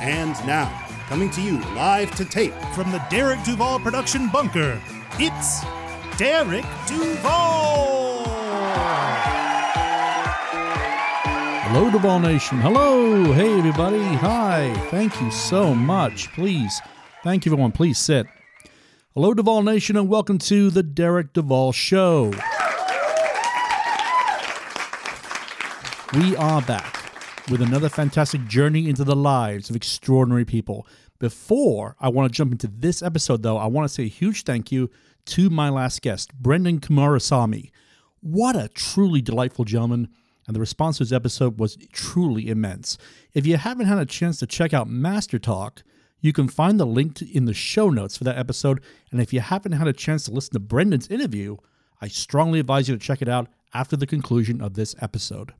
And 0.00 0.32
now, 0.46 0.86
coming 1.08 1.28
to 1.32 1.42
you 1.42 1.60
live 1.74 2.14
to 2.14 2.24
tape 2.24 2.54
From 2.74 2.90
the 2.90 3.04
Derek 3.10 3.44
Duval 3.44 3.80
production 3.80 4.28
bunker, 4.28 4.80
it's 5.18 5.60
Derek 6.16 6.64
Duval! 6.86 8.24
Hello, 11.68 11.90
Duval 11.90 12.18
Nation. 12.20 12.58
Hello. 12.60 13.30
Hey, 13.34 13.58
everybody. 13.58 14.02
Hi. 14.02 14.72
Thank 14.90 15.20
you 15.20 15.30
so 15.30 15.74
much. 15.74 16.32
Please. 16.32 16.80
Thank 17.22 17.44
you, 17.44 17.52
everyone. 17.52 17.72
Please 17.72 17.98
sit. 17.98 18.26
Hello, 19.12 19.34
Duval 19.34 19.62
Nation, 19.62 19.98
and 19.98 20.08
welcome 20.08 20.38
to 20.38 20.70
the 20.70 20.82
Derek 20.82 21.34
Duval 21.34 21.72
Show. 21.72 22.32
We 26.14 26.34
are 26.36 26.62
back 26.62 26.99
with 27.50 27.60
another 27.60 27.88
fantastic 27.88 28.46
journey 28.46 28.88
into 28.88 29.02
the 29.02 29.16
lives 29.16 29.68
of 29.68 29.74
extraordinary 29.74 30.44
people. 30.44 30.86
Before 31.18 31.96
I 31.98 32.08
want 32.08 32.32
to 32.32 32.36
jump 32.36 32.52
into 32.52 32.68
this 32.68 33.02
episode, 33.02 33.42
though, 33.42 33.56
I 33.56 33.66
want 33.66 33.88
to 33.88 33.92
say 33.92 34.04
a 34.04 34.08
huge 34.08 34.44
thank 34.44 34.70
you 34.70 34.88
to 35.26 35.50
my 35.50 35.68
last 35.68 36.00
guest, 36.00 36.40
Brenden 36.40 36.78
Kumarasamy. 36.78 37.70
What 38.20 38.54
a 38.54 38.68
truly 38.68 39.20
delightful 39.20 39.64
gentleman, 39.64 40.08
and 40.46 40.54
the 40.54 40.60
response 40.60 40.98
to 40.98 41.02
his 41.02 41.12
episode 41.12 41.58
was 41.58 41.76
truly 41.92 42.48
immense. 42.48 42.96
If 43.34 43.46
you 43.46 43.56
haven't 43.56 43.86
had 43.86 43.98
a 43.98 44.06
chance 44.06 44.38
to 44.38 44.46
check 44.46 44.72
out 44.72 44.88
Master 44.88 45.40
Talk, 45.40 45.82
you 46.20 46.32
can 46.32 46.46
find 46.46 46.78
the 46.78 46.86
link 46.86 47.14
to- 47.16 47.36
in 47.36 47.46
the 47.46 47.54
show 47.54 47.90
notes 47.90 48.16
for 48.16 48.24
that 48.24 48.38
episode. 48.38 48.80
And 49.10 49.20
if 49.20 49.32
you 49.32 49.40
haven't 49.40 49.72
had 49.72 49.88
a 49.88 49.92
chance 49.92 50.24
to 50.24 50.30
listen 50.30 50.52
to 50.52 50.60
Brenden's 50.60 51.08
interview, 51.08 51.56
I 52.00 52.06
strongly 52.06 52.60
advise 52.60 52.88
you 52.88 52.96
to 52.96 53.04
check 53.04 53.20
it 53.20 53.28
out 53.28 53.48
after 53.74 53.96
the 53.96 54.06
conclusion 54.06 54.60
of 54.60 54.74
this 54.74 54.94
episode. 55.00 55.52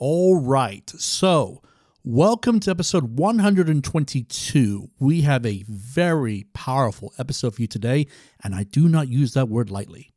All 0.00 0.36
right. 0.36 0.88
So, 0.90 1.60
welcome 2.04 2.60
to 2.60 2.70
episode 2.70 3.18
122. 3.18 4.88
We 5.00 5.22
have 5.22 5.44
a 5.44 5.64
very 5.66 6.46
powerful 6.52 7.12
episode 7.18 7.56
for 7.56 7.62
you 7.62 7.66
today, 7.66 8.06
and 8.44 8.54
I 8.54 8.62
do 8.62 8.88
not 8.88 9.08
use 9.08 9.34
that 9.34 9.48
word 9.48 9.72
lightly. 9.72 10.12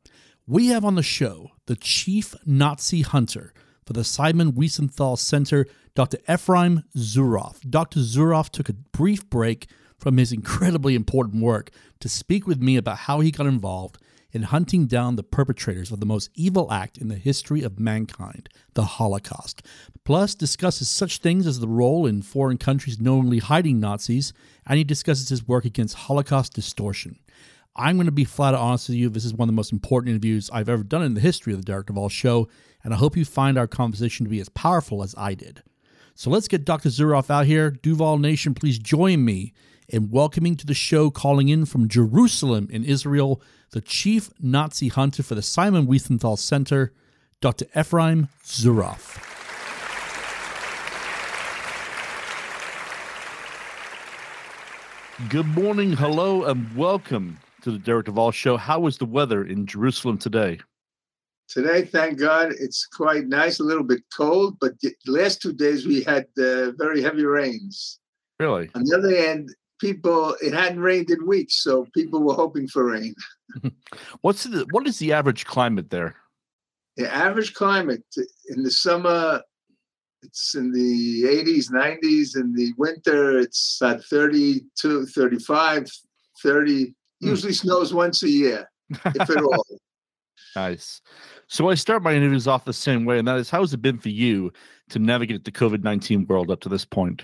We 0.45 0.67
have 0.67 0.85
on 0.85 0.93
the 0.93 1.01
show 1.01 1.49
the 1.65 1.75
chief 1.75 2.35
Nazi 2.45 3.01
hunter 3.01 3.55
for 3.83 3.93
the 3.93 4.03
Simon 4.03 4.51
Wiesenthal 4.51 5.17
Center, 5.17 5.65
Dr. 5.95 6.19
Efraim 6.29 6.83
Zuroff. 6.95 7.67
Dr. 7.67 8.01
Zuroff 8.01 8.51
took 8.51 8.69
a 8.69 8.73
brief 8.73 9.27
break 9.31 9.66
from 9.97 10.17
his 10.17 10.31
incredibly 10.31 10.93
important 10.93 11.41
work 11.41 11.71
to 12.01 12.07
speak 12.07 12.45
with 12.45 12.61
me 12.61 12.77
about 12.77 12.99
how 12.99 13.19
he 13.19 13.31
got 13.31 13.47
involved 13.47 13.97
in 14.31 14.43
hunting 14.43 14.87
down 14.87 15.15
the 15.15 15.23
perpetrators 15.23 15.91
of 15.91 15.99
the 15.99 16.05
most 16.05 16.29
evil 16.35 16.71
act 16.71 16.97
in 16.97 17.07
the 17.07 17.15
history 17.15 17.61
of 17.61 17.79
mankind, 17.79 18.49
the 18.73 18.83
Holocaust. 18.83 19.65
Plus, 20.03 20.35
discusses 20.35 20.89
such 20.89 21.17
things 21.17 21.45
as 21.45 21.59
the 21.59 21.67
role 21.67 22.05
in 22.05 22.21
foreign 22.21 22.57
countries 22.57 22.99
knowingly 22.99 23.39
hiding 23.39 23.79
Nazis, 23.79 24.33
and 24.65 24.77
he 24.77 24.83
discusses 24.83 25.29
his 25.29 25.47
work 25.47 25.65
against 25.65 25.95
Holocaust 25.95 26.53
distortion. 26.53 27.19
I'm 27.75 27.95
going 27.95 28.05
to 28.05 28.11
be 28.11 28.25
flat 28.25 28.53
out 28.53 28.59
honest 28.59 28.89
with 28.89 28.97
you. 28.97 29.09
This 29.09 29.25
is 29.25 29.33
one 29.33 29.47
of 29.47 29.53
the 29.53 29.57
most 29.57 29.71
important 29.71 30.09
interviews 30.09 30.49
I've 30.51 30.69
ever 30.69 30.83
done 30.83 31.03
in 31.03 31.13
the 31.13 31.21
history 31.21 31.53
of 31.53 31.59
the 31.59 31.66
Derek 31.66 31.88
Duval 31.88 32.09
Show, 32.09 32.50
and 32.83 32.94
I 32.94 32.97
hope 32.97 33.16
you 33.16 33.23
find 33.23 33.57
our 33.57 33.67
conversation 33.67 34.25
to 34.25 34.29
be 34.29 34.41
as 34.41 34.50
powerful 34.50 35.03
as 35.03 35.16
I 35.17 35.35
did. 35.35 35.63
So 36.13 36.29
let's 36.29 36.50
get 36.50 36.66
Dr. 36.66 36.89
Zuroff 36.89 37.29
out 37.29 37.45
here. 37.45 37.72
Duval 37.72 38.17
Nation, 38.17 38.53
please 38.53 38.77
join 38.77 39.23
me 39.23 39.53
in 39.88 40.09
welcoming 40.09 40.56
to 40.56 40.66
the 40.66 40.73
show, 40.73 41.09
calling 41.09 41.50
in 41.50 41.66
from 41.66 41.88
Jerusalem 41.88 42.67
in 42.72 42.83
Israel, 42.83 43.41
the 43.71 43.81
chief 43.81 44.29
Nazi 44.41 44.89
hunter 44.89 45.23
for 45.23 45.33
the 45.35 45.41
Simon 45.41 45.87
Wiesenthal 45.87 46.37
Center, 46.37 46.91
Dr. 47.39 47.65
Efraim 47.73 48.27
Zuroff. 48.43 49.27
Good 55.29 55.47
morning, 55.47 55.93
hello, 55.93 56.43
and 56.43 56.75
welcome 56.75 57.37
to 57.61 57.71
the 57.71 57.77
Derek 57.77 58.07
Duval 58.07 58.31
Show. 58.31 58.57
How 58.57 58.87
is 58.87 58.97
the 58.97 59.05
weather 59.05 59.45
in 59.45 59.65
Jerusalem 59.65 60.17
today? 60.17 60.59
Today, 61.47 61.83
thank 61.83 62.19
God, 62.19 62.53
it's 62.59 62.85
quite 62.88 63.27
nice, 63.27 63.59
a 63.59 63.63
little 63.63 63.83
bit 63.83 64.01
cold, 64.15 64.57
but 64.59 64.73
the 64.81 64.93
last 65.05 65.41
two 65.41 65.53
days 65.53 65.85
we 65.85 66.01
had 66.01 66.25
uh, 66.38 66.71
very 66.71 67.01
heavy 67.01 67.23
rains. 67.23 67.99
Really? 68.39 68.69
On 68.73 68.83
the 68.83 68.97
other 68.97 69.15
hand, 69.15 69.53
people, 69.81 70.38
it 70.42 70.53
hadn't 70.53 70.80
rained 70.80 71.09
in 71.09 71.28
weeks, 71.28 71.62
so 71.62 71.88
people 71.94 72.22
were 72.22 72.36
hoping 72.36 72.68
for 72.68 72.86
rain. 72.86 73.14
What's 74.22 74.46
the 74.46 74.66
what 74.72 74.88
is 74.88 75.00
the 75.00 75.12
average 75.12 75.46
climate 75.46 75.90
there? 75.90 76.16
The 76.96 77.14
average 77.14 77.53
climate 77.53 78.03
in 78.47 78.64
the 78.64 78.72
summer, 78.72 79.42
it's 80.22 80.56
in 80.56 80.72
the 80.72 81.24
80s, 81.24 81.72
90s. 81.72 82.36
In 82.36 82.53
the 82.53 82.72
winter, 82.78 83.40
it's 83.40 83.81
at 83.81 84.03
32, 84.06 85.06
35, 85.08 85.90
30. 86.42 86.86
Hmm. 86.86 87.28
Usually 87.28 87.53
snows 87.53 87.94
once 87.94 88.24
a 88.24 88.30
year, 88.30 88.69
if 88.90 89.30
at 89.30 89.42
all. 89.42 89.66
Nice. 90.53 91.00
So 91.48 91.69
I 91.69 91.75
start 91.75 92.03
my 92.03 92.13
interviews 92.13 92.46
off 92.46 92.66
the 92.66 92.74
same 92.74 93.06
way, 93.06 93.19
and 93.19 93.25
that 93.25 93.38
is 93.38 93.50
how 93.50 93.62
has 93.62 93.74
it 93.74 93.81
been 93.81 93.98
for 93.98 94.09
you 94.09 94.52
to 94.90 95.00
navigate 95.00 95.46
the 95.46 95.52
COVID 95.52 95.81
19 95.81 96.28
world 96.28 96.52
up 96.52 96.59
to 96.62 96.68
this 96.68 96.84
point? 96.84 97.24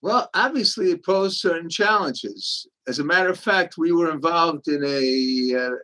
Well, 0.00 0.30
obviously, 0.34 0.92
it 0.92 1.04
posed 1.04 1.38
certain 1.38 1.68
challenges. 1.68 2.66
As 2.86 2.98
a 2.98 3.04
matter 3.04 3.30
of 3.30 3.40
fact, 3.40 3.78
we 3.78 3.92
were 3.92 4.12
involved 4.12 4.68
in 4.68 4.84
a 4.84 5.54
uh, 5.58 5.76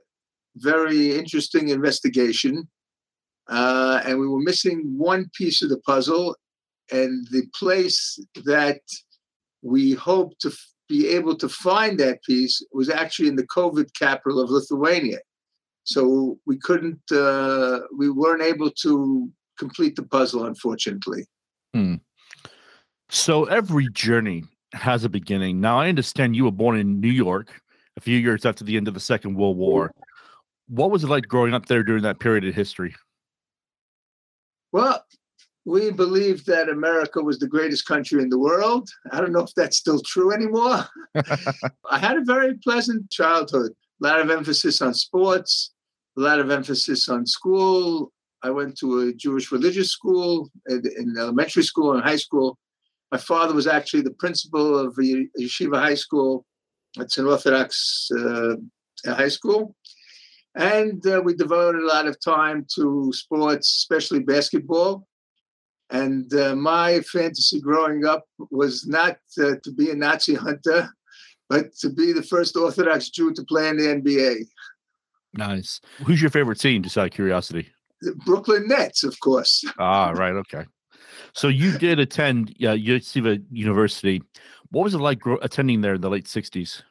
very 0.56 1.16
interesting 1.16 1.68
investigation, 1.68 2.68
uh, 3.48 4.00
and 4.04 4.18
we 4.18 4.28
were 4.28 4.40
missing 4.40 4.94
one 4.96 5.28
piece 5.34 5.62
of 5.62 5.68
the 5.68 5.80
puzzle. 5.80 6.36
And 6.92 7.26
the 7.30 7.46
place 7.58 8.18
that 8.44 8.80
we 9.62 9.92
hoped 9.92 10.40
to 10.42 10.48
f- 10.48 10.68
be 10.88 11.08
able 11.08 11.34
to 11.36 11.48
find 11.48 11.98
that 11.98 12.22
piece 12.22 12.62
was 12.72 12.90
actually 12.90 13.28
in 13.28 13.36
the 13.36 13.46
COVID 13.46 13.88
capital 13.98 14.38
of 14.38 14.50
Lithuania. 14.50 15.18
So 15.84 16.38
we 16.46 16.58
couldn't, 16.58 17.00
uh, 17.10 17.80
we 17.96 18.10
weren't 18.10 18.42
able 18.42 18.70
to 18.82 19.30
complete 19.58 19.96
the 19.96 20.02
puzzle, 20.02 20.44
unfortunately. 20.44 21.26
So 23.10 23.44
every 23.44 23.88
journey 23.88 24.44
has 24.72 25.04
a 25.04 25.08
beginning. 25.08 25.60
Now, 25.60 25.78
I 25.78 25.88
understand 25.88 26.36
you 26.36 26.44
were 26.44 26.50
born 26.50 26.78
in 26.78 27.00
New 27.00 27.10
York 27.10 27.60
a 27.96 28.00
few 28.00 28.18
years 28.18 28.44
after 28.44 28.64
the 28.64 28.76
end 28.76 28.88
of 28.88 28.94
the 28.94 29.00
Second 29.00 29.34
World 29.34 29.56
mm-hmm. 29.56 29.62
War. 29.62 29.94
What 30.68 30.90
was 30.90 31.04
it 31.04 31.08
like 31.08 31.28
growing 31.28 31.54
up 31.54 31.66
there 31.66 31.82
during 31.82 32.02
that 32.02 32.18
period 32.18 32.46
of 32.46 32.54
history? 32.54 32.94
Well, 34.72 35.04
we 35.66 35.90
believed 35.90 36.46
that 36.46 36.68
America 36.68 37.22
was 37.22 37.38
the 37.38 37.46
greatest 37.46 37.86
country 37.86 38.22
in 38.22 38.28
the 38.28 38.38
world. 38.38 38.88
I 39.12 39.20
don't 39.20 39.32
know 39.32 39.40
if 39.40 39.54
that's 39.54 39.76
still 39.76 40.00
true 40.00 40.32
anymore. 40.32 40.84
I 41.14 41.98
had 41.98 42.16
a 42.16 42.24
very 42.24 42.54
pleasant 42.54 43.10
childhood, 43.10 43.72
a 44.02 44.04
lot 44.04 44.20
of 44.20 44.30
emphasis 44.30 44.82
on 44.82 44.94
sports, 44.94 45.72
a 46.18 46.20
lot 46.20 46.40
of 46.40 46.50
emphasis 46.50 47.08
on 47.08 47.26
school. 47.26 48.12
I 48.42 48.50
went 48.50 48.76
to 48.78 49.08
a 49.08 49.14
Jewish 49.14 49.50
religious 49.52 49.90
school 49.90 50.50
in, 50.68 50.82
in 50.98 51.14
elementary 51.18 51.62
school 51.62 51.94
and 51.94 52.02
high 52.02 52.16
school. 52.16 52.58
My 53.14 53.20
father 53.20 53.54
was 53.54 53.68
actually 53.68 54.02
the 54.02 54.10
principal 54.10 54.76
of 54.76 54.96
yeshiva 54.96 55.78
high 55.78 55.94
school. 55.94 56.44
It's 56.98 57.16
an 57.16 57.28
Orthodox 57.28 58.10
uh, 58.10 58.56
high 59.06 59.28
school. 59.28 59.76
And 60.56 61.00
uh, 61.06 61.22
we 61.24 61.34
devoted 61.34 61.80
a 61.80 61.86
lot 61.86 62.08
of 62.08 62.18
time 62.20 62.66
to 62.74 63.12
sports, 63.12 63.68
especially 63.68 64.18
basketball. 64.18 65.06
And 65.90 66.34
uh, 66.34 66.56
my 66.56 67.02
fantasy 67.02 67.60
growing 67.60 68.04
up 68.04 68.24
was 68.50 68.84
not 68.84 69.18
uh, 69.38 69.58
to 69.62 69.72
be 69.72 69.90
a 69.90 69.94
Nazi 69.94 70.34
hunter, 70.34 70.90
but 71.48 71.72
to 71.82 71.90
be 71.90 72.12
the 72.12 72.24
first 72.24 72.56
Orthodox 72.56 73.10
Jew 73.10 73.32
to 73.34 73.44
play 73.44 73.68
in 73.68 73.76
the 73.76 73.84
NBA. 73.84 74.44
Nice. 75.34 75.80
Who's 76.04 76.20
your 76.20 76.32
favorite 76.32 76.58
team, 76.58 76.82
just 76.82 76.98
out 76.98 77.06
of 77.06 77.12
curiosity? 77.12 77.68
The 78.00 78.16
Brooklyn 78.26 78.66
Nets, 78.66 79.04
of 79.04 79.20
course. 79.20 79.62
Ah, 79.78 80.10
right. 80.10 80.34
Okay. 80.34 80.64
So 81.34 81.48
you 81.48 81.76
did 81.78 81.98
attend 81.98 82.50
uh, 82.60 82.78
Yeshiva 82.78 83.42
University. 83.50 84.22
What 84.70 84.84
was 84.84 84.94
it 84.94 84.98
like 84.98 85.18
gro- 85.18 85.38
attending 85.42 85.80
there 85.80 85.94
in 85.94 86.00
the 86.00 86.08
late 86.08 86.26
60s? 86.26 86.82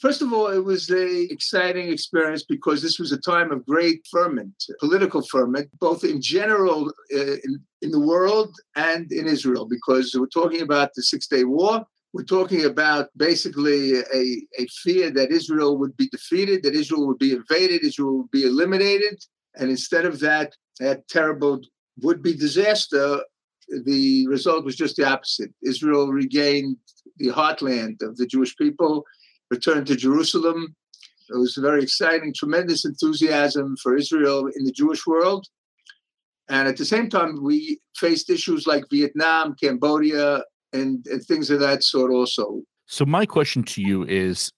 First 0.00 0.22
of 0.22 0.32
all, 0.32 0.48
it 0.48 0.64
was 0.64 0.88
an 0.90 1.28
exciting 1.30 1.88
experience 1.88 2.44
because 2.44 2.80
this 2.82 2.98
was 2.98 3.12
a 3.12 3.20
time 3.20 3.52
of 3.52 3.64
great 3.66 4.04
ferment, 4.10 4.54
political 4.80 5.22
ferment, 5.22 5.68
both 5.78 6.02
in 6.02 6.20
general 6.20 6.92
uh, 7.14 7.36
in, 7.44 7.60
in 7.82 7.90
the 7.90 8.00
world 8.00 8.56
and 8.74 9.12
in 9.12 9.26
Israel, 9.26 9.66
because 9.66 10.14
we're 10.18 10.26
talking 10.26 10.62
about 10.62 10.90
the 10.94 11.02
Six 11.02 11.26
Day 11.26 11.44
War. 11.44 11.84
We're 12.12 12.24
talking 12.24 12.64
about 12.64 13.10
basically 13.16 14.00
a, 14.00 14.42
a 14.58 14.66
fear 14.82 15.10
that 15.10 15.30
Israel 15.30 15.78
would 15.78 15.96
be 15.96 16.08
defeated, 16.08 16.62
that 16.64 16.74
Israel 16.74 17.06
would 17.06 17.18
be 17.18 17.32
invaded, 17.32 17.84
Israel 17.84 18.18
would 18.18 18.30
be 18.30 18.44
eliminated. 18.44 19.24
And 19.56 19.70
instead 19.70 20.04
of 20.04 20.20
that, 20.20 20.54
that 20.80 21.06
terrible 21.08 21.60
would 22.00 22.22
be 22.22 22.34
disaster, 22.34 23.20
the 23.84 24.26
result 24.28 24.64
was 24.64 24.76
just 24.76 24.96
the 24.96 25.06
opposite. 25.06 25.50
Israel 25.62 26.08
regained 26.08 26.76
the 27.18 27.28
heartland 27.28 28.02
of 28.02 28.16
the 28.16 28.26
Jewish 28.26 28.56
people 28.56 29.04
returned 29.50 29.86
to 29.86 29.96
Jerusalem. 29.96 30.74
It 31.28 31.36
was 31.36 31.56
very 31.56 31.82
exciting, 31.82 32.32
tremendous 32.34 32.84
enthusiasm 32.84 33.76
for 33.82 33.96
Israel 33.96 34.48
in 34.56 34.64
the 34.64 34.72
Jewish 34.72 35.06
world. 35.06 35.46
And 36.48 36.68
at 36.68 36.76
the 36.76 36.84
same 36.84 37.08
time, 37.08 37.42
we 37.42 37.80
faced 37.96 38.28
issues 38.28 38.66
like 38.66 38.84
Vietnam, 38.90 39.54
Cambodia, 39.62 40.42
and, 40.72 41.06
and 41.06 41.22
things 41.22 41.50
of 41.50 41.60
that 41.60 41.84
sort 41.84 42.10
also. 42.10 42.62
So, 42.86 43.04
my 43.04 43.24
question 43.24 43.62
to 43.64 43.80
you 43.80 44.04
is 44.04 44.50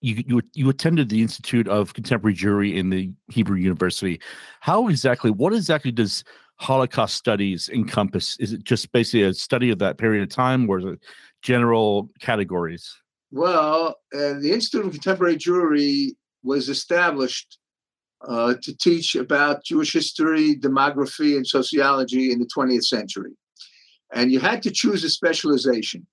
you, 0.00 0.22
you 0.26 0.42
you 0.54 0.68
attended 0.68 1.08
the 1.08 1.22
Institute 1.22 1.68
of 1.68 1.94
Contemporary 1.94 2.34
Jewry 2.34 2.74
in 2.74 2.90
the 2.90 3.10
Hebrew 3.28 3.56
University. 3.56 4.20
How 4.60 4.88
exactly, 4.88 5.30
what 5.30 5.52
exactly 5.52 5.92
does 5.92 6.24
Holocaust 6.56 7.16
studies 7.16 7.68
encompass? 7.68 8.36
Is 8.38 8.52
it 8.52 8.64
just 8.64 8.90
basically 8.92 9.22
a 9.22 9.34
study 9.34 9.70
of 9.70 9.78
that 9.78 9.98
period 9.98 10.22
of 10.22 10.28
time, 10.30 10.68
or 10.68 10.78
is 10.78 10.84
it 10.84 11.00
general 11.42 12.10
categories? 12.20 12.94
Well, 13.30 13.96
uh, 14.14 14.34
the 14.40 14.52
Institute 14.52 14.86
of 14.86 14.92
Contemporary 14.92 15.36
Jewry 15.36 16.12
was 16.42 16.68
established 16.68 17.58
uh, 18.26 18.54
to 18.62 18.76
teach 18.76 19.14
about 19.14 19.64
Jewish 19.64 19.92
history, 19.92 20.56
demography, 20.56 21.36
and 21.36 21.46
sociology 21.46 22.32
in 22.32 22.38
the 22.38 22.46
20th 22.46 22.84
century. 22.84 23.32
And 24.12 24.32
you 24.32 24.40
had 24.40 24.62
to 24.62 24.70
choose 24.70 25.04
a 25.04 25.10
specialization. 25.10 26.06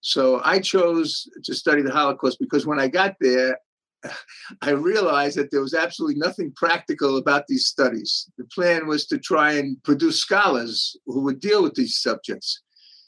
So 0.00 0.40
I 0.44 0.60
chose 0.60 1.28
to 1.44 1.54
study 1.54 1.82
the 1.82 1.92
Holocaust 1.92 2.38
because 2.40 2.66
when 2.66 2.80
I 2.80 2.88
got 2.88 3.16
there, 3.20 3.58
I 4.62 4.70
realized 4.70 5.36
that 5.36 5.50
there 5.50 5.60
was 5.60 5.74
absolutely 5.74 6.18
nothing 6.18 6.52
practical 6.56 7.16
about 7.16 7.46
these 7.46 7.66
studies. 7.66 8.30
The 8.38 8.44
plan 8.44 8.86
was 8.86 9.06
to 9.06 9.18
try 9.18 9.52
and 9.52 9.82
produce 9.82 10.20
scholars 10.20 10.96
who 11.06 11.20
would 11.22 11.40
deal 11.40 11.62
with 11.62 11.74
these 11.74 12.00
subjects. 12.00 12.62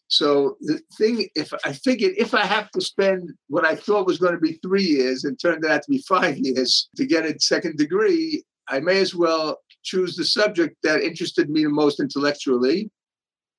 So 0.09 0.57
the 0.61 0.79
thing, 0.99 1.29
if 1.35 1.55
I 1.65 1.73
figured 1.73 2.13
if 2.19 2.35
I 2.35 2.45
have 2.45 2.71
to 2.73 2.83
spend 2.83 3.31
what 3.49 3.65
I 3.65 3.75
thought 3.75 4.07
was 4.07 4.19
going 4.19 4.35
to 4.35 4.41
be 4.41 4.59
three 4.63 4.83
years 4.83 5.25
and 5.25 5.41
turned 5.41 5.65
out 5.65 5.83
to 5.83 5.91
be 5.91 6.05
five 6.07 6.37
years 6.49 6.91
to 6.97 7.07
get 7.07 7.25
a 7.25 7.39
second 7.41 7.79
degree, 7.79 8.45
I 8.69 8.81
may 8.81 9.01
as 9.01 9.15
well 9.15 9.59
choose 9.83 10.15
the 10.15 10.25
subject 10.25 10.77
that 10.83 11.03
interested 11.03 11.49
me 11.49 11.65
the 11.65 11.71
most 11.71 11.99
intellectually, 11.99 12.91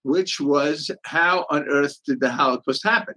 which 0.03 0.39
was 0.39 0.91
how 1.06 1.45
on 1.50 1.68
earth 1.68 1.97
did 2.06 2.19
the 2.19 2.31
Holocaust 2.31 2.83
happen? 2.83 3.15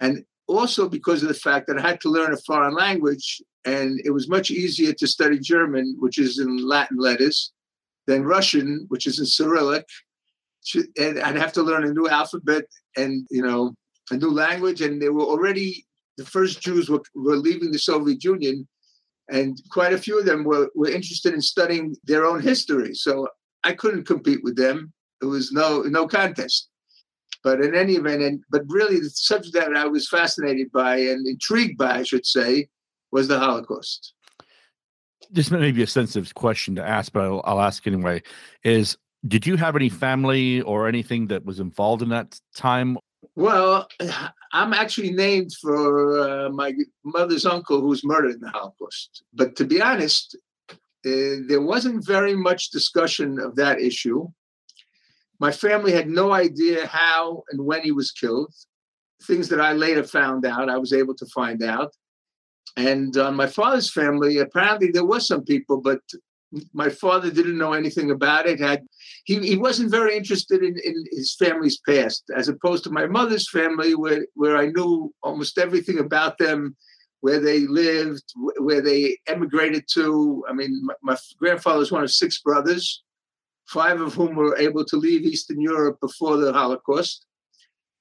And 0.00 0.24
also 0.48 0.88
because 0.88 1.22
of 1.22 1.28
the 1.28 1.34
fact 1.34 1.66
that 1.66 1.78
I 1.78 1.82
had 1.82 2.00
to 2.02 2.08
learn 2.08 2.32
a 2.32 2.38
foreign 2.38 2.74
language, 2.74 3.42
and 3.64 4.00
it 4.04 4.10
was 4.10 4.28
much 4.28 4.50
easier 4.50 4.92
to 4.92 5.06
study 5.06 5.38
German, 5.38 5.96
which 5.98 6.18
is 6.18 6.38
in 6.38 6.56
Latin 6.56 6.98
letters, 6.98 7.52
than 8.06 8.24
Russian, 8.24 8.86
which 8.88 9.06
is 9.06 9.18
in 9.18 9.26
Cyrillic, 9.26 9.86
and 10.98 11.18
I'd 11.20 11.36
have 11.36 11.52
to 11.54 11.62
learn 11.62 11.84
a 11.84 11.92
new 11.92 12.08
alphabet 12.08 12.64
and 12.96 13.26
you 13.30 13.42
know 13.42 13.74
a 14.10 14.16
new 14.16 14.30
language. 14.30 14.80
And 14.80 15.00
they 15.00 15.08
were 15.08 15.24
already 15.24 15.86
the 16.18 16.24
first 16.24 16.60
Jews 16.60 16.88
were, 16.88 17.02
were 17.14 17.36
leaving 17.36 17.72
the 17.72 17.78
Soviet 17.78 18.22
Union, 18.22 18.66
and 19.30 19.60
quite 19.70 19.92
a 19.92 19.98
few 19.98 20.18
of 20.18 20.26
them 20.26 20.44
were, 20.44 20.68
were 20.74 20.90
interested 20.90 21.34
in 21.34 21.40
studying 21.40 21.96
their 22.04 22.24
own 22.24 22.40
history. 22.40 22.94
So 22.94 23.28
I 23.64 23.72
couldn't 23.72 24.06
compete 24.06 24.42
with 24.42 24.56
them. 24.56 24.92
It 25.22 25.26
was 25.26 25.52
no 25.52 25.82
no 25.82 26.06
contest. 26.06 26.68
But 27.44 27.60
in 27.60 27.74
any 27.74 27.94
event, 27.94 28.22
and 28.22 28.42
but 28.50 28.62
really 28.68 29.00
the 29.00 29.10
subject 29.10 29.54
that 29.54 29.76
I 29.76 29.86
was 29.86 30.08
fascinated 30.08 30.70
by 30.72 30.96
and 30.96 31.26
intrigued 31.26 31.76
by, 31.76 31.98
I 31.98 32.02
should 32.02 32.26
say, 32.26 32.68
was 33.10 33.28
the 33.28 33.38
Holocaust. 33.38 34.14
This 35.30 35.50
may 35.50 35.72
be 35.72 35.82
a 35.82 35.86
sensitive 35.86 36.34
question 36.34 36.74
to 36.76 36.86
ask, 36.86 37.12
but 37.12 37.24
I'll, 37.24 37.42
I'll 37.44 37.60
ask 37.60 37.86
anyway. 37.86 38.22
Is 38.64 38.96
did 39.26 39.46
you 39.46 39.56
have 39.56 39.76
any 39.76 39.88
family 39.88 40.62
or 40.62 40.88
anything 40.88 41.28
that 41.28 41.44
was 41.44 41.60
involved 41.60 42.02
in 42.02 42.08
that 42.10 42.38
time? 42.54 42.98
Well, 43.36 43.88
I'm 44.52 44.72
actually 44.72 45.12
named 45.12 45.52
for 45.60 46.20
uh, 46.20 46.50
my 46.50 46.74
mother's 47.04 47.46
uncle 47.46 47.80
who 47.80 47.88
was 47.88 48.04
murdered 48.04 48.34
in 48.34 48.40
the 48.40 48.50
Holocaust. 48.50 49.22
But 49.32 49.56
to 49.56 49.64
be 49.64 49.80
honest, 49.80 50.36
uh, 50.70 50.74
there 51.46 51.62
wasn't 51.62 52.06
very 52.06 52.34
much 52.34 52.70
discussion 52.70 53.38
of 53.38 53.56
that 53.56 53.80
issue. 53.80 54.28
My 55.40 55.50
family 55.50 55.92
had 55.92 56.08
no 56.08 56.32
idea 56.32 56.86
how 56.86 57.42
and 57.50 57.64
when 57.64 57.82
he 57.82 57.92
was 57.92 58.12
killed. 58.12 58.54
Things 59.24 59.48
that 59.48 59.60
I 59.60 59.72
later 59.72 60.04
found 60.04 60.44
out, 60.46 60.68
I 60.68 60.78
was 60.78 60.92
able 60.92 61.14
to 61.14 61.26
find 61.26 61.62
out. 61.62 61.92
And 62.76 63.16
on 63.16 63.34
my 63.34 63.46
father's 63.46 63.90
family, 63.90 64.38
apparently 64.38 64.90
there 64.90 65.04
were 65.04 65.20
some 65.20 65.44
people, 65.44 65.80
but 65.80 66.00
my 66.72 66.88
father 66.88 67.30
didn't 67.30 67.58
know 67.58 67.72
anything 67.72 68.10
about 68.10 68.46
it. 68.46 68.60
Had 68.60 68.82
he, 69.24 69.38
he 69.40 69.56
wasn't 69.56 69.90
very 69.90 70.16
interested 70.16 70.62
in, 70.62 70.76
in 70.84 71.04
his 71.10 71.34
family's 71.38 71.78
past, 71.88 72.24
as 72.36 72.48
opposed 72.48 72.84
to 72.84 72.90
my 72.90 73.06
mother's 73.06 73.50
family, 73.50 73.94
where 73.94 74.26
where 74.34 74.56
I 74.56 74.66
knew 74.66 75.12
almost 75.22 75.58
everything 75.58 75.98
about 75.98 76.38
them, 76.38 76.76
where 77.20 77.40
they 77.40 77.60
lived, 77.60 78.24
where 78.58 78.82
they 78.82 79.18
emigrated 79.26 79.84
to. 79.94 80.44
I 80.48 80.52
mean, 80.52 80.84
my, 80.84 80.94
my 81.02 81.16
grandfather 81.38 81.78
was 81.78 81.92
one 81.92 82.02
of 82.04 82.10
six 82.10 82.40
brothers, 82.40 83.02
five 83.68 84.00
of 84.00 84.14
whom 84.14 84.34
were 84.34 84.56
able 84.56 84.84
to 84.84 84.96
leave 84.96 85.22
Eastern 85.22 85.60
Europe 85.60 85.98
before 86.00 86.36
the 86.36 86.52
Holocaust. 86.52 87.26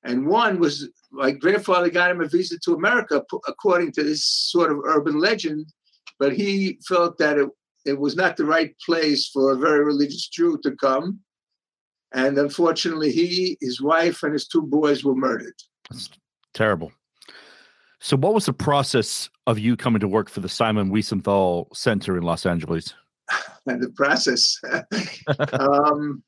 And 0.04 0.26
one 0.26 0.60
was 0.60 0.90
my 1.12 1.32
grandfather 1.32 1.90
got 1.90 2.12
him 2.12 2.22
a 2.22 2.28
visa 2.28 2.58
to 2.64 2.74
America, 2.74 3.24
according 3.48 3.92
to 3.94 4.04
this 4.04 4.26
sort 4.26 4.72
of 4.72 4.80
urban 4.86 5.20
legend. 5.20 5.68
But 6.20 6.34
he 6.34 6.80
felt 6.88 7.18
that 7.18 7.38
it, 7.38 7.50
it 7.86 8.00
was 8.00 8.16
not 8.16 8.38
the 8.38 8.46
right 8.46 8.76
place 8.86 9.28
for 9.28 9.52
a 9.52 9.58
very 9.58 9.84
religious 9.84 10.28
Jew 10.28 10.60
to 10.64 10.72
come. 10.72 11.20
And 12.14 12.38
unfortunately, 12.38 13.12
he, 13.12 13.58
his 13.62 13.82
wife, 13.82 14.24
and 14.24 14.34
his 14.34 14.48
two 14.48 14.64
boys 14.64 15.04
were 15.04 15.16
murdered. 15.16 15.56
That's 15.90 16.10
terrible. 16.54 16.92
So, 18.00 18.18
what 18.18 18.34
was 18.34 18.48
the 18.48 18.54
process 18.54 19.30
of 19.48 19.60
you 19.60 19.78
coming 19.78 20.00
to 20.00 20.08
work 20.08 20.30
for 20.30 20.40
the 20.40 20.50
Simon 20.50 20.92
Wiesenthal 20.92 21.68
Center 21.76 22.18
in 22.18 22.24
Los 22.24 22.46
Angeles? 22.46 22.94
and 23.66 23.82
the 23.82 23.90
process. 23.90 24.60
um, 25.54 26.24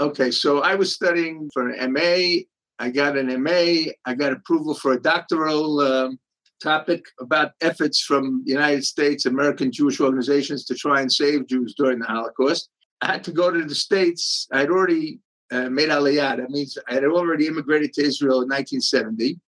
okay, 0.00 0.30
so 0.30 0.60
I 0.60 0.74
was 0.74 0.94
studying 0.94 1.48
for 1.52 1.68
an 1.68 1.92
MA. 1.92 2.42
I 2.78 2.90
got 2.90 3.16
an 3.16 3.42
MA. 3.42 3.92
I 4.04 4.14
got 4.14 4.32
approval 4.32 4.74
for 4.74 4.92
a 4.92 5.00
doctoral 5.00 5.80
um, 5.80 6.18
topic 6.62 7.04
about 7.20 7.52
efforts 7.60 8.00
from 8.02 8.42
the 8.44 8.52
United 8.52 8.84
States, 8.84 9.26
American 9.26 9.70
Jewish 9.70 10.00
organizations 10.00 10.64
to 10.66 10.74
try 10.74 11.00
and 11.00 11.12
save 11.12 11.46
Jews 11.46 11.74
during 11.76 11.98
the 11.98 12.06
Holocaust. 12.06 12.70
I 13.00 13.12
had 13.12 13.24
to 13.24 13.32
go 13.32 13.50
to 13.50 13.64
the 13.64 13.74
States. 13.74 14.46
I'd 14.52 14.70
already 14.70 15.18
uh, 15.50 15.68
made 15.68 15.90
Aliyah. 15.90 16.38
That 16.38 16.50
means 16.50 16.78
I 16.88 16.94
had 16.94 17.04
already 17.04 17.46
immigrated 17.46 17.92
to 17.94 18.02
Israel 18.02 18.42
in 18.42 18.48
1970. 18.48 19.38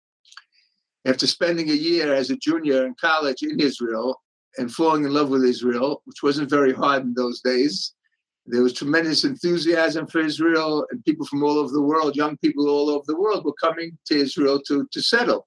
After 1.07 1.27
spending 1.27 1.71
a 1.71 1.75
year 1.75 2.15
as 2.15 2.31
a 2.31 2.37
junior 2.37 2.87
in 2.87 2.95
college 3.01 3.43
in 3.43 3.61
Israel 3.61 4.23
and 4.59 4.73
falling 4.73 5.05
in 5.05 5.13
love 5.13 5.31
with 5.31 5.45
Israel, 5.45 6.03
which 6.05 6.23
wasn't 6.23 6.51
very 6.51 6.73
hard 6.73 7.03
in 7.03 7.15
those 7.15 7.41
days, 7.41 7.95
there 8.47 8.63
was 8.63 8.75
tremendous 8.75 9.25
enthusiasm 9.25 10.07
for 10.07 10.21
Israel, 10.21 10.87
and 10.91 11.05
people 11.05 11.27
from 11.27 11.43
all 11.43 11.59
over 11.59 11.73
the 11.73 11.81
world, 11.81 12.15
young 12.15 12.37
people 12.39 12.69
all 12.69 12.91
over 12.91 13.05
the 13.07 13.19
world, 13.19 13.45
were 13.45 13.55
coming 13.55 13.97
to 14.07 14.17
Israel 14.17 14.61
to, 14.69 14.87
to 14.93 15.03
settle. 15.03 15.47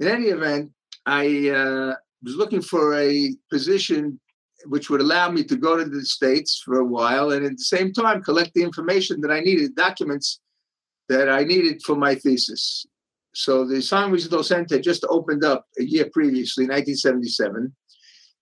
In 0.00 0.08
any 0.08 0.26
event, 0.26 0.72
I 1.06 1.48
uh, 1.48 1.94
was 2.22 2.36
looking 2.36 2.60
for 2.60 2.94
a 2.94 3.34
position 3.50 4.20
which 4.66 4.90
would 4.90 5.00
allow 5.00 5.30
me 5.30 5.44
to 5.44 5.56
go 5.56 5.76
to 5.76 5.84
the 5.84 6.04
States 6.04 6.60
for 6.64 6.80
a 6.80 6.84
while 6.84 7.30
and 7.30 7.46
at 7.46 7.52
the 7.52 7.64
same 7.64 7.92
time 7.92 8.22
collect 8.22 8.52
the 8.54 8.62
information 8.62 9.20
that 9.20 9.30
I 9.30 9.40
needed, 9.40 9.74
documents 9.74 10.40
that 11.08 11.28
I 11.28 11.44
needed 11.44 11.82
for 11.82 11.94
my 11.94 12.14
thesis. 12.14 12.84
So 13.34 13.66
the 13.66 13.80
Simon 13.80 14.18
Wiesenthal 14.18 14.44
Center 14.44 14.80
just 14.80 15.04
opened 15.08 15.44
up 15.44 15.66
a 15.78 15.84
year 15.84 16.08
previously, 16.12 16.64
1977. 16.64 17.74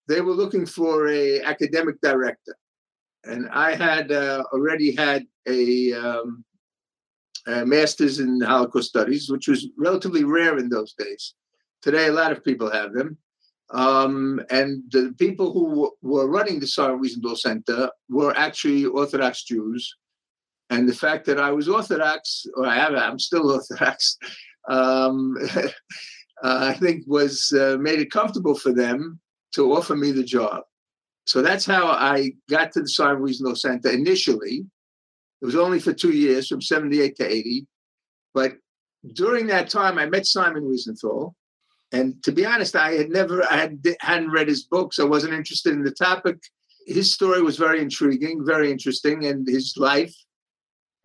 They 0.08 0.20
were 0.20 0.32
looking 0.32 0.66
for 0.66 1.08
a 1.08 1.40
academic 1.42 2.00
director. 2.00 2.56
And 3.24 3.48
I 3.50 3.74
had 3.74 4.12
uh, 4.12 4.44
already 4.52 4.94
had 4.94 5.24
a 5.48 5.92
um, 5.94 6.44
master's 7.46 8.20
in 8.20 8.40
Holocaust 8.40 8.88
studies, 8.88 9.30
which 9.30 9.48
was 9.48 9.68
relatively 9.78 10.24
rare 10.24 10.58
in 10.58 10.68
those 10.68 10.94
days. 10.94 11.34
Today, 11.82 12.08
a 12.08 12.12
lot 12.12 12.32
of 12.32 12.44
people 12.44 12.70
have 12.70 12.92
them. 12.92 13.16
Um, 13.70 14.40
and 14.50 14.82
the 14.90 15.14
people 15.18 15.52
who 15.52 15.90
were 16.02 16.28
running 16.28 16.60
the 16.60 16.66
Simon 16.66 17.02
Wiesenthal 17.02 17.36
Center 17.36 17.90
were 18.08 18.36
actually 18.36 18.84
Orthodox 18.84 19.44
Jews. 19.44 19.96
And 20.70 20.88
the 20.88 20.94
fact 20.94 21.24
that 21.26 21.40
I 21.40 21.50
was 21.50 21.68
Orthodox, 21.68 22.46
or 22.56 22.66
I 22.66 22.76
am, 22.76 22.96
I'm 22.96 23.18
still 23.18 23.50
Orthodox, 23.54 24.18
um, 24.68 25.36
I 26.42 26.74
think, 26.74 27.04
was 27.06 27.52
uh, 27.52 27.78
made 27.80 28.00
it 28.00 28.10
comfortable 28.10 28.54
for 28.54 28.72
them 28.72 29.18
to 29.54 29.72
offer 29.72 29.96
me 29.96 30.10
the 30.10 30.24
job. 30.24 30.62
So 31.26 31.40
that's 31.42 31.64
how 31.64 31.86
I 31.86 32.32
got 32.50 32.72
to 32.72 32.80
the 32.80 32.88
Simon 32.88 33.22
Wiesenthal 33.22 33.56
Center 33.56 33.90
initially. 33.90 34.66
It 35.40 35.44
was 35.44 35.56
only 35.56 35.80
for 35.80 35.92
two 35.92 36.12
years, 36.12 36.48
from 36.48 36.60
78 36.60 37.16
to 37.16 37.26
80. 37.26 37.66
But 38.34 38.54
during 39.14 39.46
that 39.48 39.70
time, 39.70 39.98
I 39.98 40.06
met 40.06 40.26
Simon 40.26 40.64
Wiesenthal. 40.64 41.34
And 41.92 42.22
to 42.24 42.32
be 42.32 42.44
honest, 42.44 42.74
I 42.76 42.92
had 42.92 43.10
never, 43.10 43.44
I 43.44 43.56
had, 43.56 43.78
hadn't 44.00 44.32
read 44.32 44.48
his 44.48 44.64
books. 44.64 44.98
I 44.98 45.04
wasn't 45.04 45.34
interested 45.34 45.72
in 45.72 45.84
the 45.84 45.92
topic. 45.92 46.38
His 46.86 47.14
story 47.14 47.40
was 47.40 47.56
very 47.56 47.80
intriguing, 47.80 48.44
very 48.44 48.70
interesting, 48.70 49.26
and 49.26 49.46
his 49.46 49.74
life. 49.76 50.14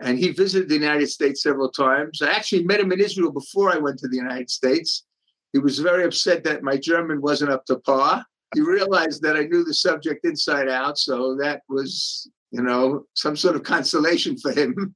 And 0.02 0.18
he 0.18 0.32
visited 0.32 0.70
the 0.70 0.76
United 0.76 1.10
States 1.10 1.44
several 1.44 1.70
times. 1.70 2.22
I 2.22 2.32
actually 2.32 2.64
met 2.64 2.80
him 2.80 2.92
in 2.92 3.02
Israel 3.02 3.32
before 3.32 3.72
I 3.74 3.78
went 3.78 4.00
to 4.00 4.08
the 4.08 4.18
United 4.18 4.50
States. 4.50 5.06
He 5.54 5.60
was 5.60 5.80
very 5.80 6.06
upset 6.06 6.44
that 6.46 6.64
my 6.64 6.78
German 6.78 7.22
wasn't 7.22 7.52
up 7.52 7.66
to 7.66 7.78
par. 7.78 8.26
He 8.54 8.62
realized 8.62 9.22
that 9.22 9.36
I 9.36 9.44
knew 9.44 9.64
the 9.64 9.74
subject 9.74 10.26
inside 10.26 10.70
out. 10.70 10.98
So 10.98 11.36
that 11.36 11.62
was, 11.70 12.30
you 12.52 12.64
know, 12.64 13.06
some 13.16 13.36
sort 13.36 13.56
of 13.56 13.64
consolation 13.64 14.38
for 14.38 14.52
him. 14.52 14.96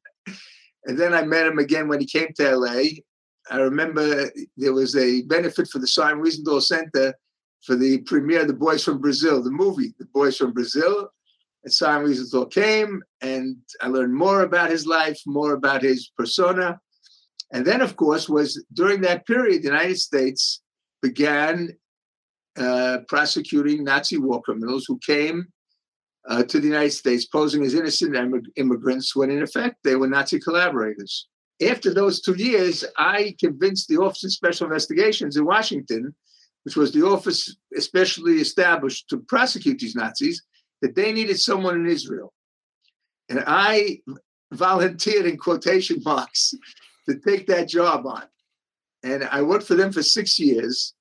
and 0.85 0.97
then 0.97 1.13
I 1.13 1.23
met 1.23 1.47
him 1.47 1.59
again 1.59 1.87
when 1.87 1.99
he 1.99 2.05
came 2.05 2.33
to 2.35 2.57
LA. 2.57 2.83
I 3.51 3.57
remember 3.57 4.29
there 4.57 4.73
was 4.73 4.95
a 4.95 5.23
benefit 5.23 5.67
for 5.69 5.79
the 5.79 5.87
Simon 5.87 6.23
Wiesenthal 6.23 6.61
Center 6.61 7.13
for 7.63 7.75
the 7.75 7.99
premiere 7.99 8.41
of 8.41 8.47
The 8.47 8.53
Boys 8.53 8.83
from 8.83 8.99
Brazil, 8.99 9.43
the 9.43 9.51
movie, 9.51 9.93
The 9.99 10.05
Boys 10.05 10.37
from 10.37 10.53
Brazil. 10.53 11.09
And 11.63 11.71
Simon 11.71 12.09
Wiesenthal 12.09 12.51
came, 12.51 13.01
and 13.21 13.57
I 13.81 13.87
learned 13.87 14.13
more 14.13 14.41
about 14.41 14.69
his 14.69 14.85
life, 14.85 15.19
more 15.25 15.53
about 15.53 15.81
his 15.81 16.11
persona. 16.17 16.79
And 17.53 17.65
then, 17.65 17.81
of 17.81 17.95
course, 17.95 18.27
was 18.27 18.63
during 18.73 19.01
that 19.01 19.27
period, 19.27 19.61
the 19.61 19.67
United 19.67 19.99
States 19.99 20.61
began 21.01 21.69
uh, 22.57 22.99
prosecuting 23.07 23.83
Nazi 23.83 24.17
war 24.17 24.41
criminals 24.41 24.85
who 24.87 24.99
came 24.99 25.47
uh, 26.27 26.43
to 26.43 26.59
the 26.59 26.67
United 26.67 26.91
States 26.91 27.25
posing 27.25 27.63
as 27.63 27.73
innocent 27.73 28.15
immigrants 28.55 29.15
when, 29.15 29.29
in 29.31 29.41
effect, 29.41 29.77
they 29.83 29.95
were 29.95 30.07
Nazi 30.07 30.39
collaborators. 30.39 31.27
After 31.61 31.93
those 31.93 32.21
two 32.21 32.35
years, 32.35 32.83
I 32.97 33.35
convinced 33.39 33.87
the 33.87 33.97
Office 33.97 34.23
of 34.23 34.31
Special 34.31 34.67
Investigations 34.67 35.37
in 35.37 35.45
Washington, 35.45 36.13
which 36.63 36.75
was 36.75 36.91
the 36.91 37.05
office 37.05 37.55
especially 37.75 38.35
established 38.35 39.09
to 39.09 39.19
prosecute 39.19 39.79
these 39.79 39.95
Nazis, 39.95 40.41
that 40.81 40.95
they 40.95 41.11
needed 41.11 41.39
someone 41.39 41.75
in 41.75 41.87
Israel. 41.87 42.33
And 43.29 43.43
I 43.45 43.99
volunteered 44.51 45.25
in 45.25 45.37
quotation 45.37 46.01
marks 46.03 46.53
to 47.07 47.19
take 47.19 47.47
that 47.47 47.67
job 47.67 48.05
on. 48.05 48.23
And 49.03 49.23
I 49.25 49.41
worked 49.41 49.67
for 49.67 49.75
them 49.75 49.91
for 49.91 50.03
six 50.03 50.39
years 50.39 50.93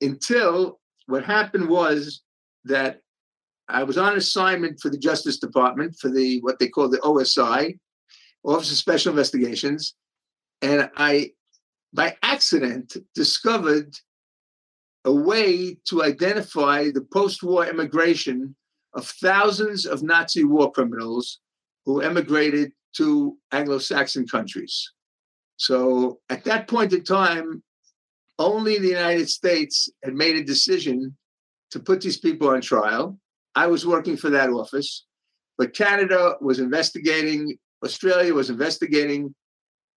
until 0.00 0.80
what 1.06 1.24
happened 1.24 1.68
was 1.68 2.22
that 2.64 3.00
I 3.68 3.82
was 3.82 3.98
on 3.98 4.16
assignment 4.16 4.80
for 4.80 4.88
the 4.88 4.98
Justice 4.98 5.38
Department 5.38 5.96
for 6.00 6.10
the 6.10 6.40
what 6.40 6.58
they 6.58 6.68
call 6.68 6.88
the 6.88 6.98
OSI, 6.98 7.78
Office 8.44 8.70
of 8.70 8.76
Special 8.78 9.10
Investigations, 9.10 9.94
and 10.62 10.90
I, 10.96 11.32
by 11.92 12.16
accident, 12.22 12.96
discovered 13.14 13.94
a 15.04 15.12
way 15.12 15.76
to 15.88 16.02
identify 16.02 16.90
the 16.90 17.06
post-war 17.12 17.66
immigration 17.66 18.54
of 18.94 19.06
thousands 19.06 19.86
of 19.86 20.02
Nazi 20.02 20.44
war 20.44 20.72
criminals 20.72 21.40
who 21.84 22.00
emigrated 22.00 22.72
to 22.96 23.36
Anglo-Saxon 23.52 24.26
countries. 24.26 24.92
So 25.56 26.20
at 26.30 26.44
that 26.44 26.68
point 26.68 26.92
in 26.92 27.04
time, 27.04 27.62
only 28.38 28.78
the 28.78 28.88
United 28.88 29.28
States 29.28 29.88
had 30.04 30.14
made 30.14 30.36
a 30.36 30.44
decision 30.44 31.16
to 31.70 31.80
put 31.80 32.00
these 32.00 32.18
people 32.18 32.48
on 32.48 32.60
trial. 32.60 33.18
I 33.54 33.66
was 33.66 33.86
working 33.86 34.16
for 34.16 34.30
that 34.30 34.50
office, 34.50 35.06
but 35.56 35.74
Canada 35.74 36.36
was 36.40 36.60
investigating, 36.60 37.58
Australia 37.84 38.32
was 38.32 38.50
investigating, 38.50 39.34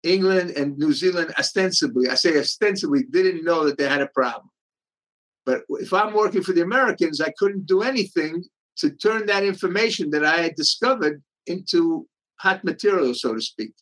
England 0.03 0.51
and 0.51 0.77
New 0.77 0.93
Zealand 0.93 1.33
ostensibly, 1.37 2.09
I 2.09 2.15
say 2.15 2.39
ostensibly, 2.39 3.03
didn't 3.03 3.43
know 3.43 3.65
that 3.65 3.77
they 3.77 3.87
had 3.87 4.01
a 4.01 4.07
problem. 4.07 4.49
But 5.45 5.63
if 5.69 5.93
I'm 5.93 6.13
working 6.13 6.43
for 6.43 6.53
the 6.53 6.61
Americans, 6.61 7.21
I 7.21 7.33
couldn't 7.37 7.67
do 7.67 7.81
anything 7.83 8.43
to 8.77 8.89
turn 8.89 9.25
that 9.27 9.43
information 9.43 10.09
that 10.11 10.25
I 10.25 10.41
had 10.41 10.55
discovered 10.55 11.21
into 11.45 12.07
hot 12.37 12.63
material, 12.63 13.13
so 13.13 13.35
to 13.35 13.41
speak. 13.41 13.73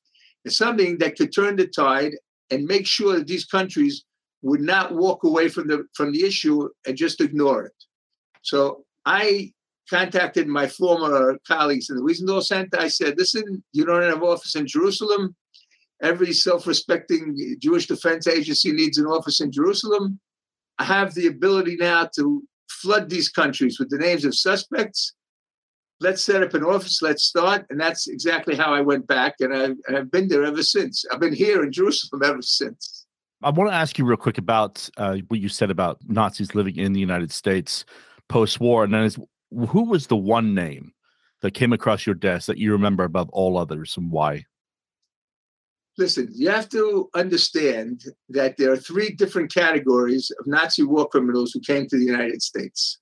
It's 0.44 0.58
something 0.58 0.98
that 0.98 1.18
could 1.18 1.34
turn 1.34 1.56
the 1.56 1.68
tide 1.68 2.14
and 2.50 2.66
make 2.66 2.88
sure 2.88 3.18
that 3.18 3.28
these 3.28 3.46
countries 3.46 4.04
would 4.42 4.62
not 4.62 4.94
walk 4.94 5.24
away 5.24 5.50
from 5.50 5.68
the 5.68 5.86
from 5.94 6.12
the 6.12 6.24
issue 6.26 6.70
and 6.86 6.96
just 6.96 7.22
ignore 7.22 7.66
it. 7.66 7.74
So 8.42 8.86
I 9.06 9.52
contacted 9.90 10.48
my 10.48 10.68
former 10.68 11.38
colleagues 11.48 11.90
in 11.90 11.96
the 11.96 12.02
Wiesenthal 12.04 12.44
Center. 12.44 12.80
I 12.80 12.88
said, 12.88 13.16
listen, 13.18 13.64
you 13.74 13.86
don't 13.86 14.04
have 14.04 14.24
office 14.24 14.56
in 14.56 14.68
Jerusalem. 14.68 15.36
Every 16.02 16.32
self-respecting 16.32 17.58
Jewish 17.60 17.88
defense 17.88 18.28
agency 18.28 18.72
needs 18.72 18.98
an 18.98 19.08
office 19.08 19.42
in 19.42 19.52
Jerusalem. 19.52 20.20
I 20.78 20.86
have 20.86 21.14
the 21.14 21.28
ability 21.28 21.76
now 21.76 22.08
to 22.16 22.44
flood 22.70 23.10
these 23.10 23.30
countries 23.30 23.80
with 23.80 23.90
the 23.90 23.98
names 23.98 24.24
of 24.24 24.36
suspects. 24.36 25.14
Let's 26.00 26.24
set 26.24 26.44
up 26.44 26.54
an 26.54 26.64
office. 26.64 27.02
Let's 27.02 27.26
start. 27.26 27.66
And 27.70 27.78
that's 27.78 28.08
exactly 28.08 28.56
how 28.56 28.74
I 28.74 28.80
went 28.80 29.08
back. 29.08 29.36
And 29.42 29.54
I've, 29.54 29.76
and 29.88 29.98
I've 29.98 30.12
been 30.12 30.30
there 30.30 30.46
ever 30.46 30.64
since. 30.64 31.04
I've 31.12 31.20
been 31.20 31.34
here 31.34 31.64
in 31.64 31.74
Jerusalem 31.74 32.22
ever 32.24 32.42
since. 32.42 32.99
I 33.42 33.52
want 33.52 33.70
to 33.72 33.76
ask 33.76 33.98
you 33.98 34.06
real 34.06 34.18
quick 34.18 34.38
about 34.38 34.90
uh, 34.98 35.18
what 35.30 35.40
you 35.40 35.48
said 35.48 35.72
about 35.72 36.00
Nazis 36.08 36.56
living 36.56 36.76
in 36.76 36.92
the 36.92 37.00
United 37.00 37.32
States 37.32 37.86
post 38.28 38.60
war. 38.60 38.84
And 38.84 38.94
then 38.94 39.10
who 39.68 39.84
was 39.86 40.08
the 40.08 40.18
one 40.18 40.54
name 40.54 40.92
that 41.42 41.54
came 41.54 41.72
across 41.72 42.06
your 42.06 42.16
desk 42.16 42.48
that 42.48 42.58
you 42.58 42.74
remember 42.74 43.06
above 43.06 43.30
all 43.30 43.58
others 43.58 43.96
and 43.96 44.12
why? 44.12 44.46
Listen, 45.98 46.30
you 46.34 46.50
have 46.50 46.68
to 46.70 47.10
understand 47.14 48.04
that 48.28 48.58
there 48.58 48.72
are 48.72 48.78
three 48.78 49.10
different 49.12 49.54
categories 49.54 50.32
of 50.40 50.48
Nazi 50.48 50.84
war 50.84 51.08
criminals 51.08 51.52
who 51.52 51.62
came 51.62 51.88
to 51.88 51.98
the 51.98 52.06
United 52.06 52.42
States. 52.42 53.00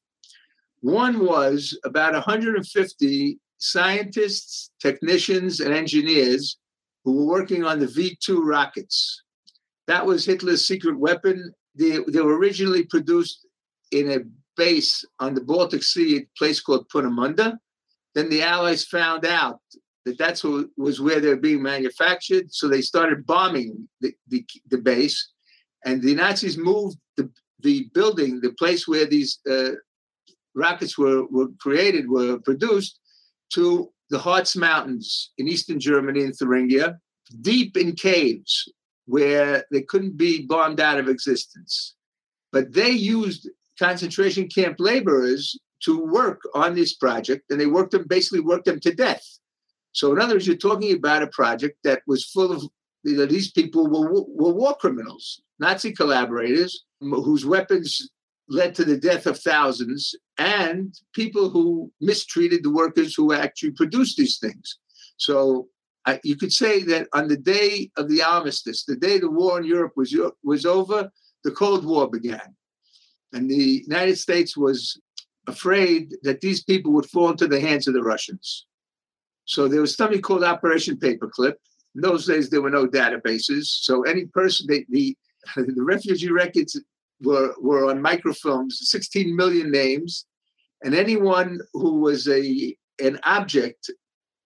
One 0.82 1.26
was 1.26 1.78
about 1.84 2.14
150 2.14 3.40
scientists, 3.58 4.70
technicians, 4.80 5.60
and 5.60 5.74
engineers 5.74 6.58
who 7.04 7.14
were 7.14 7.26
working 7.26 7.64
on 7.64 7.80
the 7.80 7.88
V 7.88 8.18
2 8.22 8.44
rockets 8.44 9.24
that 9.88 10.06
was 10.06 10.26
Hitler's 10.26 10.68
secret 10.68 10.98
weapon. 10.98 11.54
They, 11.76 12.00
they 12.08 12.22
were 12.22 12.38
originally 12.38 12.84
produced 12.84 13.46
in 13.92 14.12
a 14.12 14.20
base 14.56 15.06
on 15.20 15.34
the 15.34 15.42
Baltic 15.42 15.84
Sea, 15.84 16.18
a 16.18 16.28
place 16.38 16.60
called 16.60 16.90
Peenemünde. 16.90 17.58
Then 18.16 18.30
the 18.30 18.42
Allies 18.42 18.86
found 18.86 19.26
out 19.26 19.60
that 20.06 20.18
that's 20.18 20.44
what 20.44 20.68
was 20.78 21.00
where 21.00 21.20
they're 21.20 21.38
being 21.38 21.62
manufactured. 21.62 22.52
So 22.54 22.68
they 22.68 22.82
started 22.82 23.26
bombing 23.26 23.88
the, 24.02 24.14
the, 24.28 24.46
the 24.70 24.80
base. 24.80 25.32
And 25.86 26.02
the 26.02 26.16
Nazis 26.16 26.58
moved 26.58 26.98
the, 27.16 27.30
the 27.62 27.90
building, 27.94 28.42
the 28.42 28.54
place 28.54 28.88
where 28.88 29.06
these 29.06 29.40
uh, 29.50 29.72
rockets 30.56 30.98
were, 30.98 31.26
were 31.28 31.50
created, 31.60 32.10
were 32.10 32.40
produced, 32.40 33.00
to 33.54 33.90
the 34.10 34.20
Harz 34.20 34.56
Mountains 34.56 35.32
in 35.38 35.48
eastern 35.48 35.80
Germany 35.80 36.24
in 36.24 36.34
Thuringia, 36.34 36.98
deep 37.42 37.78
in 37.78 37.94
caves 37.94 38.70
where 39.08 39.66
they 39.72 39.82
couldn't 39.82 40.18
be 40.18 40.46
bombed 40.46 40.80
out 40.80 41.00
of 41.00 41.08
existence. 41.08 41.96
But 42.52 42.74
they 42.74 42.92
used 42.92 43.50
concentration 43.80 44.48
camp 44.48 44.76
laborers 44.80 45.58
to 45.84 46.00
work 46.06 46.42
on 46.54 46.76
this 46.76 46.96
project, 46.96 47.46
and 47.50 47.60
they 47.60 47.66
worked 47.68 47.92
them 47.92 48.06
basically 48.08 48.40
worked 48.40 48.66
them 48.66 48.80
to 48.82 48.94
death. 48.94 49.26
So, 49.92 50.12
in 50.12 50.20
other 50.20 50.36
words, 50.36 50.48
you're 50.48 50.56
talking 50.56 50.96
about 50.96 51.24
a 51.24 51.28
project 51.28 51.78
that 51.84 52.02
was 52.08 52.26
full 52.26 52.52
of 52.52 52.64
you 53.04 53.16
know, 53.16 53.26
these 53.26 53.52
people 53.52 53.88
were, 53.88 54.12
were 54.12 54.54
war 54.54 54.76
criminals, 54.76 55.42
Nazi 55.60 55.94
collaborators 55.94 56.84
whose 57.00 57.46
weapons 57.46 58.10
led 58.50 58.76
to 58.76 58.86
the 58.86 58.98
death 58.98 59.26
of 59.26 59.40
thousands, 59.40 60.14
and 60.38 60.94
people 61.14 61.50
who 61.50 61.92
mistreated 62.02 62.64
the 62.64 62.72
workers 62.72 63.14
who 63.16 63.34
actually 63.34 63.72
produced 63.72 64.18
these 64.18 64.40
things. 64.40 64.78
So 65.18 65.68
I, 66.08 66.22
you 66.24 66.38
could 66.38 66.54
say 66.54 66.84
that 66.84 67.10
on 67.14 67.28
the 67.28 67.36
day 67.36 67.92
of 67.98 68.08
the 68.08 68.24
armistice, 68.24 68.86
the 68.86 68.96
day 68.96 69.20
the 69.20 69.30
war 69.30 69.60
in 69.60 69.66
Europe 69.66 69.92
was 69.98 70.16
was 70.42 70.66
over, 70.66 71.12
the 71.44 71.52
Cold 71.52 71.86
War 71.86 72.10
began, 72.10 72.56
and 73.34 73.50
the 73.50 73.84
United 73.86 74.18
States 74.18 74.56
was 74.56 75.00
afraid 75.48 76.16
that 76.24 76.40
these 76.40 76.64
people 76.64 76.94
would 76.94 77.10
fall 77.10 77.30
into 77.32 77.48
the 77.48 77.60
hands 77.60 77.88
of 77.88 77.94
the 77.94 78.02
Russians. 78.02 78.66
So 79.44 79.68
there 79.68 79.82
was 79.82 79.96
something 79.96 80.22
called 80.22 80.44
Operation 80.44 80.98
Paperclip. 80.98 81.56
In 81.96 82.02
those 82.02 82.26
days, 82.26 82.50
there 82.50 82.62
were 82.62 82.70
no 82.70 82.88
databases, 82.88 83.66
so 83.66 84.04
any 84.04 84.26
person, 84.28 84.66
they, 84.68 84.86
the 84.90 85.16
the 85.58 85.84
refugee 85.84 86.32
records 86.32 86.80
were 87.22 87.54
were 87.60 87.90
on 87.90 88.02
microfilms, 88.02 88.72
16 88.72 89.36
million 89.36 89.70
names, 89.72 90.26
and 90.84 90.96
anyone 90.96 91.60
who 91.74 92.00
was 92.00 92.30
a 92.30 92.78
an 93.00 93.20
object 93.24 93.92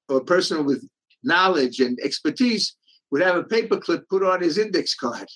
or 0.10 0.18
a 0.18 0.26
person 0.26 0.66
with 0.66 0.84
knowledge 1.24 1.80
and 1.80 2.00
expertise 2.02 2.76
would 3.12 3.22
have 3.22 3.36
a 3.36 3.44
paperclip 3.44 4.04
put 4.10 4.24
on 4.24 4.42
his 4.42 4.58
index 4.58 4.96
card. 4.96 5.28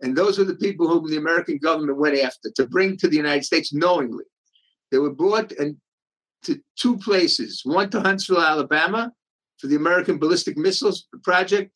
And 0.00 0.16
those 0.16 0.38
were 0.38 0.44
the 0.44 0.54
people 0.54 0.88
whom 0.88 1.10
the 1.10 1.16
American 1.16 1.58
government 1.58 1.98
went 1.98 2.18
after 2.18 2.50
to 2.54 2.66
bring 2.66 2.96
to 2.98 3.08
the 3.08 3.16
United 3.16 3.44
States 3.44 3.72
knowingly. 3.72 4.24
They 4.90 4.98
were 4.98 5.12
brought 5.12 5.52
and 5.52 5.76
to 6.44 6.60
two 6.78 6.96
places, 6.98 7.62
one 7.64 7.90
to 7.90 8.00
Huntsville, 8.00 8.40
Alabama, 8.40 9.12
for 9.58 9.66
the 9.66 9.76
American 9.76 10.18
Ballistic 10.18 10.56
Missiles 10.56 11.08
Project, 11.24 11.72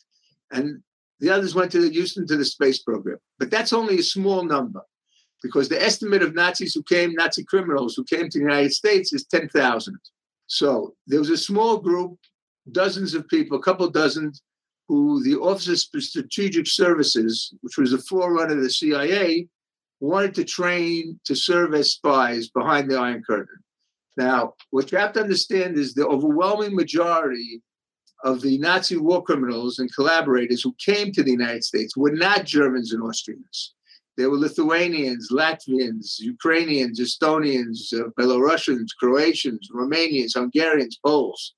and 0.52 0.80
the 1.18 1.30
others 1.30 1.54
went 1.54 1.72
to 1.72 1.80
the 1.80 1.90
Houston 1.90 2.26
to 2.28 2.36
the 2.36 2.44
space 2.44 2.82
program. 2.82 3.18
But 3.38 3.50
that's 3.50 3.72
only 3.72 3.98
a 3.98 4.02
small 4.02 4.44
number 4.44 4.82
because 5.42 5.68
the 5.68 5.82
estimate 5.82 6.22
of 6.22 6.34
Nazis 6.34 6.74
who 6.74 6.82
came, 6.84 7.12
Nazi 7.14 7.44
criminals 7.44 7.94
who 7.94 8.04
came 8.04 8.28
to 8.28 8.38
the 8.38 8.44
United 8.44 8.72
States 8.72 9.12
is 9.12 9.26
10,000. 9.26 9.98
So 10.46 10.94
there 11.06 11.18
was 11.18 11.30
a 11.30 11.36
small 11.36 11.78
group, 11.78 12.18
dozens 12.70 13.14
of 13.14 13.28
people, 13.28 13.58
a 13.58 13.62
couple 13.62 13.88
dozen, 13.88 14.32
who 14.88 15.22
the 15.22 15.36
Office 15.36 15.88
of 15.94 16.02
Strategic 16.02 16.66
Services, 16.66 17.54
which 17.62 17.78
was 17.78 17.92
the 17.92 17.98
forerunner 17.98 18.56
of 18.56 18.62
the 18.62 18.70
CIA, 18.70 19.48
wanted 20.00 20.34
to 20.34 20.44
train 20.44 21.18
to 21.24 21.34
serve 21.34 21.74
as 21.74 21.92
spies 21.92 22.48
behind 22.48 22.90
the 22.90 22.96
Iron 22.98 23.22
Curtain. 23.22 23.56
Now, 24.16 24.54
what 24.70 24.92
you 24.92 24.98
have 24.98 25.12
to 25.14 25.22
understand 25.22 25.78
is 25.78 25.94
the 25.94 26.06
overwhelming 26.06 26.74
majority 26.74 27.62
of 28.24 28.40
the 28.40 28.58
Nazi 28.58 28.96
war 28.96 29.22
criminals 29.22 29.78
and 29.78 29.92
collaborators 29.94 30.62
who 30.62 30.74
came 30.84 31.12
to 31.12 31.22
the 31.22 31.30
United 31.30 31.64
States 31.64 31.96
were 31.96 32.12
not 32.12 32.44
Germans 32.44 32.92
and 32.92 33.02
Austrians. 33.02 33.74
They 34.16 34.26
were 34.26 34.36
Lithuanians, 34.36 35.30
Latvians, 35.30 36.18
Ukrainians, 36.18 37.00
Estonians, 37.00 37.92
uh, 37.94 38.10
Belarusians, 38.18 38.88
Croatians, 38.98 39.68
Romanians, 39.74 40.34
Hungarians, 40.34 40.98
Poles. 41.04 41.54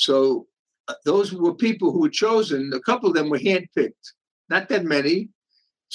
So 0.00 0.46
uh, 0.88 0.94
those 1.04 1.32
were 1.32 1.54
people 1.54 1.92
who 1.92 2.00
were 2.00 2.08
chosen. 2.08 2.72
A 2.74 2.80
couple 2.80 3.10
of 3.10 3.14
them 3.14 3.28
were 3.28 3.38
handpicked, 3.38 4.06
not 4.48 4.68
that 4.70 4.84
many, 4.84 5.28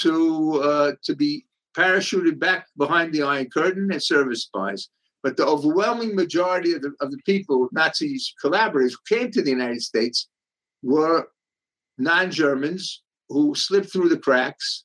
to 0.02 0.62
uh, 0.62 0.92
to 1.04 1.16
be 1.16 1.46
parachuted 1.76 2.40
back 2.40 2.68
behind 2.78 3.14
the 3.14 3.24
Iron 3.24 3.50
Curtain 3.50 3.92
as 3.92 4.08
service 4.08 4.44
spies. 4.44 4.90
But 5.24 5.38
the 5.38 5.46
overwhelming 5.46 6.16
majority 6.16 6.74
of 6.74 6.84
the, 6.84 6.94
of 7.02 7.10
the 7.10 7.18
people, 7.26 7.68
Nazis 7.72 8.32
collaborators 8.40 8.94
who 8.94 9.16
came 9.16 9.32
to 9.32 9.42
the 9.42 9.50
United 9.50 9.82
States, 9.82 10.28
were 10.84 11.28
non-Germans 11.98 13.02
who 13.30 13.56
slipped 13.56 13.92
through 13.92 14.10
the 14.10 14.20
cracks 14.20 14.84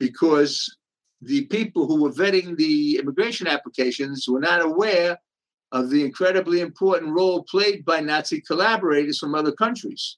because 0.00 0.74
the 1.20 1.44
people 1.46 1.86
who 1.86 2.02
were 2.02 2.12
vetting 2.12 2.56
the 2.56 2.98
immigration 2.98 3.46
applications 3.46 4.26
were 4.26 4.40
not 4.40 4.62
aware 4.62 5.18
of 5.74 5.90
the 5.90 6.04
incredibly 6.04 6.60
important 6.60 7.12
role 7.12 7.42
played 7.42 7.84
by 7.84 7.98
Nazi 8.00 8.40
collaborators 8.40 9.18
from 9.18 9.34
other 9.34 9.52
countries. 9.52 10.16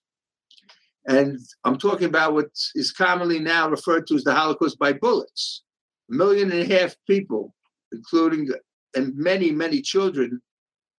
And 1.09 1.41
I'm 1.65 1.79
talking 1.79 2.07
about 2.07 2.35
what 2.35 2.51
is 2.75 2.93
commonly 2.93 3.39
now 3.39 3.69
referred 3.71 4.07
to 4.09 4.17
as 4.17 4.25
the 4.25 4.35
Holocaust 4.35 4.79
by 4.79 4.93
bullets. 4.93 5.63
A 6.11 6.15
million 6.15 6.53
and 6.53 6.71
a 6.71 6.79
half 6.79 6.95
people, 7.07 7.55
including 7.91 8.51
and 8.95 9.17
many, 9.17 9.51
many 9.51 9.81
children, 9.81 10.41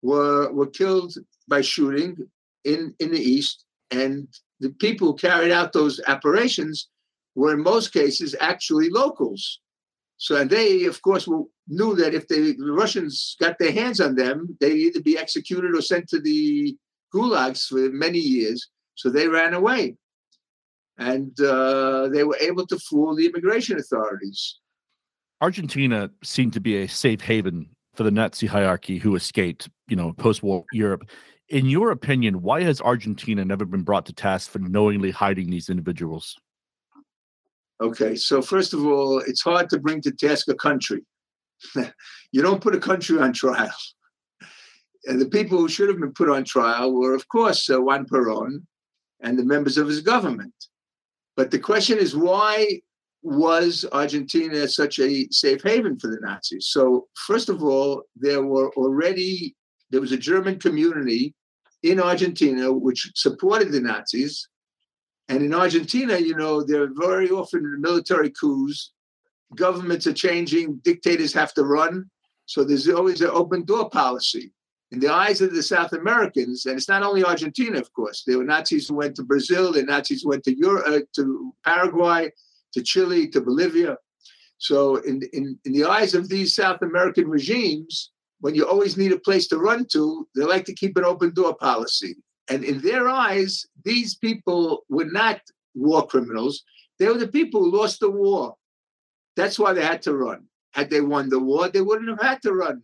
were, 0.02 0.52
were 0.52 0.68
killed 0.68 1.14
by 1.48 1.62
shooting 1.62 2.18
in, 2.64 2.96
in 3.00 3.12
the 3.12 3.20
East. 3.20 3.64
And 3.92 4.28
the 4.60 4.70
people 4.70 5.10
who 5.10 5.16
carried 5.16 5.52
out 5.52 5.72
those 5.72 6.02
operations 6.08 6.90
were 7.36 7.54
in 7.54 7.62
most 7.62 7.94
cases 7.94 8.36
actually 8.40 8.90
locals. 8.90 9.60
So 10.18 10.36
and 10.36 10.50
they, 10.50 10.86
of 10.86 11.02
course, 11.02 11.28
knew 11.68 11.96
that 11.96 12.14
if 12.14 12.28
they, 12.28 12.54
the 12.54 12.72
Russians 12.72 13.36
got 13.40 13.60
their 13.60 13.72
hands 13.72 14.00
on 14.00 14.16
them, 14.16 14.58
they'd 14.60 14.74
either 14.74 15.02
be 15.02 15.18
executed 15.18 15.76
or 15.76 15.82
sent 15.82 16.10
to 16.10 16.20
the 16.20 16.76
gulags 17.14 17.68
for 17.68 17.78
many 17.92 18.20
years. 18.20 18.68
So 18.96 19.10
they 19.10 19.28
ran 19.28 19.54
away, 19.54 19.96
and 20.98 21.40
uh, 21.40 22.08
they 22.10 22.24
were 22.24 22.38
able 22.42 22.66
to 22.68 22.80
fool 22.80 23.16
the 23.16 23.28
immigration 23.28 23.78
authorities. 23.78 24.58
Argentina 25.40 26.10
seemed 26.24 26.54
to 26.54 26.60
be 26.60 26.78
a 26.78 26.88
safe 26.88 27.22
haven 27.22 27.70
for 27.94 28.02
the 28.02 28.12
Nazi 28.12 28.48
hierarchy 28.48 28.98
who 28.98 29.16
escaped, 29.16 29.70
you 29.88 29.96
know, 29.96 30.14
post-war 30.14 30.66
Europe. 30.74 31.08
In 31.50 31.68
your 31.68 31.92
opinion, 31.92 32.42
why 32.42 32.64
has 32.64 32.82
Argentina 32.82 33.46
never 33.46 33.66
been 33.66 33.84
brought 33.84 34.08
to 34.08 34.14
task 34.14 34.50
for 34.50 34.60
knowingly 34.60 35.12
hiding 35.12 35.52
these 35.52 35.70
individuals? 35.70 36.36
Okay, 37.80 38.16
so 38.16 38.42
first 38.42 38.74
of 38.74 38.86
all, 38.86 39.20
it's 39.20 39.42
hard 39.42 39.70
to 39.70 39.80
bring 39.80 40.02
to 40.02 40.12
task 40.12 40.48
a 40.50 40.56
country. 40.56 41.04
you 42.32 42.42
don't 42.42 42.62
put 42.62 42.76
a 42.76 42.80
country 42.80 43.20
on 43.20 43.34
trial. 43.34 43.74
And 45.06 45.22
the 45.22 45.30
people 45.30 45.58
who 45.58 45.70
should 45.70 45.88
have 45.90 46.00
been 46.00 46.14
put 46.14 46.30
on 46.30 46.44
trial 46.44 46.94
were, 46.94 47.14
of 47.14 47.28
course, 47.30 47.70
uh, 47.70 47.80
Juan 47.82 48.06
Perón 48.06 48.64
and 49.22 49.38
the 49.38 49.46
members 49.46 49.78
of 49.78 49.88
his 49.88 50.02
government. 50.02 50.54
But 51.36 51.52
the 51.52 51.60
question 51.60 52.00
is, 52.00 52.16
why 52.16 52.82
was 53.22 53.86
Argentina 53.92 54.68
such 54.68 55.00
a 55.00 55.28
safe 55.30 55.62
haven 55.64 56.00
for 56.00 56.08
the 56.08 56.20
Nazis? 56.20 56.68
So, 56.68 57.08
first 57.28 57.48
of 57.50 57.64
all, 57.64 58.04
there 58.16 58.44
were 58.44 58.72
already 58.74 59.56
there 59.90 60.02
was 60.02 60.12
a 60.12 60.18
German 60.18 60.60
community 60.60 61.34
in 61.84 62.00
Argentina 62.00 62.72
which 62.72 63.12
supported 63.16 63.72
the 63.72 63.80
Nazis 63.80 64.50
and 65.30 65.44
in 65.44 65.54
Argentina, 65.54 66.18
you 66.18 66.36
know, 66.36 66.64
there 66.64 66.84
are 66.84 66.92
very 66.94 67.30
often 67.30 67.82
military 67.82 68.30
coups. 68.30 68.94
Governments 69.56 70.08
are 70.08 70.14
changing, 70.14 70.78
dictators 70.84 71.34
have 71.34 71.54
to 71.56 71.64
run. 71.64 72.10
So 72.46 72.64
there's 72.64 72.88
always 72.88 73.22
an 73.22 73.30
open 73.32 73.66
door 73.66 73.90
policy. 73.90 74.54
In 74.92 75.00
the 75.02 75.14
eyes 75.14 75.42
of 75.42 75.54
the 75.54 75.64
South 75.64 75.92
Americans, 75.92 76.66
and 76.66 76.78
it's 76.78 76.88
not 76.88 77.04
only 77.04 77.26
Argentina, 77.26 77.78
of 77.78 77.92
course, 77.92 78.24
there 78.26 78.38
were 78.38 78.46
Nazis 78.46 78.88
who 78.88 78.96
went 78.96 79.16
to 79.16 79.24
Brazil, 79.24 79.74
the 79.74 79.84
Nazis 79.84 80.26
went 80.26 80.46
to 80.46 80.58
Europe, 80.58 80.86
uh, 80.88 81.00
to 81.16 81.54
Paraguay, 81.66 82.32
to 82.74 82.82
Chile, 82.82 83.28
to 83.30 83.42
Bolivia. 83.42 83.98
So 84.60 84.96
in, 84.98 85.22
in, 85.34 85.60
in 85.66 85.74
the 85.74 85.84
eyes 85.84 86.14
of 86.14 86.30
these 86.30 86.56
South 86.56 86.82
American 86.82 87.28
regimes, 87.28 88.12
when 88.40 88.56
you 88.56 88.66
always 88.66 88.96
need 88.96 89.12
a 89.12 89.20
place 89.20 89.48
to 89.50 89.58
run 89.58 89.86
to, 89.92 90.26
they 90.36 90.44
like 90.44 90.64
to 90.66 90.74
keep 90.74 90.96
an 90.96 91.04
open 91.04 91.34
door 91.34 91.56
policy. 91.56 92.16
And 92.50 92.64
in 92.64 92.82
their 92.82 93.10
eyes, 93.10 93.66
these 93.84 94.16
people 94.16 94.84
were 94.90 95.06
not 95.06 95.42
war 95.76 96.08
criminals. 96.08 96.64
They 97.00 97.08
were 97.08 97.18
the 97.18 97.28
people 97.28 97.64
who 97.64 97.78
lost 97.78 98.00
the 98.00 98.10
war. 98.10 98.56
That's 99.36 99.60
why 99.60 99.74
they 99.74 99.84
had 99.84 100.02
to 100.04 100.16
run. 100.16 100.46
Had 100.72 100.90
they 100.90 101.02
won 101.02 101.30
the 101.30 101.40
war, 101.40 101.70
they 101.70 101.82
wouldn't 101.82 102.10
have 102.10 102.22
had 102.22 102.42
to 102.44 102.54
run. 102.54 102.82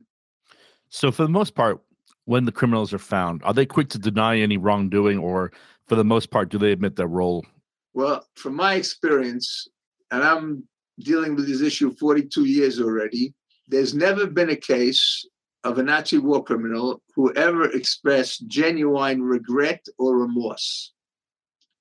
So, 0.90 1.12
for 1.12 1.24
the 1.24 1.30
most 1.30 1.56
part, 1.56 1.82
when 2.26 2.46
the 2.46 2.52
criminals 2.52 2.94
are 2.94 3.00
found, 3.00 3.42
are 3.44 3.54
they 3.54 3.66
quick 3.66 3.90
to 3.90 4.00
deny 4.00 4.40
any 4.40 4.58
wrongdoing, 4.58 5.18
or 5.18 5.52
for 5.88 5.96
the 5.96 6.04
most 6.04 6.30
part, 6.30 6.50
do 6.50 6.58
they 6.58 6.72
admit 6.72 6.96
their 6.96 7.08
role? 7.08 7.46
Well, 7.94 8.26
from 8.36 8.56
my 8.56 8.76
experience, 8.76 9.68
and 10.12 10.24
I'm 10.24 10.68
dealing 11.00 11.36
with 11.36 11.48
this 11.48 11.62
issue 11.62 11.94
42 11.96 12.46
years 12.46 12.80
already, 12.80 13.34
there's 13.68 13.94
never 13.94 14.28
been 14.28 14.50
a 14.50 14.56
case 14.56 15.26
of 15.64 15.78
a 15.78 15.84
Nazi 15.84 16.18
war 16.18 16.44
criminal 16.44 17.02
who 17.16 17.34
ever 17.34 17.72
expressed 17.72 18.48
genuine 18.48 19.22
regret 19.22 19.86
or 19.98 20.18
remorse. 20.18 20.94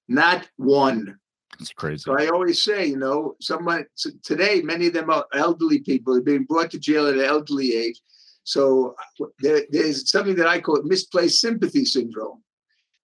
Not 0.08 0.48
one. 0.56 1.18
It's 1.60 1.72
crazy. 1.72 2.02
So 2.02 2.18
I 2.18 2.28
always 2.28 2.62
say, 2.62 2.86
you 2.86 2.96
know, 2.96 3.34
someone 3.40 3.86
today, 4.22 4.62
many 4.62 4.86
of 4.86 4.92
them 4.92 5.10
are 5.10 5.26
elderly 5.34 5.80
people. 5.80 6.14
They're 6.14 6.22
being 6.22 6.44
brought 6.44 6.70
to 6.72 6.78
jail 6.78 7.06
at 7.06 7.14
an 7.14 7.24
elderly 7.24 7.74
age. 7.76 8.00
So 8.44 8.94
there, 9.40 9.62
there's 9.70 10.10
something 10.10 10.34
that 10.36 10.48
I 10.48 10.60
call 10.60 10.82
misplaced 10.82 11.40
sympathy 11.40 11.84
syndrome. 11.84 12.42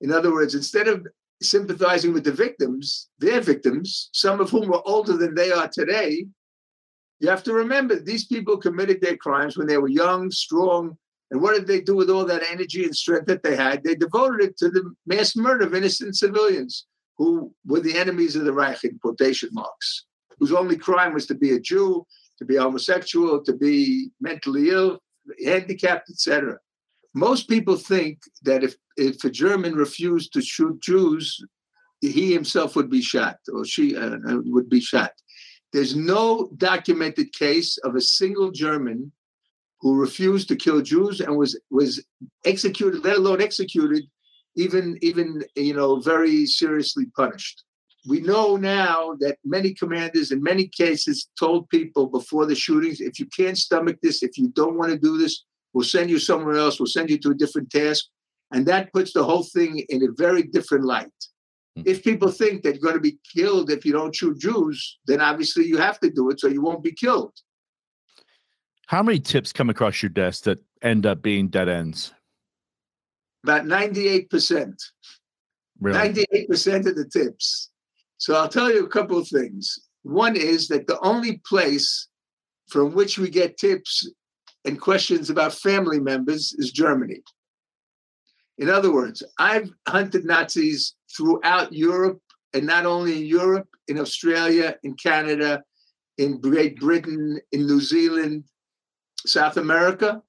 In 0.00 0.12
other 0.12 0.32
words, 0.32 0.54
instead 0.54 0.88
of 0.88 1.06
sympathizing 1.42 2.12
with 2.12 2.24
the 2.24 2.32
victims, 2.32 3.08
their 3.18 3.40
victims, 3.40 4.10
some 4.12 4.40
of 4.40 4.50
whom 4.50 4.68
were 4.68 4.86
older 4.86 5.16
than 5.16 5.34
they 5.34 5.52
are 5.52 5.68
today, 5.68 6.26
you 7.20 7.28
have 7.28 7.42
to 7.44 7.52
remember 7.52 7.98
these 7.98 8.26
people 8.26 8.56
committed 8.56 9.00
their 9.00 9.16
crimes 9.16 9.56
when 9.56 9.66
they 9.66 9.78
were 9.78 9.88
young, 9.88 10.30
strong. 10.30 10.96
And 11.30 11.42
what 11.42 11.54
did 11.54 11.66
they 11.66 11.80
do 11.80 11.96
with 11.96 12.10
all 12.10 12.24
that 12.24 12.44
energy 12.50 12.84
and 12.84 12.96
strength 12.96 13.26
that 13.26 13.42
they 13.42 13.56
had? 13.56 13.82
They 13.82 13.94
devoted 13.94 14.40
it 14.40 14.56
to 14.58 14.70
the 14.70 14.94
mass 15.06 15.36
murder 15.36 15.66
of 15.66 15.74
innocent 15.74 16.16
civilians 16.16 16.86
who 17.16 17.52
were 17.66 17.80
the 17.80 17.96
enemies 17.96 18.36
of 18.36 18.44
the 18.44 18.52
Reich 18.52 18.84
in 18.84 18.98
quotation 19.00 19.50
marks, 19.52 20.06
whose 20.38 20.52
only 20.52 20.76
crime 20.76 21.12
was 21.12 21.26
to 21.26 21.34
be 21.34 21.52
a 21.52 21.60
Jew, 21.60 22.06
to 22.38 22.44
be 22.44 22.56
homosexual, 22.56 23.42
to 23.42 23.52
be 23.52 24.10
mentally 24.20 24.70
ill, 24.70 25.00
handicapped, 25.44 26.08
etc. 26.08 26.56
Most 27.14 27.48
people 27.48 27.76
think 27.76 28.20
that 28.42 28.62
if, 28.62 28.76
if 28.96 29.24
a 29.24 29.30
German 29.30 29.74
refused 29.74 30.32
to 30.34 30.40
shoot 30.40 30.80
Jews, 30.80 31.42
he 32.00 32.32
himself 32.32 32.76
would 32.76 32.88
be 32.88 33.02
shot 33.02 33.38
or 33.52 33.64
she 33.64 33.96
uh, 33.96 34.18
would 34.44 34.68
be 34.70 34.80
shot. 34.80 35.10
There's 35.72 35.94
no 35.94 36.50
documented 36.56 37.32
case 37.32 37.76
of 37.78 37.94
a 37.94 38.00
single 38.00 38.50
German 38.50 39.12
who 39.80 39.94
refused 39.94 40.48
to 40.48 40.56
kill 40.56 40.80
Jews 40.80 41.20
and 41.20 41.36
was 41.36 41.58
was 41.70 42.04
executed, 42.44 43.04
let 43.04 43.16
alone 43.16 43.40
executed, 43.40 44.04
even 44.56 44.98
even 45.02 45.44
you 45.56 45.74
know 45.74 46.00
very 46.00 46.46
seriously 46.46 47.06
punished. 47.16 47.64
We 48.08 48.20
know 48.20 48.56
now 48.56 49.16
that 49.20 49.38
many 49.44 49.74
commanders 49.74 50.32
in 50.32 50.42
many 50.42 50.68
cases 50.68 51.28
told 51.38 51.68
people 51.68 52.06
before 52.06 52.46
the 52.46 52.54
shootings, 52.54 53.00
if 53.00 53.18
you 53.18 53.26
can't 53.26 53.58
stomach 53.58 53.98
this, 54.02 54.22
if 54.22 54.38
you 54.38 54.48
don't 54.48 54.78
want 54.78 54.92
to 54.92 54.98
do 54.98 55.18
this, 55.18 55.44
we'll 55.72 55.84
send 55.84 56.08
you 56.08 56.18
somewhere 56.18 56.56
else, 56.56 56.78
we'll 56.78 56.86
send 56.86 57.10
you 57.10 57.18
to 57.18 57.30
a 57.30 57.34
different 57.34 57.70
task. 57.70 58.06
And 58.50 58.64
that 58.66 58.92
puts 58.94 59.12
the 59.12 59.24
whole 59.24 59.42
thing 59.42 59.80
in 59.90 60.02
a 60.04 60.12
very 60.16 60.42
different 60.42 60.84
light. 60.84 61.12
Mm-hmm. 61.78 61.88
If 61.88 62.02
people 62.02 62.30
think 62.30 62.62
that 62.62 62.74
you're 62.74 62.82
going 62.82 62.94
to 62.94 63.00
be 63.00 63.18
killed 63.34 63.70
if 63.70 63.84
you 63.84 63.92
don't 63.92 64.14
shoot 64.14 64.38
Jews, 64.38 64.98
then 65.06 65.20
obviously 65.20 65.66
you 65.66 65.76
have 65.78 66.00
to 66.00 66.10
do 66.10 66.30
it 66.30 66.40
so 66.40 66.48
you 66.48 66.62
won't 66.62 66.82
be 66.82 66.92
killed. 66.92 67.32
How 68.86 69.02
many 69.02 69.20
tips 69.20 69.52
come 69.52 69.70
across 69.70 70.02
your 70.02 70.10
desk 70.10 70.44
that 70.44 70.58
end 70.82 71.06
up 71.06 71.22
being 71.22 71.48
dead 71.48 71.68
ends? 71.68 72.12
About 73.44 73.64
98%. 73.64 74.74
Really? 75.80 76.26
98% 76.48 76.86
of 76.86 76.96
the 76.96 77.08
tips. 77.12 77.70
So 78.16 78.34
I'll 78.34 78.48
tell 78.48 78.72
you 78.72 78.84
a 78.84 78.88
couple 78.88 79.18
of 79.18 79.28
things. 79.28 79.78
One 80.02 80.36
is 80.36 80.68
that 80.68 80.86
the 80.86 80.98
only 81.00 81.40
place 81.46 82.08
from 82.68 82.94
which 82.94 83.18
we 83.18 83.30
get 83.30 83.58
tips 83.58 84.10
and 84.64 84.80
questions 84.80 85.30
about 85.30 85.54
family 85.54 86.00
members 86.00 86.54
is 86.58 86.72
Germany. 86.72 87.22
In 88.58 88.68
other 88.68 88.92
words, 88.92 89.22
I've 89.38 89.70
hunted 89.86 90.24
Nazis 90.24 90.94
throughout 91.16 91.72
Europe, 91.72 92.20
and 92.54 92.66
not 92.66 92.86
only 92.86 93.18
in 93.18 93.26
Europe, 93.26 93.68
in 93.88 93.98
Australia, 93.98 94.76
in 94.82 94.94
Canada, 94.94 95.62
in 96.18 96.40
Great 96.40 96.78
Britain, 96.80 97.40
in 97.52 97.66
New 97.66 97.80
Zealand, 97.80 98.44
South 99.26 99.56
America. 99.56 100.22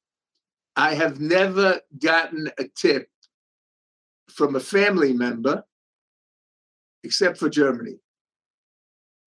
I 0.75 0.93
have 0.93 1.19
never 1.19 1.79
gotten 2.01 2.49
a 2.57 2.65
tip 2.75 3.09
from 4.29 4.55
a 4.55 4.59
family 4.59 5.13
member 5.13 5.63
except 7.03 7.37
for 7.37 7.49
Germany. 7.49 7.95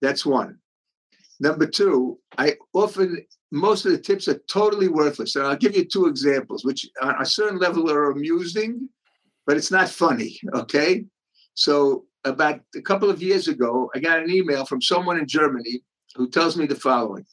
That's 0.01 0.25
one. 0.25 0.59
Number 1.41 1.67
two, 1.67 2.19
I 2.39 2.57
often, 2.73 3.25
most 3.51 3.85
of 3.85 3.93
the 3.93 3.99
tips 3.99 4.29
are 4.29 4.41
totally 4.49 4.89
worthless. 4.89 5.35
And 5.35 5.47
I'll 5.47 5.57
give 5.57 5.77
you 5.77 5.85
two 5.85 6.07
examples, 6.07 6.65
which 6.65 6.89
on 7.01 7.21
a 7.21 7.27
certain 7.27 7.59
level 7.59 7.91
are 7.91 8.11
amusing, 8.11 8.89
but 9.47 9.57
it's 9.57 9.71
not 9.71 9.89
funny. 9.89 10.39
Okay. 10.55 11.05
So, 11.55 12.05
about 12.25 12.61
a 12.77 12.83
couple 12.83 13.11
of 13.11 13.23
years 13.23 13.49
ago, 13.49 13.91
I 13.95 13.99
got 13.99 14.23
an 14.23 14.31
email 14.31 14.65
from 14.65 14.81
someone 14.81 15.19
in 15.19 15.27
Germany 15.27 15.83
who 16.15 16.29
tells 16.29 16.57
me 16.57 16.67
the 16.67 16.75
following 16.75 17.27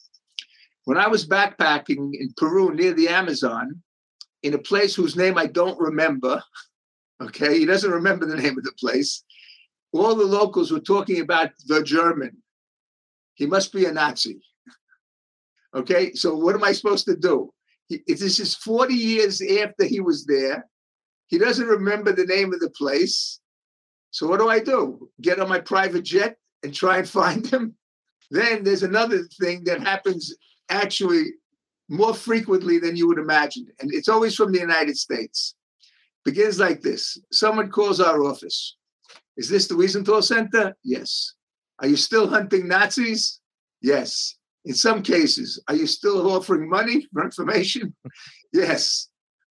When 0.84 0.98
I 0.98 1.08
was 1.08 1.26
backpacking 1.26 2.10
in 2.14 2.32
Peru 2.36 2.74
near 2.74 2.92
the 2.92 3.08
Amazon, 3.08 3.82
in 4.42 4.54
a 4.54 4.58
place 4.58 4.94
whose 4.94 5.16
name 5.16 5.38
I 5.38 5.46
don't 5.46 5.78
remember, 5.78 6.42
okay, 7.22 7.58
he 7.58 7.66
doesn't 7.66 7.90
remember 7.90 8.26
the 8.26 8.36
name 8.36 8.58
of 8.58 8.64
the 8.64 8.72
place, 8.78 9.24
all 9.92 10.14
the 10.14 10.24
locals 10.24 10.70
were 10.70 10.80
talking 10.80 11.20
about 11.20 11.50
the 11.66 11.82
German. 11.82 12.36
He 13.34 13.46
must 13.46 13.72
be 13.72 13.86
a 13.86 13.92
Nazi. 13.92 14.40
Okay, 15.72 16.12
so 16.14 16.34
what 16.34 16.56
am 16.56 16.64
I 16.64 16.72
supposed 16.72 17.04
to 17.04 17.14
do? 17.14 17.48
He, 17.86 18.02
this 18.08 18.40
is 18.40 18.56
40 18.56 18.92
years 18.92 19.40
after 19.40 19.84
he 19.84 20.00
was 20.00 20.26
there. 20.26 20.66
He 21.28 21.38
doesn't 21.38 21.68
remember 21.68 22.10
the 22.10 22.24
name 22.24 22.52
of 22.52 22.58
the 22.58 22.70
place. 22.70 23.38
So 24.10 24.26
what 24.26 24.40
do 24.40 24.48
I 24.48 24.58
do? 24.60 25.08
Get 25.20 25.40
on 25.40 25.48
my 25.48 25.60
private 25.60 26.02
jet 26.02 26.36
and 26.62 26.74
try 26.74 26.98
and 26.98 27.08
find 27.20 27.46
him? 27.46 27.74
Then 28.30 28.62
there's 28.62 28.82
another 28.82 29.24
thing 29.40 29.64
that 29.64 29.80
happens 29.80 30.34
actually 30.68 31.32
more 31.88 32.14
frequently 32.14 32.78
than 32.78 32.96
you 32.96 33.08
would 33.08 33.18
imagine. 33.18 33.66
And 33.80 33.92
it's 33.92 34.08
always 34.08 34.36
from 34.36 34.52
the 34.52 34.60
United 34.60 34.96
States. 34.96 35.56
Begins 36.24 36.60
like 36.60 36.82
this 36.82 37.18
someone 37.32 37.70
calls 37.70 38.00
our 38.00 38.22
office. 38.24 38.76
Is 39.36 39.48
this 39.48 39.66
the 39.66 39.74
Wiesenthal 39.74 40.22
Center? 40.22 40.76
Yes. 40.84 41.34
Are 41.80 41.88
you 41.88 41.96
still 41.96 42.28
hunting 42.28 42.68
Nazis? 42.68 43.40
Yes. 43.80 44.36
In 44.66 44.74
some 44.74 45.02
cases, 45.02 45.60
are 45.66 45.74
you 45.74 45.86
still 45.86 46.30
offering 46.30 46.68
money 46.68 47.06
for 47.12 47.24
information? 47.24 47.94
yes. 48.52 49.08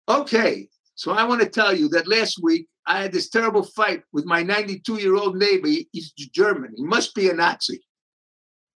Okay. 0.07 0.69
So 0.99 1.13
I 1.13 1.23
want 1.23 1.39
to 1.39 1.47
tell 1.47 1.73
you 1.73 1.87
that 1.89 2.09
last 2.09 2.43
week 2.43 2.67
I 2.85 3.01
had 3.01 3.13
this 3.13 3.29
terrible 3.29 3.63
fight 3.63 4.03
with 4.11 4.25
my 4.25 4.43
92 4.43 4.97
year 4.97 5.15
old 5.15 5.37
neighbor. 5.37 5.69
He's 5.93 6.11
German. 6.11 6.73
He 6.75 6.83
must 6.83 7.15
be 7.15 7.29
a 7.29 7.33
Nazi. 7.33 7.79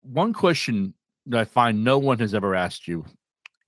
One 0.03 0.31
question 0.31 0.93
that 1.25 1.41
I 1.41 1.43
find 1.43 1.83
no 1.83 1.97
one 1.99 2.19
has 2.19 2.33
ever 2.33 2.55
asked 2.55 2.87
you 2.87 3.03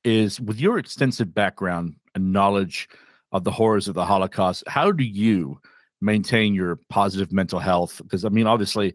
is 0.06 0.40
with 0.40 0.58
your 0.58 0.78
extensive 0.78 1.34
background 1.34 1.96
and 2.16 2.32
knowledge 2.32 2.88
of 3.34 3.44
the 3.44 3.52
horrors 3.52 3.90
of 3.90 3.94
the 3.94 4.06
Holocaust, 4.06 4.64
how 4.68 4.90
do 4.90 5.04
you 5.04 5.60
maintain 6.00 6.54
your 6.54 6.80
positive 6.88 7.34
mental 7.34 7.60
health? 7.60 8.02
Because 8.02 8.24
I 8.24 8.30
mean, 8.30 8.48
obviously, 8.48 8.94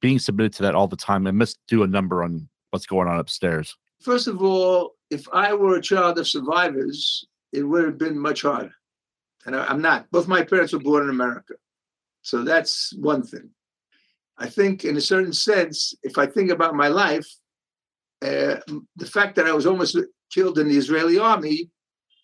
being 0.00 0.18
submitted 0.18 0.54
to 0.54 0.62
that 0.62 0.74
all 0.74 0.88
the 0.88 0.96
time, 0.96 1.26
it 1.26 1.32
must 1.32 1.58
do 1.68 1.82
a 1.82 1.86
number 1.86 2.24
on 2.24 2.48
what's 2.70 2.86
going 2.86 3.08
on 3.08 3.18
upstairs. 3.18 3.76
First 4.00 4.28
of 4.28 4.42
all, 4.42 4.92
if 5.10 5.28
I 5.30 5.52
were 5.52 5.76
a 5.76 5.82
child 5.82 6.18
of 6.18 6.26
survivors, 6.26 7.26
it 7.52 7.64
would 7.64 7.84
have 7.84 7.98
been 7.98 8.18
much 8.18 8.40
harder. 8.40 8.72
And 9.46 9.54
I, 9.56 9.64
I'm 9.66 9.82
not. 9.82 10.10
Both 10.10 10.28
my 10.28 10.42
parents 10.42 10.72
were 10.72 10.78
born 10.78 11.04
in 11.04 11.10
America. 11.10 11.54
So 12.22 12.42
that's 12.42 12.92
one 12.94 13.22
thing. 13.22 13.50
I 14.38 14.48
think, 14.48 14.84
in 14.84 14.96
a 14.96 15.00
certain 15.00 15.32
sense, 15.32 15.94
if 16.02 16.18
I 16.18 16.26
think 16.26 16.50
about 16.50 16.74
my 16.74 16.88
life, 16.88 17.26
uh, 18.22 18.56
the 18.96 19.06
fact 19.06 19.36
that 19.36 19.46
I 19.46 19.52
was 19.52 19.66
almost 19.66 19.96
killed 20.32 20.58
in 20.58 20.68
the 20.68 20.76
Israeli 20.76 21.18
army 21.18 21.70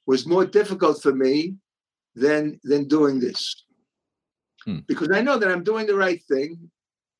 was 0.06 0.26
more 0.26 0.44
difficult 0.44 1.02
for 1.02 1.14
me 1.14 1.54
than 2.14 2.58
than 2.64 2.88
doing 2.88 3.20
this, 3.20 3.64
hmm. 4.64 4.78
because 4.88 5.10
I 5.12 5.20
know 5.20 5.38
that 5.38 5.50
I'm 5.50 5.62
doing 5.62 5.86
the 5.86 5.94
right 5.94 6.20
thing, 6.24 6.70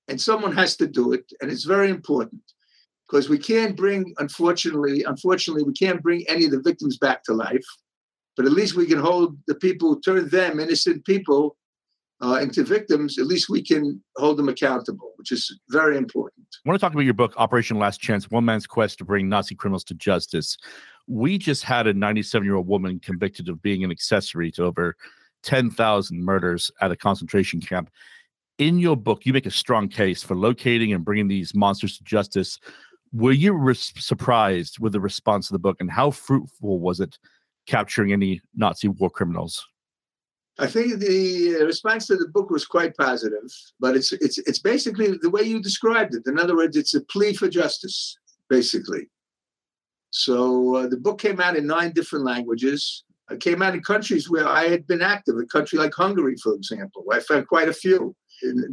and 0.08 0.20
someone 0.20 0.52
has 0.52 0.76
to 0.78 0.86
do 0.86 1.12
it, 1.12 1.30
and 1.40 1.50
it's 1.50 1.64
very 1.64 1.90
important. 1.90 2.42
Because 3.06 3.28
we 3.28 3.38
can't 3.38 3.76
bring, 3.76 4.14
unfortunately, 4.18 5.02
unfortunately, 5.02 5.64
we 5.64 5.72
can't 5.72 6.02
bring 6.02 6.24
any 6.28 6.44
of 6.46 6.52
the 6.52 6.62
victims 6.62 6.96
back 6.96 7.22
to 7.24 7.32
life, 7.34 7.66
but 8.40 8.46
at 8.46 8.52
least 8.52 8.74
we 8.74 8.86
can 8.86 8.98
hold 8.98 9.36
the 9.46 9.54
people 9.54 10.00
who 10.02 10.22
them, 10.22 10.60
innocent 10.60 11.04
people, 11.04 11.58
uh, 12.22 12.38
into 12.40 12.64
victims, 12.64 13.18
at 13.18 13.26
least 13.26 13.50
we 13.50 13.62
can 13.62 14.02
hold 14.16 14.38
them 14.38 14.48
accountable, 14.48 15.12
which 15.16 15.30
is 15.30 15.60
very 15.68 15.98
important. 15.98 16.46
I 16.64 16.70
want 16.70 16.80
to 16.80 16.82
talk 16.82 16.94
about 16.94 17.04
your 17.04 17.12
book, 17.12 17.34
Operation 17.36 17.78
Last 17.78 18.00
Chance 18.00 18.30
One 18.30 18.46
Man's 18.46 18.66
Quest 18.66 18.96
to 18.96 19.04
Bring 19.04 19.28
Nazi 19.28 19.54
Criminals 19.54 19.84
to 19.84 19.94
Justice. 19.94 20.56
We 21.06 21.36
just 21.36 21.64
had 21.64 21.86
a 21.86 21.92
97 21.92 22.46
year 22.46 22.54
old 22.54 22.66
woman 22.66 22.98
convicted 22.98 23.50
of 23.50 23.60
being 23.60 23.84
an 23.84 23.90
accessory 23.90 24.50
to 24.52 24.64
over 24.64 24.96
10,000 25.42 26.24
murders 26.24 26.70
at 26.80 26.90
a 26.90 26.96
concentration 26.96 27.60
camp. 27.60 27.90
In 28.56 28.78
your 28.78 28.96
book, 28.96 29.26
you 29.26 29.34
make 29.34 29.44
a 29.44 29.50
strong 29.50 29.86
case 29.86 30.22
for 30.22 30.34
locating 30.34 30.94
and 30.94 31.04
bringing 31.04 31.28
these 31.28 31.54
monsters 31.54 31.98
to 31.98 32.04
justice. 32.04 32.58
Were 33.12 33.32
you 33.32 33.52
re- 33.52 33.74
surprised 33.74 34.78
with 34.78 34.92
the 34.92 35.00
response 35.00 35.50
of 35.50 35.52
the 35.52 35.58
book, 35.58 35.76
and 35.78 35.90
how 35.90 36.10
fruitful 36.10 36.80
was 36.80 37.00
it 37.00 37.18
capturing 37.70 38.12
any 38.12 38.40
Nazi 38.54 38.88
war 38.88 39.10
criminals? 39.10 39.64
I 40.58 40.66
think 40.66 40.98
the 40.98 41.62
response 41.64 42.06
to 42.08 42.16
the 42.16 42.28
book 42.28 42.50
was 42.50 42.66
quite 42.66 42.96
positive, 42.96 43.48
but 43.78 43.96
it's 43.96 44.12
it's 44.12 44.38
it's 44.48 44.58
basically 44.58 45.08
the 45.22 45.30
way 45.30 45.42
you 45.42 45.62
described 45.62 46.14
it. 46.14 46.26
In 46.26 46.38
other 46.38 46.56
words, 46.56 46.76
it's 46.76 46.94
a 46.94 47.02
plea 47.12 47.32
for 47.32 47.48
justice, 47.48 48.18
basically. 48.50 49.04
So 50.10 50.76
uh, 50.76 50.86
the 50.88 50.98
book 51.06 51.18
came 51.20 51.40
out 51.40 51.56
in 51.56 51.66
nine 51.66 51.92
different 51.92 52.24
languages. 52.24 53.04
It 53.30 53.40
came 53.40 53.62
out 53.62 53.74
in 53.74 53.82
countries 53.82 54.28
where 54.28 54.48
I 54.48 54.64
had 54.68 54.86
been 54.86 55.02
active. 55.02 55.36
A 55.36 55.46
country 55.46 55.78
like 55.78 55.94
Hungary, 55.94 56.36
for 56.42 56.52
example, 56.54 57.04
I 57.12 57.20
found 57.20 57.46
quite 57.46 57.68
a 57.68 57.80
few 57.84 58.14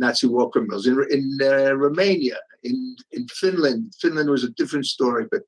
Nazi 0.03 0.27
war 0.27 0.49
criminals. 0.49 0.87
In 0.87 0.95
in 1.17 1.25
uh, 1.41 1.73
Romania, 1.85 2.37
in 2.63 2.77
in 3.17 3.23
Finland, 3.41 3.93
Finland 4.01 4.29
was 4.29 4.43
a 4.43 4.55
different 4.59 4.87
story, 4.95 5.25
but 5.33 5.43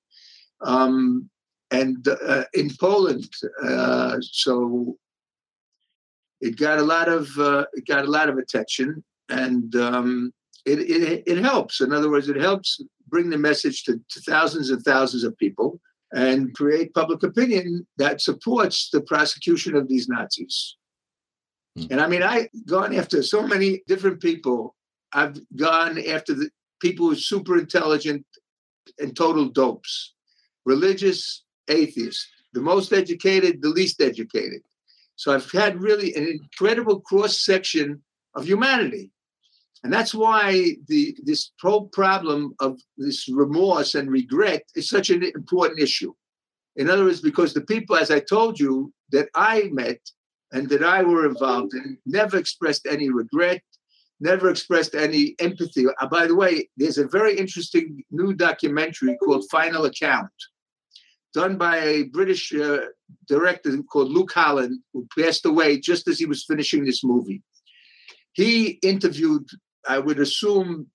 um, 0.61 1.29
and 1.71 2.07
uh, 2.07 2.43
in 2.53 2.69
Poland. 2.79 3.29
Uh, 3.63 4.17
so 4.21 4.97
it 6.41 6.57
got 6.57 6.79
a 6.79 6.83
lot 6.83 7.09
of 7.09 7.27
uh, 7.37 7.65
it 7.73 7.85
got 7.85 8.05
a 8.05 8.11
lot 8.11 8.29
of 8.29 8.37
attention, 8.37 9.03
and 9.29 9.75
um, 9.75 10.33
it, 10.65 10.79
it 10.79 11.23
it 11.25 11.37
helps. 11.37 11.81
In 11.81 11.93
other 11.93 12.09
words, 12.09 12.29
it 12.29 12.37
helps 12.37 12.81
bring 13.07 13.29
the 13.29 13.37
message 13.37 13.83
to, 13.83 13.99
to 14.09 14.21
thousands 14.21 14.69
and 14.69 14.81
thousands 14.83 15.23
of 15.23 15.37
people 15.37 15.79
and 16.11 16.53
create 16.55 16.93
public 16.93 17.23
opinion 17.23 17.85
that 17.97 18.21
supports 18.21 18.89
the 18.91 19.01
prosecution 19.01 19.75
of 19.75 19.87
these 19.87 20.07
Nazis. 20.07 20.75
Mm. 21.77 21.91
And 21.91 22.01
I 22.01 22.07
mean, 22.07 22.23
I've 22.23 22.49
gone 22.65 22.95
after 22.95 23.21
so 23.21 23.45
many 23.45 23.83
different 23.87 24.21
people. 24.21 24.75
I've 25.13 25.39
gone 25.55 25.99
after 25.99 26.33
the 26.33 26.49
people 26.81 27.07
who 27.07 27.13
are 27.13 27.15
super 27.15 27.57
intelligent 27.57 28.25
and 28.99 29.15
total 29.15 29.49
dopes, 29.49 30.13
religious, 30.65 31.43
atheists, 31.69 32.27
the 32.53 32.61
most 32.61 32.93
educated, 32.93 33.61
the 33.61 33.69
least 33.69 34.01
educated. 34.01 34.61
So 35.15 35.33
I've 35.33 35.51
had 35.51 35.81
really 35.81 36.15
an 36.15 36.27
incredible 36.27 37.01
cross 37.01 37.41
section 37.41 38.01
of 38.35 38.45
humanity. 38.45 39.11
And 39.83 39.93
that's 39.93 40.13
why 40.13 40.75
the 40.87 41.15
this 41.23 41.51
whole 41.61 41.87
problem 41.87 42.53
of 42.59 42.79
this 42.97 43.29
remorse 43.29 43.95
and 43.95 44.09
regret 44.11 44.63
is 44.75 44.89
such 44.89 45.09
an 45.09 45.23
important 45.23 45.79
issue. 45.79 46.13
In 46.75 46.89
other 46.89 47.05
words, 47.05 47.21
because 47.21 47.53
the 47.53 47.61
people, 47.61 47.95
as 47.95 48.11
I 48.11 48.19
told 48.19 48.59
you, 48.59 48.93
that 49.11 49.29
I 49.35 49.69
met 49.71 49.99
and 50.51 50.69
that 50.69 50.83
I 50.83 51.03
were 51.03 51.25
involved 51.25 51.73
in 51.73 51.97
never 52.05 52.37
expressed 52.37 52.87
any 52.89 53.09
regret, 53.09 53.61
never 54.19 54.49
expressed 54.49 54.95
any 54.95 55.35
empathy. 55.39 55.85
Uh, 55.87 56.07
by 56.07 56.27
the 56.27 56.35
way, 56.35 56.69
there's 56.77 56.97
a 56.97 57.07
very 57.07 57.37
interesting 57.37 58.03
new 58.11 58.33
documentary 58.33 59.17
called 59.17 59.49
Final 59.49 59.85
Account 59.85 60.31
done 61.33 61.57
by 61.57 61.77
a 61.77 62.03
British 62.03 62.53
uh, 62.53 62.79
director 63.27 63.75
called 63.83 64.11
Luke 64.11 64.31
Holland, 64.33 64.79
who 64.93 65.07
passed 65.17 65.45
away 65.45 65.79
just 65.79 66.07
as 66.07 66.19
he 66.19 66.25
was 66.25 66.45
finishing 66.45 66.85
this 66.85 67.03
movie. 67.03 67.41
He 68.33 68.79
interviewed 68.83 69.45
I 69.87 69.99
would 69.99 70.19
assume, 70.19 70.87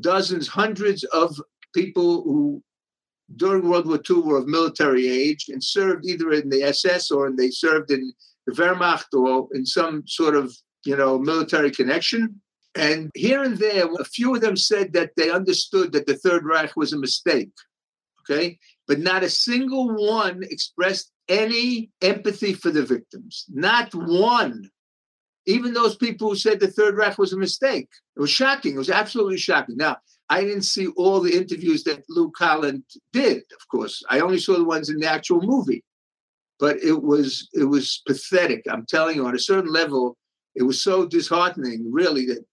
dozens, 0.00 0.48
hundreds 0.48 1.04
of 1.04 1.40
people 1.74 2.22
who 2.22 2.62
during 3.36 3.68
World 3.68 3.86
War 3.86 4.00
II 4.08 4.22
were 4.22 4.38
of 4.38 4.48
military 4.48 5.08
age 5.08 5.46
and 5.48 5.62
served 5.62 6.04
either 6.04 6.32
in 6.32 6.48
the 6.48 6.64
SS 6.64 7.12
or 7.12 7.30
they 7.30 7.50
served 7.50 7.92
in 7.92 8.12
the 8.46 8.52
Wehrmacht 8.52 9.14
or 9.14 9.48
in 9.54 9.64
some 9.64 10.02
sort 10.06 10.34
of 10.34 10.52
you 10.84 10.96
know 10.96 11.18
military 11.18 11.70
connection. 11.70 12.40
And 12.76 13.10
here 13.14 13.42
and 13.42 13.56
there, 13.56 13.92
a 13.98 14.04
few 14.04 14.34
of 14.34 14.40
them 14.40 14.56
said 14.56 14.92
that 14.92 15.10
they 15.16 15.30
understood 15.30 15.92
that 15.92 16.06
the 16.06 16.16
Third 16.16 16.44
Reich 16.44 16.76
was 16.76 16.92
a 16.92 16.98
mistake. 16.98 17.50
Okay. 18.20 18.58
But 18.90 18.98
not 18.98 19.22
a 19.22 19.30
single 19.30 19.94
one 19.94 20.42
expressed 20.42 21.12
any 21.28 21.92
empathy 22.02 22.54
for 22.54 22.72
the 22.72 22.82
victims. 22.82 23.44
Not 23.48 23.94
one. 23.94 24.68
Even 25.46 25.72
those 25.72 25.94
people 25.94 26.30
who 26.30 26.34
said 26.34 26.58
the 26.58 26.66
Third 26.66 26.96
Reich 26.96 27.16
was 27.16 27.32
a 27.32 27.38
mistake. 27.38 27.88
It 28.16 28.20
was 28.20 28.32
shocking. 28.32 28.74
It 28.74 28.78
was 28.78 28.90
absolutely 28.90 29.38
shocking. 29.38 29.76
Now, 29.76 29.98
I 30.28 30.40
didn't 30.40 30.62
see 30.62 30.88
all 30.96 31.20
the 31.20 31.36
interviews 31.36 31.84
that 31.84 32.02
Luke 32.08 32.34
Holland 32.36 32.82
did, 33.12 33.44
of 33.52 33.68
course. 33.70 34.02
I 34.10 34.18
only 34.18 34.40
saw 34.40 34.54
the 34.54 34.64
ones 34.64 34.90
in 34.90 34.98
the 34.98 35.08
actual 35.08 35.40
movie. 35.40 35.84
But 36.58 36.82
it 36.82 37.00
was 37.00 37.48
it 37.52 37.66
was 37.66 38.02
pathetic. 38.08 38.64
I'm 38.68 38.86
telling 38.86 39.14
you, 39.14 39.24
on 39.24 39.36
a 39.36 39.38
certain 39.38 39.72
level, 39.72 40.16
it 40.56 40.64
was 40.64 40.82
so 40.82 41.06
disheartening, 41.06 41.92
really, 41.92 42.26
that 42.26 42.44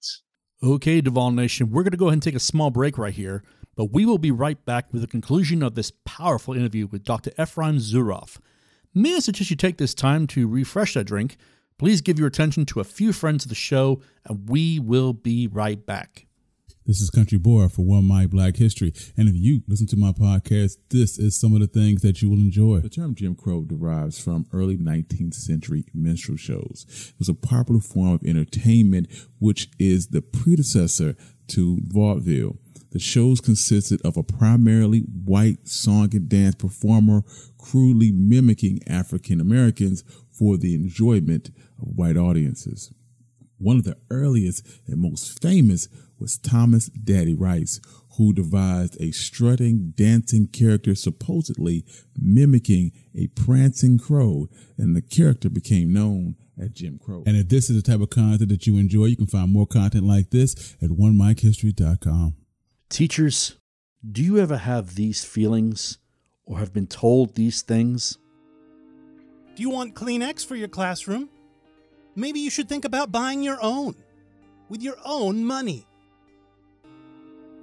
Okay, 0.62 1.02
Duval 1.02 1.32
Nation, 1.32 1.72
we're 1.72 1.82
going 1.82 1.94
to 1.94 1.98
go 1.98 2.06
ahead 2.06 2.14
and 2.14 2.22
take 2.22 2.36
a 2.36 2.40
small 2.40 2.70
break 2.70 3.00
right 3.00 3.16
here, 3.16 3.44
but 3.78 3.94
we 3.94 4.06
will 4.06 4.18
be 4.18 4.32
right 4.32 4.66
back 4.66 4.92
with 4.92 5.02
the 5.02 5.08
conclusion 5.08 5.64
of 5.64 5.76
this 5.76 5.94
powerful 6.04 6.56
interview 6.56 6.88
with 6.88 7.04
Dr. 7.04 7.30
Efraim 7.38 7.80
Zuroff. 7.80 8.40
May 8.94 9.16
I 9.16 9.20
suggest 9.20 9.52
you 9.52 9.56
take 9.56 9.78
this 9.78 9.94
time 9.94 10.26
to 10.28 10.48
refresh 10.48 10.96
that 10.96 11.06
drink? 11.06 11.38
Please 11.78 12.02
give 12.02 12.18
your 12.18 12.28
attention 12.28 12.66
to 12.66 12.80
a 12.80 12.84
few 12.84 13.14
friends 13.14 13.46
of 13.46 13.50
the 13.50 13.56
show, 13.56 14.02
and 14.26 14.50
we 14.50 14.80
will 14.80 15.14
be 15.14 15.48
right 15.48 15.86
back. 15.86 16.26
This 16.88 17.02
is 17.02 17.12
Country 17.12 17.38
Boy 17.38 17.68
for 17.68 17.84
One 17.84 18.06
My 18.06 18.26
Black 18.26 18.56
History. 18.56 18.94
And 19.16 19.28
if 19.28 19.36
you 19.36 19.62
listen 19.68 19.88
to 19.88 19.98
my 19.98 20.12
podcast, 20.12 20.78
this 20.90 21.20
is 21.20 21.40
some 21.40 21.54
of 21.54 21.60
the 21.60 21.68
things 21.68 22.02
that 22.02 22.22
you 22.22 22.30
will 22.30 22.38
enjoy. 22.38 22.80
The 22.80 22.90
term 22.90 23.14
Jim 23.14 23.36
Crow 23.36 23.64
derives 23.64 24.18
from 24.20 24.48
early 24.54 24.78
19th 24.78 25.36
century 25.36 25.84
minstrel 25.94 26.38
shows. 26.38 26.86
It 27.10 27.20
was 27.20 27.30
a 27.30 27.34
popular 27.34 27.82
form 27.82 28.14
of 28.14 28.24
entertainment, 28.24 29.08
which 29.38 29.70
is 29.78 30.08
the 30.08 30.22
predecessor 30.22 31.16
to 31.50 31.80
vaudeville. 31.84 32.58
The 32.92 33.00
shows 33.00 33.42
consisted 33.42 34.02
of 34.06 34.18
a 34.18 34.24
primarily 34.24 35.02
white 35.02 35.68
song 35.68 36.10
and 36.14 36.30
dance 36.30 36.56
performer 36.56 37.24
crudely 37.58 38.12
mimicking 38.12 38.80
African 38.88 39.42
Americans 39.42 40.04
for 40.32 40.58
the 40.58 40.74
enjoyment 40.74 41.52
of 41.82 41.90
white 41.96 42.18
audiences. 42.18 42.94
One 43.58 43.78
of 43.78 43.84
the 43.84 43.98
earliest 44.10 44.66
and 44.88 45.02
most 45.02 45.42
famous 45.42 45.88
was 46.20 46.38
Thomas 46.38 46.88
Daddy 46.88 47.34
Rice, 47.34 47.80
who 48.18 48.34
devised 48.34 49.00
a 49.02 49.12
strutting, 49.12 49.94
dancing 49.96 50.48
character 50.48 50.96
supposedly 50.96 51.86
mimicking 52.18 52.92
a 53.16 53.28
prancing 53.28 53.98
crow, 53.98 54.48
and 54.78 54.96
the 54.96 55.02
character 55.02 55.50
became 55.50 55.94
known 55.94 56.36
as 56.60 56.70
Jim 56.70 57.00
Crow. 57.04 57.24
And 57.26 57.38
if 57.38 57.50
this 57.50 57.70
is 57.70 57.82
the 57.82 57.92
type 57.92 58.02
of 58.02 58.10
content 58.10 58.50
that 58.50 58.66
you 58.66 58.78
enjoy, 58.78 59.06
you 59.06 59.16
can 59.16 59.28
find 59.28 59.52
more 59.52 59.68
content 59.68 60.06
like 60.06 60.32
this 60.32 60.76
at 60.82 60.90
onemichistory.com. 60.90 62.36
Teachers, 62.90 63.58
do 64.10 64.24
you 64.24 64.40
ever 64.40 64.58
have 64.58 64.96
these 64.96 65.26
feelings 65.26 66.00
or 66.46 66.60
have 66.60 66.74
been 66.74 66.88
told 66.88 67.36
these 67.36 67.62
things? 67.62 68.18
Do 69.56 69.62
you 69.62 69.70
want 69.70 69.94
Kleenex 69.94 70.46
for 70.46 70.56
your 70.56 70.70
classroom? 70.70 71.30
Maybe 72.16 72.40
you 72.40 72.50
should 72.50 72.70
think 72.70 72.86
about 72.86 73.12
buying 73.12 73.44
your 73.44 73.58
own 73.62 73.96
with 74.70 74.82
your 74.82 74.96
own 75.04 75.44
money. 75.44 75.86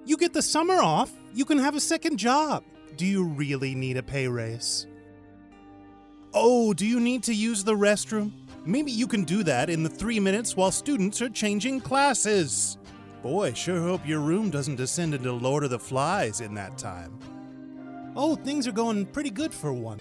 You 0.05 0.19
get 0.19 0.35
the 0.35 0.43
summer 0.43 0.75
off, 0.75 1.11
you 1.33 1.47
can 1.47 1.59
have 1.59 1.75
a 1.75 1.81
second 1.81 2.19
job. 2.19 2.63
Do 2.97 3.07
you 3.07 3.25
really 3.25 3.75
need 3.75 3.97
a 3.97 4.03
pay 4.03 4.29
raise? 4.29 4.87
Oh, 6.35 6.75
do 6.75 6.87
you 6.87 7.01
need 7.01 7.23
to 7.25 7.35
use 7.35 7.65
the 7.65 7.75
restroom? 7.75 8.31
Maybe 8.67 8.93
you 8.93 9.07
can 9.07 9.25
do 9.25 9.43
that 9.45 9.71
in 9.71 9.83
the 9.83 9.89
three 9.89 10.21
minutes 10.21 10.55
while 10.55 10.71
students 10.71 11.23
are 11.23 11.31
changing 11.31 11.81
classes. 11.81 12.77
Boy, 13.25 13.55
sure 13.55 13.81
hope 13.81 14.07
your 14.07 14.21
room 14.21 14.51
doesn't 14.51 14.77
descend 14.77 15.15
into 15.15 15.33
Lord 15.33 15.65
of 15.65 15.71
the 15.71 15.79
Flies 15.79 16.43
in 16.43 16.53
that 16.57 16.77
time. 16.77 17.19
Oh, 18.15 18.37
things 18.37 18.69
are 18.69 18.73
going 18.73 19.07
pretty 19.07 19.31
good 19.31 19.55
for 19.55 19.73
one. 19.73 19.99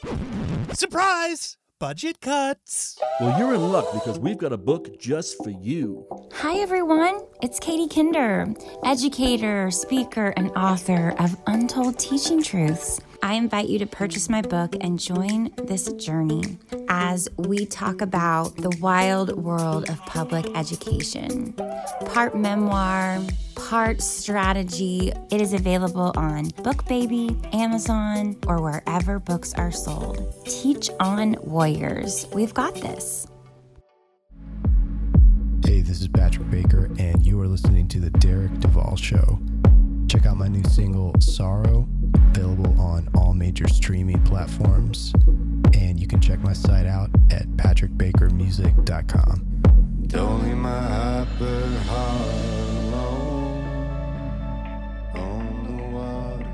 Surprise! 0.73 1.55
Budget 1.79 2.19
cuts! 2.19 2.99
Well, 3.21 3.39
you're 3.39 3.53
in 3.55 3.71
luck 3.71 3.93
because 3.93 4.19
we've 4.19 4.37
got 4.37 4.51
a 4.51 4.57
book 4.57 4.99
just 4.99 5.41
for 5.41 5.51
you. 5.51 6.05
Hi, 6.33 6.57
everyone. 6.57 7.21
It's 7.41 7.61
Katie 7.61 7.87
Kinder, 7.87 8.53
educator, 8.83 9.71
speaker, 9.71 10.33
and 10.35 10.51
author 10.57 11.15
of 11.17 11.37
Untold 11.47 11.97
Teaching 11.97 12.43
Truths. 12.43 12.99
I 13.23 13.35
invite 13.35 13.69
you 13.69 13.79
to 13.79 13.85
purchase 13.85 14.27
my 14.27 14.41
book 14.41 14.75
and 14.81 14.99
join 14.99 15.49
this 15.55 15.89
journey 15.93 16.57
as 16.89 17.29
we 17.37 17.65
talk 17.65 18.01
about 18.01 18.57
the 18.57 18.77
wild 18.81 19.41
world 19.41 19.89
of 19.89 19.97
public 20.05 20.45
education. 20.57 21.53
Part 22.07 22.35
memoir, 22.35 23.21
part 23.55 24.01
strategy. 24.01 25.13
It 25.31 25.39
is 25.39 25.53
available 25.53 26.11
on 26.17 26.47
BookBaby, 26.47 27.55
Amazon, 27.55 28.35
or 28.45 28.61
wherever 28.61 29.19
books 29.19 29.53
are 29.53 29.71
sold. 29.71 30.35
Teach 30.43 30.89
on 30.99 31.37
Warriors. 31.43 32.27
We've 32.33 32.53
got 32.53 32.75
this. 32.75 33.25
Hey, 35.65 35.79
this 35.79 36.01
is 36.01 36.09
Patrick 36.09 36.51
Baker, 36.51 36.91
and 36.99 37.25
you 37.25 37.39
are 37.39 37.47
listening 37.47 37.87
to 37.87 38.01
The 38.01 38.09
Derek 38.09 38.59
Duval 38.59 38.97
Show. 38.97 39.39
Check 40.09 40.25
out 40.25 40.35
my 40.35 40.49
new 40.49 40.63
single, 40.65 41.15
Sorrow, 41.21 41.87
available 42.29 42.79
on 42.79 43.07
all 43.15 43.33
major 43.33 43.67
streaming 43.67 44.21
platforms. 44.23 45.13
And 45.73 45.99
you 45.99 46.07
can 46.07 46.19
check 46.21 46.39
my 46.39 46.53
site 46.53 46.85
out 46.85 47.09
at 47.31 47.47
patrickbakermusic.com. 47.57 49.47
Don't 50.07 50.43
leave 50.43 50.57
my 50.57 50.79
hyper 50.79 51.67
heart 51.87 52.29
alone 52.83 53.63
on 55.15 55.77
the 55.77 55.83
water. 55.97 56.47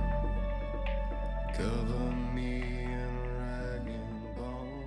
Cover 1.54 2.12
me 2.34 2.62
in 2.62 3.10
rag 3.38 3.88
and 3.88 4.36
bone. 4.38 4.86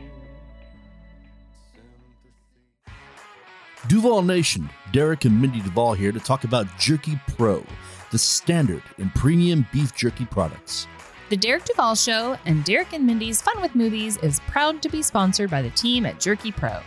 Sympathy. 1.74 2.32
Duval 3.88 4.22
Nation, 4.22 4.70
Derek 4.92 5.24
and 5.26 5.38
Mindy 5.40 5.60
Duval 5.60 5.92
here 5.94 6.12
to 6.12 6.20
talk 6.20 6.44
about 6.44 6.66
Jerky 6.78 7.20
Pro, 7.36 7.62
the 8.12 8.18
standard 8.18 8.82
in 8.98 9.10
premium 9.10 9.66
beef 9.72 9.94
jerky 9.94 10.26
products. 10.26 10.86
The 11.30 11.36
Derek 11.36 11.64
Duval 11.64 11.94
Show 11.94 12.36
and 12.44 12.62
Derek 12.62 12.92
and 12.92 13.06
Mindy's 13.06 13.40
Fun 13.40 13.60
with 13.62 13.74
Movies 13.74 14.18
is 14.18 14.38
proud 14.40 14.82
to 14.82 14.90
be 14.90 15.00
sponsored 15.00 15.50
by 15.50 15.62
the 15.62 15.70
team 15.70 16.04
at 16.04 16.20
Jerky 16.20 16.52
Pro. 16.52 16.78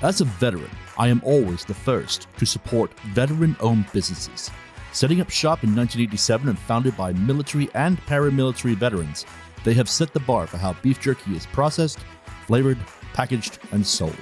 As 0.00 0.22
a 0.22 0.24
veteran, 0.24 0.70
I 0.98 1.08
am 1.08 1.20
always 1.22 1.66
the 1.66 1.74
first 1.74 2.26
to 2.38 2.46
support 2.46 2.98
veteran 3.12 3.54
owned 3.60 3.92
businesses. 3.92 4.50
Setting 4.92 5.20
up 5.20 5.28
shop 5.28 5.62
in 5.62 5.76
1987 5.76 6.48
and 6.48 6.58
founded 6.58 6.96
by 6.96 7.12
military 7.12 7.68
and 7.74 8.00
paramilitary 8.06 8.74
veterans, 8.74 9.26
they 9.64 9.74
have 9.74 9.88
set 9.88 10.14
the 10.14 10.20
bar 10.20 10.46
for 10.46 10.56
how 10.56 10.72
beef 10.82 10.98
jerky 10.98 11.36
is 11.36 11.44
processed, 11.46 11.98
flavored, 12.46 12.78
packaged, 13.12 13.58
and 13.72 13.86
sold. 13.86 14.16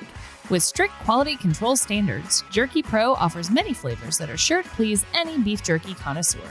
With 0.51 0.63
strict 0.63 0.95
quality 1.05 1.37
control 1.37 1.77
standards, 1.77 2.43
Jerky 2.51 2.83
Pro 2.83 3.13
offers 3.13 3.51
many 3.51 3.75
flavors 3.75 4.17
that 4.17 4.31
are 4.31 4.39
sure 4.39 4.63
to 4.63 4.69
please 4.71 5.05
any 5.13 5.39
beef 5.39 5.63
jerky 5.63 5.93
connoisseur. 5.93 6.51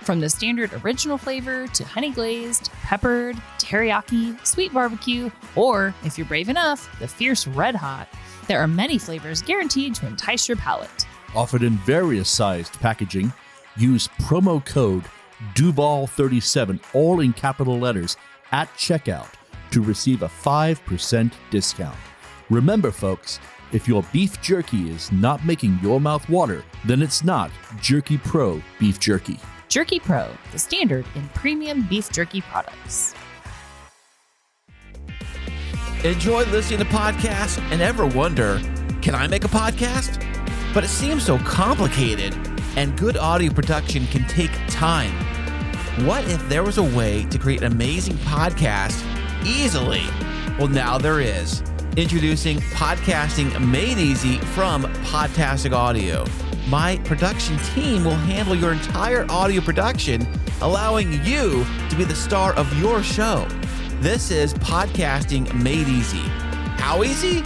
From 0.00 0.18
the 0.18 0.28
standard 0.28 0.72
original 0.84 1.16
flavor 1.16 1.68
to 1.68 1.84
honey 1.84 2.10
glazed, 2.10 2.70
peppered, 2.82 3.36
teriyaki, 3.58 4.44
sweet 4.44 4.72
barbecue, 4.72 5.30
or, 5.54 5.94
if 6.04 6.18
you're 6.18 6.26
brave 6.26 6.48
enough, 6.48 6.98
the 6.98 7.06
fierce 7.06 7.46
red 7.46 7.76
hot, 7.76 8.08
there 8.48 8.58
are 8.58 8.66
many 8.66 8.98
flavors 8.98 9.42
guaranteed 9.42 9.94
to 9.94 10.08
entice 10.08 10.48
your 10.48 10.56
palate. 10.56 11.06
Offered 11.32 11.62
in 11.62 11.76
various 11.78 12.28
sized 12.28 12.72
packaging, 12.80 13.32
use 13.76 14.08
promo 14.22 14.64
code 14.64 15.04
DUVAL37, 15.54 16.80
all 16.94 17.20
in 17.20 17.32
capital 17.32 17.78
letters, 17.78 18.16
at 18.50 18.68
checkout 18.74 19.32
to 19.70 19.82
receive 19.82 20.22
a 20.22 20.28
5% 20.28 21.32
discount. 21.50 21.96
Remember, 22.50 22.92
folks, 22.92 23.40
if 23.72 23.88
your 23.88 24.04
beef 24.12 24.40
jerky 24.40 24.88
is 24.90 25.10
not 25.10 25.44
making 25.44 25.80
your 25.82 26.00
mouth 26.00 26.28
water, 26.28 26.64
then 26.84 27.02
it's 27.02 27.24
not 27.24 27.50
Jerky 27.80 28.18
Pro 28.18 28.62
Beef 28.78 29.00
Jerky. 29.00 29.40
Jerky 29.68 29.98
Pro, 29.98 30.28
the 30.52 30.58
standard 30.58 31.04
in 31.16 31.28
premium 31.30 31.82
beef 31.88 32.10
jerky 32.12 32.40
products. 32.42 33.14
Enjoy 36.04 36.44
listening 36.44 36.78
to 36.78 36.84
podcasts 36.84 37.60
and 37.72 37.82
ever 37.82 38.06
wonder, 38.06 38.60
can 39.02 39.16
I 39.16 39.26
make 39.26 39.42
a 39.42 39.48
podcast? 39.48 40.22
But 40.72 40.84
it 40.84 40.88
seems 40.88 41.24
so 41.24 41.38
complicated, 41.38 42.32
and 42.76 42.96
good 42.96 43.16
audio 43.16 43.52
production 43.52 44.06
can 44.06 44.24
take 44.28 44.52
time. 44.68 45.10
What 46.06 46.22
if 46.28 46.48
there 46.48 46.62
was 46.62 46.78
a 46.78 46.82
way 46.82 47.24
to 47.24 47.38
create 47.38 47.62
an 47.62 47.72
amazing 47.72 48.16
podcast 48.18 49.02
easily? 49.44 50.02
Well, 50.58 50.68
now 50.68 50.96
there 50.96 51.20
is. 51.20 51.60
Introducing 51.96 52.58
Podcasting 52.58 53.58
Made 53.70 53.96
Easy 53.96 54.36
from 54.36 54.82
Podtastic 55.04 55.72
Audio. 55.72 56.26
my 56.68 56.98
production 57.04 57.56
team 57.74 58.04
will 58.04 58.14
handle 58.14 58.54
your 58.54 58.72
entire 58.72 59.24
audio 59.30 59.62
production, 59.62 60.26
allowing 60.60 61.12
you 61.24 61.64
to 61.88 61.96
be 61.96 62.04
the 62.04 62.14
star 62.14 62.52
of 62.54 62.70
your 62.78 63.02
show. 63.02 63.46
This 64.00 64.30
is 64.30 64.52
podcasting 64.54 65.50
made 65.54 65.88
easy. 65.88 66.20
How 66.76 67.02
easy? 67.02 67.42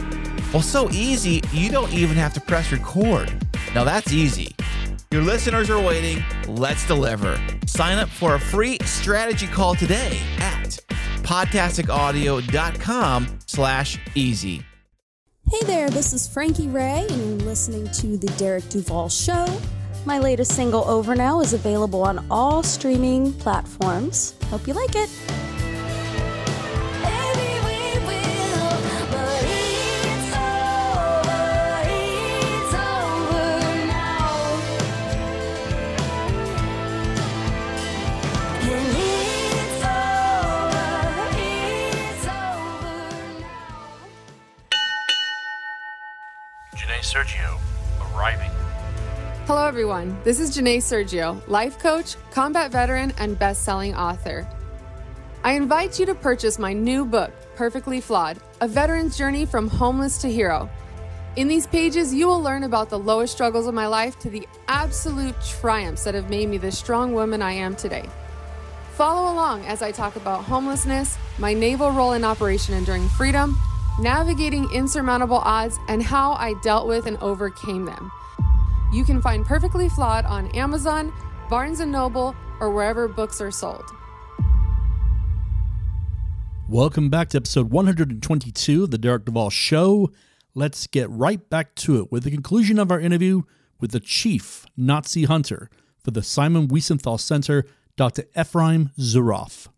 Well, 0.53 0.63
so 0.63 0.91
easy, 0.91 1.43
you 1.53 1.71
don't 1.71 1.93
even 1.93 2.17
have 2.17 2.33
to 2.35 2.41
press 2.41 2.73
record. 2.73 3.33
Now 3.73 3.85
that's 3.85 4.13
easy. 4.13 4.57
Your 5.13 5.23
listeners 5.23 5.71
are 5.71 5.81
waiting. 5.81 6.25
Let's 6.49 6.85
deliver. 6.89 7.41
Sign 7.67 7.99
up 7.99 8.09
for 8.09 8.35
a 8.35 8.41
free 8.41 8.79
strategy 8.85 9.47
call 9.47 9.77
today 9.77 10.21
at 10.39 10.81
podcasticaudio.com 11.23 13.39
slash 13.47 13.99
easy. 14.15 14.63
Hey 15.51 15.67
there, 15.67 15.91
this 15.91 16.13
is 16.13 16.29
Frankie 16.29 16.69
Ray, 16.69 17.07
and 17.11 17.41
you're 17.41 17.49
listening 17.49 17.91
to 17.93 18.17
The 18.17 18.29
Derek 18.39 18.69
Duval 18.69 19.09
Show. 19.09 19.47
My 20.07 20.19
latest 20.19 20.55
single, 20.55 20.85
Over 20.85 21.17
Now, 21.17 21.41
is 21.41 21.53
available 21.53 22.03
on 22.03 22.25
all 22.31 22.63
streaming 22.63 23.33
platforms. 23.33 24.35
Hope 24.45 24.69
you 24.69 24.75
like 24.75 24.95
it. 24.95 25.11
Everyone. 49.71 50.19
This 50.25 50.41
is 50.41 50.51
Janae 50.51 50.79
Sergio, 50.79 51.41
life 51.47 51.79
coach, 51.79 52.17
combat 52.33 52.73
veteran, 52.73 53.13
and 53.19 53.39
best 53.39 53.63
selling 53.63 53.95
author. 53.95 54.45
I 55.45 55.53
invite 55.53 55.97
you 55.97 56.07
to 56.07 56.15
purchase 56.17 56.59
my 56.59 56.73
new 56.73 57.05
book, 57.05 57.31
Perfectly 57.55 58.01
Flawed 58.01 58.39
A 58.61 58.67
Veteran's 58.67 59.17
Journey 59.17 59.47
from 59.47 59.69
Homeless 59.69 60.19
to 60.23 60.29
Hero. 60.29 60.69
In 61.37 61.47
these 61.47 61.69
pages, 61.69 62.13
you 62.13 62.27
will 62.27 62.43
learn 62.43 62.65
about 62.65 62.91
the 62.91 62.99
lowest 62.99 63.33
struggles 63.33 63.69
of 63.69 63.75
my 63.75 63.87
life 63.87 64.19
to 64.19 64.29
the 64.29 64.45
absolute 64.67 65.41
triumphs 65.41 66.03
that 66.03 66.17
have 66.17 66.29
made 66.29 66.49
me 66.49 66.59
the 66.59 66.73
strong 66.73 67.15
woman 67.15 67.41
I 67.41 67.53
am 67.53 67.77
today. 67.77 68.09
Follow 68.95 69.33
along 69.33 69.65
as 69.67 69.83
I 69.83 69.93
talk 69.93 70.17
about 70.17 70.43
homelessness, 70.43 71.17
my 71.39 71.55
naval 71.55 71.93
role 71.93 72.15
in 72.15 72.25
Operation 72.25 72.75
Enduring 72.75 73.09
Freedom, 73.11 73.57
navigating 74.01 74.69
insurmountable 74.73 75.39
odds, 75.45 75.79
and 75.87 76.03
how 76.03 76.33
I 76.33 76.55
dealt 76.65 76.89
with 76.89 77.07
and 77.07 77.19
overcame 77.19 77.85
them. 77.85 78.11
You 78.93 79.05
can 79.05 79.23
find 79.23 79.47
Perfectly 79.47 79.89
Flawed 79.89 80.25
on 80.25 80.49
Amazon, 80.49 81.13
Barnes 81.49 81.79
& 81.81 81.87
Noble, 81.87 82.35
or 82.59 82.73
wherever 82.73 83.07
books 83.07 83.41
are 83.41 83.53
sold. 83.53 83.85
Welcome 86.69 87.09
back 87.09 87.29
to 87.29 87.37
episode 87.37 87.71
122 87.71 88.83
of 88.83 88.91
the 88.91 88.99
Derek 88.99 89.27
Duval 89.27 89.51
Show. 89.51 90.11
Let's 90.57 90.89
get 90.89 91.09
right 91.09 91.49
back 91.49 91.77
to 91.77 92.01
it 92.01 92.11
with 92.11 92.25
the 92.25 92.33
conclusion 92.33 92.81
of 92.81 92.91
our 92.91 92.99
interview 92.99 93.43
with 93.79 93.93
the 93.93 94.01
chief 94.01 94.67
Nazi 94.77 95.23
hunter 95.23 95.71
for 96.03 96.11
the 96.11 96.25
Simon 96.25 96.67
Wiesenthal 96.67 97.21
Center, 97.21 97.67
Dr. 97.97 98.23
Efraim 98.37 98.93
Zuroff. 98.99 99.69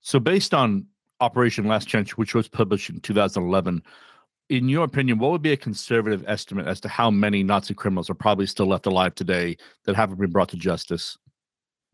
So, 0.00 0.18
based 0.18 0.52
on 0.52 0.86
Operation 1.20 1.66
Last 1.66 1.86
Chance, 1.86 2.18
which 2.18 2.34
was 2.34 2.48
published 2.48 2.90
in 2.90 2.98
2011, 2.98 3.84
in 4.48 4.68
your 4.68 4.84
opinion, 4.84 5.18
what 5.18 5.30
would 5.30 5.42
be 5.42 5.52
a 5.52 5.56
conservative 5.56 6.24
estimate 6.26 6.66
as 6.66 6.80
to 6.80 6.88
how 6.88 7.10
many 7.10 7.42
Nazi 7.42 7.74
criminals 7.74 8.08
are 8.08 8.14
probably 8.14 8.46
still 8.46 8.66
left 8.66 8.86
alive 8.86 9.14
today 9.14 9.56
that 9.84 9.96
haven't 9.96 10.18
been 10.18 10.30
brought 10.30 10.48
to 10.50 10.56
justice? 10.56 11.18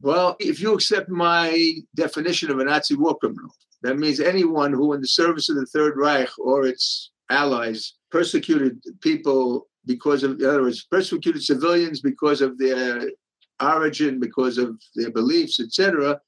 Well, 0.01 0.37
if 0.39 0.61
you 0.61 0.75
accept 0.75 1.09
my 1.09 1.75
definition 1.95 2.51
of 2.51 2.59
a 2.59 2.65
Nazi 2.65 2.95
war 2.97 3.17
criminal, 3.19 3.51
that 3.83 3.99
means 3.99 4.21
anyone 4.21 4.73
who, 4.73 4.93
in 4.93 5.01
the 5.01 5.09
service 5.09 5.49
of 5.49 5.57
the 5.57 5.67
Third 5.67 5.97
Reich 5.97 6.31
or 6.39 6.67
its 6.67 7.11
allies, 7.31 7.95
persecuted 8.11 8.81
people 9.01 9.67
because 9.87 10.23
of, 10.23 10.41
in 10.41 10.47
other 10.47 10.63
words, 10.63 10.87
persecuted 10.91 11.43
civilians 11.43 12.01
because 12.01 12.41
of 12.41 12.59
their 12.59 13.11
origin, 13.61 14.21
because 14.21 14.59
of 14.59 14.81
their 14.95 15.11
beliefs, 15.11 15.61
etc. 15.61 16.21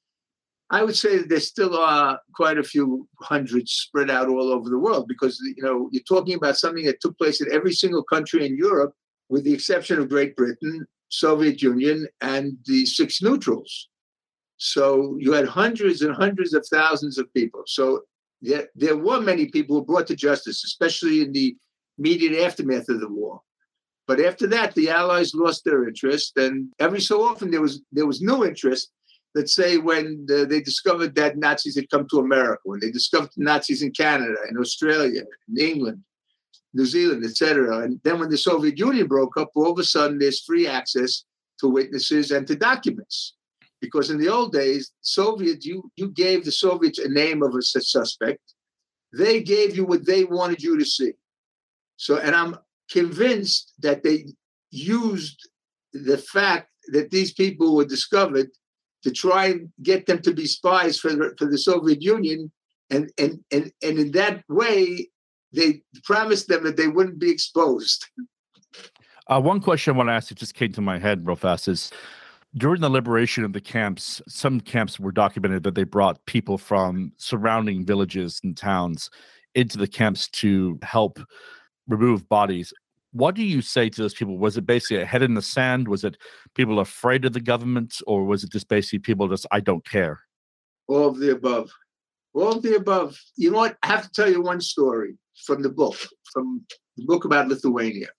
I 0.69 0.83
would 0.83 0.97
say 0.97 1.19
there 1.19 1.39
still 1.39 1.77
are 1.77 2.19
quite 2.35 2.57
a 2.57 2.63
few 2.63 3.07
hundreds 3.21 3.71
spread 3.71 4.11
out 4.11 4.27
all 4.27 4.51
over 4.51 4.69
the 4.69 4.79
world 4.79 5.07
because 5.07 5.39
you 5.55 5.63
know 5.63 5.89
you're 5.91 6.03
talking 6.03 6.35
about 6.35 6.57
something 6.57 6.85
that 6.85 6.99
took 6.99 7.17
place 7.17 7.39
in 7.41 7.51
every 7.51 7.73
single 7.73 8.03
country 8.03 8.45
in 8.45 8.57
Europe, 8.57 8.93
with 9.29 9.43
the 9.45 9.53
exception 9.53 9.97
of 9.97 10.09
Great 10.09 10.35
Britain, 10.35 10.85
Soviet 11.09 11.61
Union, 11.61 12.07
and 12.21 12.57
the 12.65 12.85
six 12.85 13.21
neutrals. 13.21 13.87
So 14.57 15.15
you 15.19 15.31
had 15.31 15.47
hundreds 15.47 16.01
and 16.01 16.13
hundreds 16.13 16.53
of 16.53 16.65
thousands 16.71 17.17
of 17.17 17.33
people. 17.33 17.63
So 17.67 18.01
there, 18.41 18.67
there 18.75 18.97
were 18.97 19.21
many 19.21 19.47
people 19.47 19.77
who 19.77 19.85
brought 19.85 20.07
to 20.07 20.15
justice, 20.15 20.63
especially 20.63 21.21
in 21.21 21.31
the 21.31 21.55
immediate 21.97 22.43
aftermath 22.43 22.89
of 22.89 22.99
the 22.99 23.09
war. 23.09 23.41
But 24.07 24.19
after 24.19 24.47
that, 24.47 24.73
the 24.73 24.89
Allies 24.89 25.33
lost 25.33 25.63
their 25.65 25.87
interest, 25.87 26.37
and 26.37 26.71
every 26.79 27.01
so 27.01 27.23
often 27.23 27.51
there 27.51 27.61
was 27.61 27.81
there 27.91 28.05
was 28.05 28.21
new 28.21 28.45
interest. 28.45 28.91
Let's 29.37 29.53
say 29.53 29.77
when 29.77 30.25
the, 30.25 30.47
they 30.47 30.61
discovered 30.61 31.13
that 31.13 31.37
Nazis 31.37 31.75
had 31.75 31.91
come 31.91 32.07
to 32.07 32.17
America, 32.17 32.61
when 32.63 32.79
they 32.79 32.89
discovered 32.89 33.29
Nazis 33.37 33.83
in 33.83 33.91
Canada, 33.91 34.33
in 34.49 34.57
Australia, 34.57 35.21
in 35.47 35.57
England, 35.59 35.99
New 36.73 36.87
Zealand, 36.87 37.23
etc. 37.23 37.83
And 37.83 38.01
then 38.03 38.19
when 38.19 38.31
the 38.31 38.37
Soviet 38.39 38.79
Union 38.79 39.05
broke 39.05 39.37
up, 39.37 39.51
all 39.53 39.73
of 39.73 39.77
a 39.77 39.83
sudden 39.83 40.17
there's 40.17 40.41
free 40.41 40.65
access 40.67 41.23
to 41.59 41.69
witnesses 41.69 42.31
and 42.31 42.47
to 42.47 42.55
documents. 42.55 43.35
Because 43.79 44.09
in 44.09 44.17
the 44.17 44.27
old 44.27 44.53
days, 44.53 44.91
Soviet 45.01 45.63
you 45.63 45.91
you 45.97 46.09
gave 46.09 46.43
the 46.43 46.51
Soviets 46.51 46.97
a 46.97 47.07
name 47.07 47.43
of 47.43 47.53
a 47.53 47.61
suspect, 47.61 48.41
they 49.13 49.43
gave 49.43 49.77
you 49.77 49.85
what 49.85 50.07
they 50.07 50.23
wanted 50.23 50.63
you 50.63 50.79
to 50.79 50.85
see. 50.85 51.13
So, 51.97 52.17
and 52.17 52.35
I'm 52.35 52.57
convinced 52.89 53.73
that 53.81 54.01
they 54.01 54.33
used 54.71 55.47
the 55.93 56.17
fact 56.17 56.69
that 56.87 57.11
these 57.11 57.33
people 57.33 57.75
were 57.75 57.85
discovered 57.85 58.49
to 59.07 59.13
try 59.13 59.45
and 59.45 59.71
get 59.81 60.05
them 60.05 60.21
to 60.21 60.33
be 60.33 60.45
spies 60.45 60.99
for 60.99 61.13
the, 61.13 61.33
for 61.37 61.45
the 61.45 61.57
Soviet 61.57 62.01
Union, 62.01 62.51
and 62.89 63.09
and 63.17 63.39
and 63.53 63.71
and 63.81 63.99
in 63.99 64.11
that 64.11 64.43
way, 64.49 65.09
they 65.53 65.81
promised 66.03 66.49
them 66.49 66.65
that 66.65 66.75
they 66.75 66.89
wouldn't 66.89 67.19
be 67.19 67.31
exposed. 67.31 68.05
Uh, 69.27 69.39
one 69.39 69.61
question 69.61 69.93
I 69.93 69.97
want 69.97 70.09
to 70.09 70.13
ask, 70.13 70.29
it 70.29 70.37
just 70.37 70.55
came 70.55 70.73
to 70.73 70.81
my 70.81 70.99
head 70.99 71.25
real 71.25 71.37
fast, 71.37 71.69
is 71.69 71.91
during 72.57 72.81
the 72.81 72.89
liberation 72.89 73.45
of 73.45 73.53
the 73.53 73.61
camps, 73.61 74.21
some 74.27 74.59
camps 74.59 74.99
were 74.99 75.11
documented 75.13 75.63
that 75.63 75.75
they 75.75 75.83
brought 75.83 76.25
people 76.25 76.57
from 76.57 77.13
surrounding 77.17 77.85
villages 77.85 78.41
and 78.43 78.57
towns 78.57 79.09
into 79.55 79.77
the 79.77 79.87
camps 79.87 80.27
to 80.29 80.79
help 80.81 81.19
remove 81.87 82.27
bodies. 82.27 82.73
What 83.17 83.33
do 83.33 83.43
you 83.43 83.63
say 83.63 83.89
to 83.89 84.01
those 84.03 84.13
people? 84.13 84.37
Was 84.37 84.57
it 84.57 84.67
basically 84.67 85.01
a 85.01 85.05
head 85.05 85.23
in 85.23 85.33
the 85.33 85.41
sand? 85.41 85.87
Was 85.87 86.03
it 86.03 86.17
people 86.53 86.79
afraid 86.79 87.25
of 87.25 87.33
the 87.33 87.39
government, 87.39 87.99
or 88.05 88.23
was 88.23 88.43
it 88.43 88.51
just 88.51 88.67
basically 88.67 88.99
people 88.99 89.27
just 89.27 89.47
I 89.49 89.59
don't 89.59 89.83
care? 89.83 90.21
All 90.87 91.07
of 91.07 91.17
the 91.17 91.31
above. 91.31 91.71
All 92.35 92.51
of 92.51 92.61
the 92.61 92.75
above. 92.75 93.17
You 93.35 93.49
know 93.49 93.57
what? 93.57 93.75
I 93.81 93.87
have 93.87 94.03
to 94.03 94.11
tell 94.11 94.31
you 94.31 94.43
one 94.43 94.61
story 94.61 95.17
from 95.45 95.63
the 95.63 95.69
book, 95.69 95.97
from 96.31 96.63
the 96.95 97.05
book 97.05 97.25
about 97.25 97.47
Lithuania. 97.47 98.09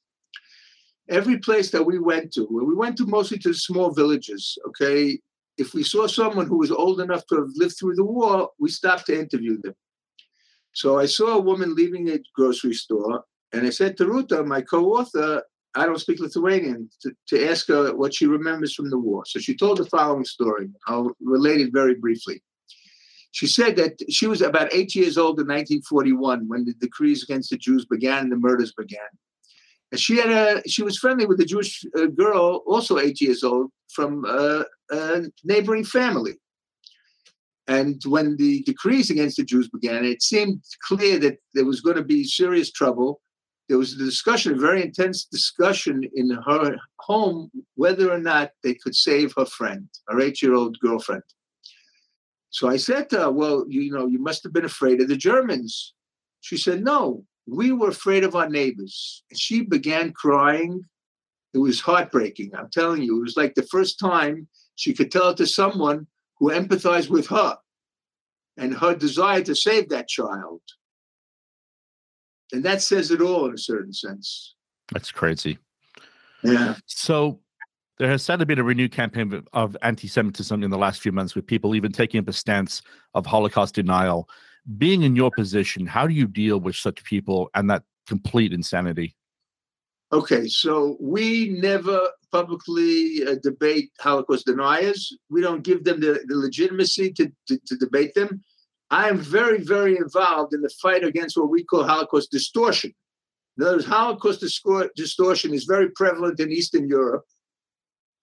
Every 1.09 1.39
place 1.39 1.71
that 1.71 1.85
we 1.85 2.01
went 2.01 2.33
to, 2.33 2.49
we 2.51 2.75
went 2.75 2.99
to 2.99 3.07
mostly 3.07 3.39
to 3.39 3.55
small 3.55 3.93
villages, 3.93 4.59
okay? 4.67 5.21
If 5.59 5.75
we 5.75 5.85
saw 5.85 6.09
someone 6.09 6.49
who 6.49 6.59
was 6.59 6.73
old 6.73 7.01
enough 7.01 7.25
to 7.29 7.37
have 7.37 7.51
lived 7.55 7.77
through 7.79 7.95
the 7.95 8.05
war, 8.05 8.51
we 8.59 8.69
stopped 8.69 9.07
to 9.07 9.19
interview 9.19 9.61
them. 9.63 9.75
So 10.73 10.99
I 10.99 11.07
saw 11.07 11.29
a 11.37 11.41
woman 11.41 11.77
leaving 11.77 12.11
a 12.11 12.19
grocery 12.35 12.75
store, 12.75 13.25
and 13.53 13.67
I 13.67 13.71
said 13.71 13.97
to 13.97 14.07
Ruta, 14.07 14.43
my 14.45 14.61
co-author, 14.61 15.43
I 15.75 15.87
don't 15.87 16.01
speak 16.01 16.21
Lithuanian, 16.21 16.91
to, 17.03 17.13
to 17.29 17.49
ask 17.49 17.69
her 17.69 17.95
what 17.95 18.15
she 18.15 18.27
remembers 18.27 18.75
from 18.75 18.91
the 18.91 18.99
war. 18.99 19.25
So 19.27 19.39
she 19.39 19.57
told 19.57 19.79
the 19.79 19.87
following 19.87 20.25
story. 20.25 20.69
I'll 20.87 21.13
relate 21.21 21.61
it 21.61 21.73
very 21.73 21.95
briefly. 21.95 22.43
She 23.33 23.47
said 23.47 23.77
that 23.77 24.01
she 24.11 24.27
was 24.27 24.41
about 24.41 24.73
eight 24.73 24.95
years 24.95 25.19
old 25.19 25.39
in 25.39 25.47
1941 25.47 26.49
when 26.49 26.65
the 26.65 26.75
decrees 26.75 27.23
against 27.23 27.51
the 27.51 27.59
Jews 27.59 27.85
began 27.85 28.25
and 28.25 28.33
the 28.33 28.37
murders 28.37 28.73
began. 28.73 29.01
And 29.93 30.01
she 30.01 30.17
had 30.17 30.31
a 30.31 30.69
she 30.69 30.83
was 30.83 30.99
friendly 30.99 31.27
with 31.27 31.41
a 31.41 31.45
Jewish 31.45 31.85
uh, 31.97 32.07
girl, 32.07 32.63
also 32.67 32.99
eight 32.99 33.21
years 33.21 33.43
old, 33.43 33.71
from 33.93 34.25
uh, 34.27 34.65
a 34.91 35.23
neighboring 35.45 35.85
family. 35.85 36.35
And 37.69 38.03
when 38.07 38.37
the 38.37 38.63
decrees 38.63 39.11
against 39.11 39.37
the 39.37 39.45
Jews 39.45 39.69
began, 39.69 40.05
it 40.05 40.23
seemed 40.23 40.63
clear 40.83 41.19
that 41.19 41.39
there 41.55 41.67
was 41.67 41.83
going 41.83 41.97
to 41.97 42.05
be 42.05 42.25
serious 42.25 42.73
trouble. 42.73 43.21
There 43.69 43.79
was 43.79 43.93
a 43.93 43.99
discussion, 43.99 44.55
a 44.55 44.59
very 44.59 44.83
intense 44.83 45.25
discussion 45.25 46.03
in 46.15 46.31
her 46.31 46.77
home, 47.01 47.51
whether 47.75 48.11
or 48.11 48.19
not 48.19 48.51
they 48.63 48.75
could 48.75 48.95
save 48.95 49.35
her 49.37 49.45
friend, 49.45 49.89
her 50.09 50.21
eight-year-old 50.21 50.79
girlfriend. 50.81 51.23
So 52.51 52.69
I 52.69 52.79
said 52.79 53.11
to 53.11 53.19
her, 53.19 53.31
Well, 53.31 53.67
you 53.69 53.91
know, 53.93 54.07
you 54.07 54.19
must 54.19 54.43
have 54.43 54.53
been 54.53 54.65
afraid 54.65 55.01
of 55.01 55.09
the 55.09 55.17
Germans. 55.17 55.95
She 56.41 56.57
said, 56.57 56.83
No, 56.83 57.25
we 57.47 57.73
were 57.73 57.89
afraid 57.89 58.25
of 58.25 58.35
our 58.35 58.49
neighbors. 58.49 59.23
And 59.31 59.39
she 59.39 59.63
began 59.63 60.13
crying. 60.13 60.83
It 61.55 61.59
was 61.59 61.81
heartbreaking. 61.81 62.53
I'm 62.55 62.71
telling 62.71 63.03
you, 63.03 63.19
it 63.19 63.23
was 63.23 63.37
like 63.37 63.55
the 63.55 63.69
first 63.71 63.99
time 63.99 64.49
she 64.77 64.95
could 64.95 65.11
tell 65.11 65.31
it 65.31 65.37
to 65.39 65.47
someone 65.47 66.07
who 66.39 66.51
empathized 66.51 67.11
with 67.11 67.27
her 67.29 67.57
and 68.57 68.75
her 68.75 68.95
desire 68.95 69.43
to 69.43 69.55
save 69.55 69.89
that 69.89 70.09
child. 70.09 70.61
And 72.53 72.65
that 72.65 72.83
says 72.83 73.11
it 73.11 73.21
all 73.21 73.47
in 73.47 73.55
a 73.55 73.59
certain 73.59 73.93
sense. 73.93 74.55
That's 74.93 75.13
crazy. 75.13 75.59
Yeah. 76.43 76.77
So 76.87 77.41
there 77.99 78.09
has 78.09 78.23
sadly 78.23 78.47
been 78.47 78.59
a 78.59 78.65
renewed 78.65 78.93
campaign 78.93 79.33
of- 79.33 79.49
of 79.53 79.77
anti-Semitism 79.83 80.63
in 80.63 80.71
the 80.71 80.79
last 80.79 81.01
few 81.01 81.13
months, 81.13 81.35
with 81.35 81.47
people 81.47 81.75
even 81.75 81.93
taking 81.93 82.21
up 82.21 82.29
a 82.29 82.33
stance 82.33 82.81
of 83.15 83.27
Holocaust 83.27 83.75
denial. 83.75 84.29
Being 84.77 85.03
in 85.03 85.17
your 85.17 85.31
position, 85.31 85.87
how 85.87 86.07
do 86.07 86.15
you 86.15 86.27
deal 86.27 86.61
with 86.61 86.77
such 86.77 87.03
people 87.05 87.51
and 87.55 87.69
that 87.71 87.83
complete 88.07 88.53
insanity? 88.53 89.15
Okay, 90.11 90.47
so 90.49 90.97
we 91.01 91.51
never 91.61 92.01
publicly 92.33 93.27
uh, 93.27 93.35
debate 93.43 93.91
Holocaust 94.01 94.47
deniers. 94.47 95.15
We 95.29 95.43
don't 95.43 95.63
give 95.63 95.85
them 95.85 96.01
the, 96.01 96.25
the 96.27 96.37
legitimacy 96.37 97.13
to, 97.13 97.31
to, 97.49 97.59
to 97.67 97.77
debate 97.77 98.15
them. 98.15 98.43
I 98.91 99.09
am 99.09 99.19
very, 99.19 99.63
very 99.63 99.97
involved 99.97 100.55
in 100.55 100.63
the 100.63 100.71
fight 100.81 101.05
against 101.05 101.37
what 101.37 101.51
we 101.51 101.65
call 101.65 101.85
Holocaust 101.85 102.31
distortion. 102.31 102.95
In 103.57 103.65
other 103.65 103.77
words, 103.77 103.87
Holocaust 103.87 104.45
distortion 104.97 105.53
is 105.53 105.65
very 105.65 105.91
prevalent 105.91 106.41
in 106.41 106.53
Eastern 106.53 106.89
Europe, 106.89 107.25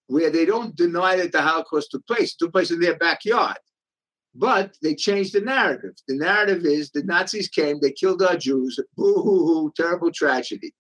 where 0.08 0.32
they 0.32 0.46
don't 0.46 0.76
deny 0.76 1.18
that 1.18 1.32
the 1.32 1.42
Holocaust 1.42 1.92
took 1.92 2.08
place. 2.08 2.32
It 2.32 2.38
took 2.40 2.54
place 2.54 2.72
in 2.72 2.80
their 2.80 2.98
backyard. 2.98 3.58
But 4.34 4.76
they 4.82 4.96
changed 4.96 5.34
the 5.34 5.42
narrative. 5.42 5.94
The 6.08 6.16
narrative 6.16 6.66
is 6.66 6.90
the 6.90 7.04
Nazis 7.04 7.48
came, 7.48 7.80
they 7.80 7.92
killed 7.92 8.22
our 8.22 8.36
Jews, 8.36 8.80
boo 8.98 9.14
hoo 9.14 9.46
hoo, 9.46 9.74
terrible 9.76 10.12
tragedy. 10.12 10.74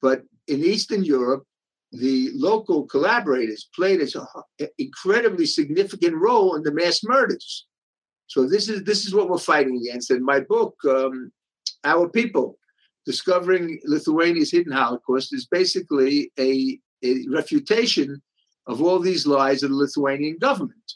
But 0.00 0.22
in 0.48 0.64
Eastern 0.64 1.04
Europe, 1.04 1.44
the 1.92 2.30
local 2.34 2.84
collaborators 2.84 3.68
played 3.74 4.00
an 4.00 4.68
incredibly 4.78 5.46
significant 5.46 6.16
role 6.16 6.56
in 6.56 6.62
the 6.62 6.72
mass 6.72 7.02
murders. 7.04 7.66
So 8.26 8.46
this 8.46 8.68
is 8.68 8.84
this 8.84 9.06
is 9.06 9.14
what 9.14 9.28
we're 9.28 9.38
fighting 9.38 9.76
against. 9.76 10.10
And 10.10 10.24
my 10.24 10.40
book, 10.40 10.74
um, 10.88 11.32
Our 11.84 12.08
People, 12.08 12.58
Discovering 13.06 13.80
Lithuania's 13.84 14.50
Hidden 14.50 14.72
Holocaust, 14.72 15.34
is 15.34 15.46
basically 15.46 16.32
a, 16.38 16.78
a 17.04 17.26
refutation 17.28 18.22
of 18.66 18.82
all 18.82 18.98
these 18.98 19.26
lies 19.26 19.62
of 19.62 19.70
the 19.70 19.76
Lithuanian 19.76 20.38
government. 20.38 20.94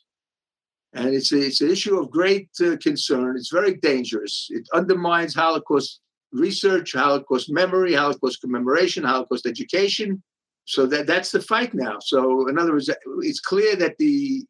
And 0.95 1.15
it's, 1.15 1.33
a, 1.33 1.47
it's 1.47 1.61
an 1.61 1.71
issue 1.71 1.99
of 1.99 2.11
great 2.11 2.49
uh, 2.65 2.77
concern. 2.79 3.37
It's 3.37 3.53
very 3.53 3.75
dangerous. 3.75 4.49
It 4.51 4.67
undermines 4.73 5.35
Holocaust 5.35 6.01
research, 6.33 6.95
Holocaust 6.95 7.51
memory, 7.51 7.95
Holocaust 7.95 8.41
commemoration, 8.41 9.05
Holocaust 9.05 9.47
education. 9.47 10.23
So 10.65 10.87
that 10.87 11.07
that's 11.07 11.31
the 11.31 11.41
fight 11.41 11.73
now. 11.75 11.99
So 12.01 12.49
in 12.49 12.59
other 12.59 12.73
words, 12.73 12.91
it's 13.21 13.41
clear 13.41 13.77
that 13.77 13.97
the 13.99 14.45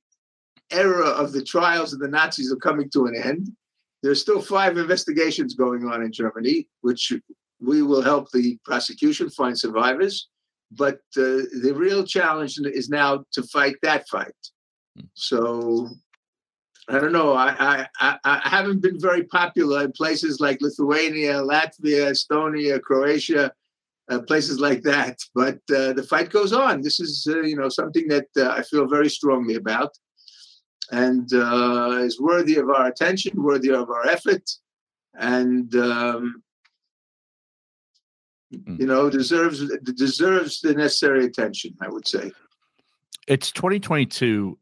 era 0.71 1.07
of 1.07 1.33
the 1.33 1.43
trials 1.43 1.93
of 1.93 2.01
the 2.01 2.09
Nazis 2.09 2.53
are 2.53 2.57
coming 2.57 2.91
to 2.91 3.07
an 3.07 3.15
end. 3.15 3.49
There's 4.03 4.21
still 4.21 4.41
five 4.41 4.79
investigations 4.79 5.55
going 5.55 5.85
on 5.87 6.03
in 6.03 6.13
Germany, 6.13 6.69
which 6.83 7.13
we 7.61 7.83
will 7.83 8.03
help 8.03 8.31
the 8.31 8.59
prosecution 8.65 9.29
find 9.31 9.59
survivors. 9.59 10.29
But 10.71 11.01
uh, 11.17 11.49
the 11.63 11.73
real 11.75 12.05
challenge 12.05 12.59
is 12.59 12.89
now 12.89 13.25
to 13.33 13.43
fight 13.45 13.77
that 13.83 14.09
fight. 14.09 14.35
So 15.15 15.89
I 16.89 16.99
don't 16.99 17.13
know. 17.13 17.35
I, 17.35 17.87
I, 18.01 18.19
I 18.25 18.49
haven't 18.49 18.81
been 18.81 18.99
very 18.99 19.25
popular 19.25 19.85
in 19.85 19.93
places 19.93 20.41
like 20.41 20.63
Lithuania, 20.63 21.35
Latvia, 21.35 22.13
Estonia, 22.13 22.81
Croatia, 22.81 23.53
uh, 24.09 24.21
places 24.21 24.59
like 24.59 24.83
that. 24.83 25.19
But 25.35 25.59
uh, 25.71 25.93
the 25.93 26.07
fight 26.09 26.31
goes 26.31 26.53
on. 26.53 26.81
This 26.81 26.99
is, 26.99 27.27
uh, 27.31 27.41
you 27.43 27.57
know, 27.57 27.69
something 27.69 28.09
that 28.09 28.29
uh, 28.39 28.49
I 28.51 28.63
feel 28.63 28.87
very 28.87 29.11
strongly 29.11 29.57
about, 29.57 29.91
and 30.91 31.33
uh, 31.33 31.99
is 32.01 32.21
worthy 32.21 32.57
of 32.57 32.71
our 32.71 32.87
attention, 32.87 33.43
worthy 33.43 33.71
of 33.71 33.91
our 33.91 34.07
effort, 34.07 34.49
and 35.19 35.75
um, 35.77 36.43
you 38.51 38.87
know 38.87 39.11
deserves 39.11 39.63
deserves 39.95 40.61
the 40.61 40.75
necessary 40.75 41.25
attention. 41.25 41.75
I 41.81 41.89
would 41.89 42.07
say. 42.07 42.31
It's 43.27 43.53
2022. 43.53 44.59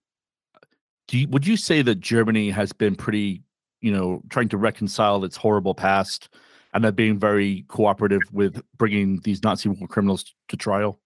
Do 1.08 1.18
you, 1.18 1.28
would 1.28 1.46
you 1.46 1.56
say 1.56 1.82
that 1.82 2.00
Germany 2.00 2.50
has 2.50 2.72
been 2.72 2.96
pretty, 2.96 3.42
you 3.80 3.92
know, 3.92 4.22
trying 4.28 4.48
to 4.48 4.56
reconcile 4.56 5.22
its 5.22 5.36
horrible 5.36 5.72
past 5.72 6.28
and 6.74 6.84
are 6.84 6.90
being 6.90 7.16
very 7.16 7.64
cooperative 7.68 8.22
with 8.32 8.60
bringing 8.76 9.20
these 9.20 9.44
Nazi 9.44 9.68
war 9.68 9.86
criminals 9.86 10.34
to 10.48 10.56
trial? 10.56 10.98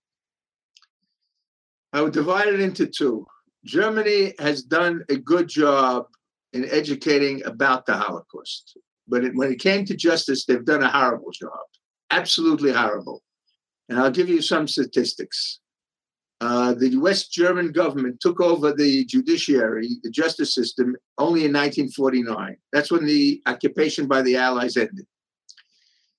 I 1.92 2.00
would 2.00 2.14
divide 2.14 2.48
it 2.48 2.60
into 2.60 2.86
two. 2.86 3.26
Germany 3.64 4.34
has 4.38 4.62
done 4.62 5.04
a 5.08 5.16
good 5.16 5.48
job 5.48 6.06
in 6.52 6.68
educating 6.70 7.44
about 7.44 7.86
the 7.86 7.94
Holocaust, 7.94 8.76
but 9.06 9.24
it, 9.24 9.34
when 9.34 9.52
it 9.52 9.60
came 9.60 9.84
to 9.84 9.96
justice, 9.96 10.44
they've 10.44 10.64
done 10.64 10.82
a 10.82 10.90
horrible 10.90 11.30
job, 11.30 11.50
absolutely 12.10 12.72
horrible. 12.72 13.22
And 13.88 13.98
I'll 13.98 14.10
give 14.10 14.28
you 14.28 14.40
some 14.40 14.66
statistics. 14.66 15.60
Uh, 16.40 16.72
the 16.72 16.96
West 16.96 17.32
German 17.32 17.70
government 17.70 18.18
took 18.20 18.40
over 18.40 18.72
the 18.72 19.04
judiciary, 19.04 19.98
the 20.02 20.10
justice 20.10 20.54
system, 20.54 20.96
only 21.18 21.44
in 21.44 21.52
1949. 21.52 22.56
That's 22.72 22.90
when 22.90 23.04
the 23.04 23.42
occupation 23.46 24.06
by 24.06 24.22
the 24.22 24.36
Allies 24.36 24.76
ended. 24.78 25.06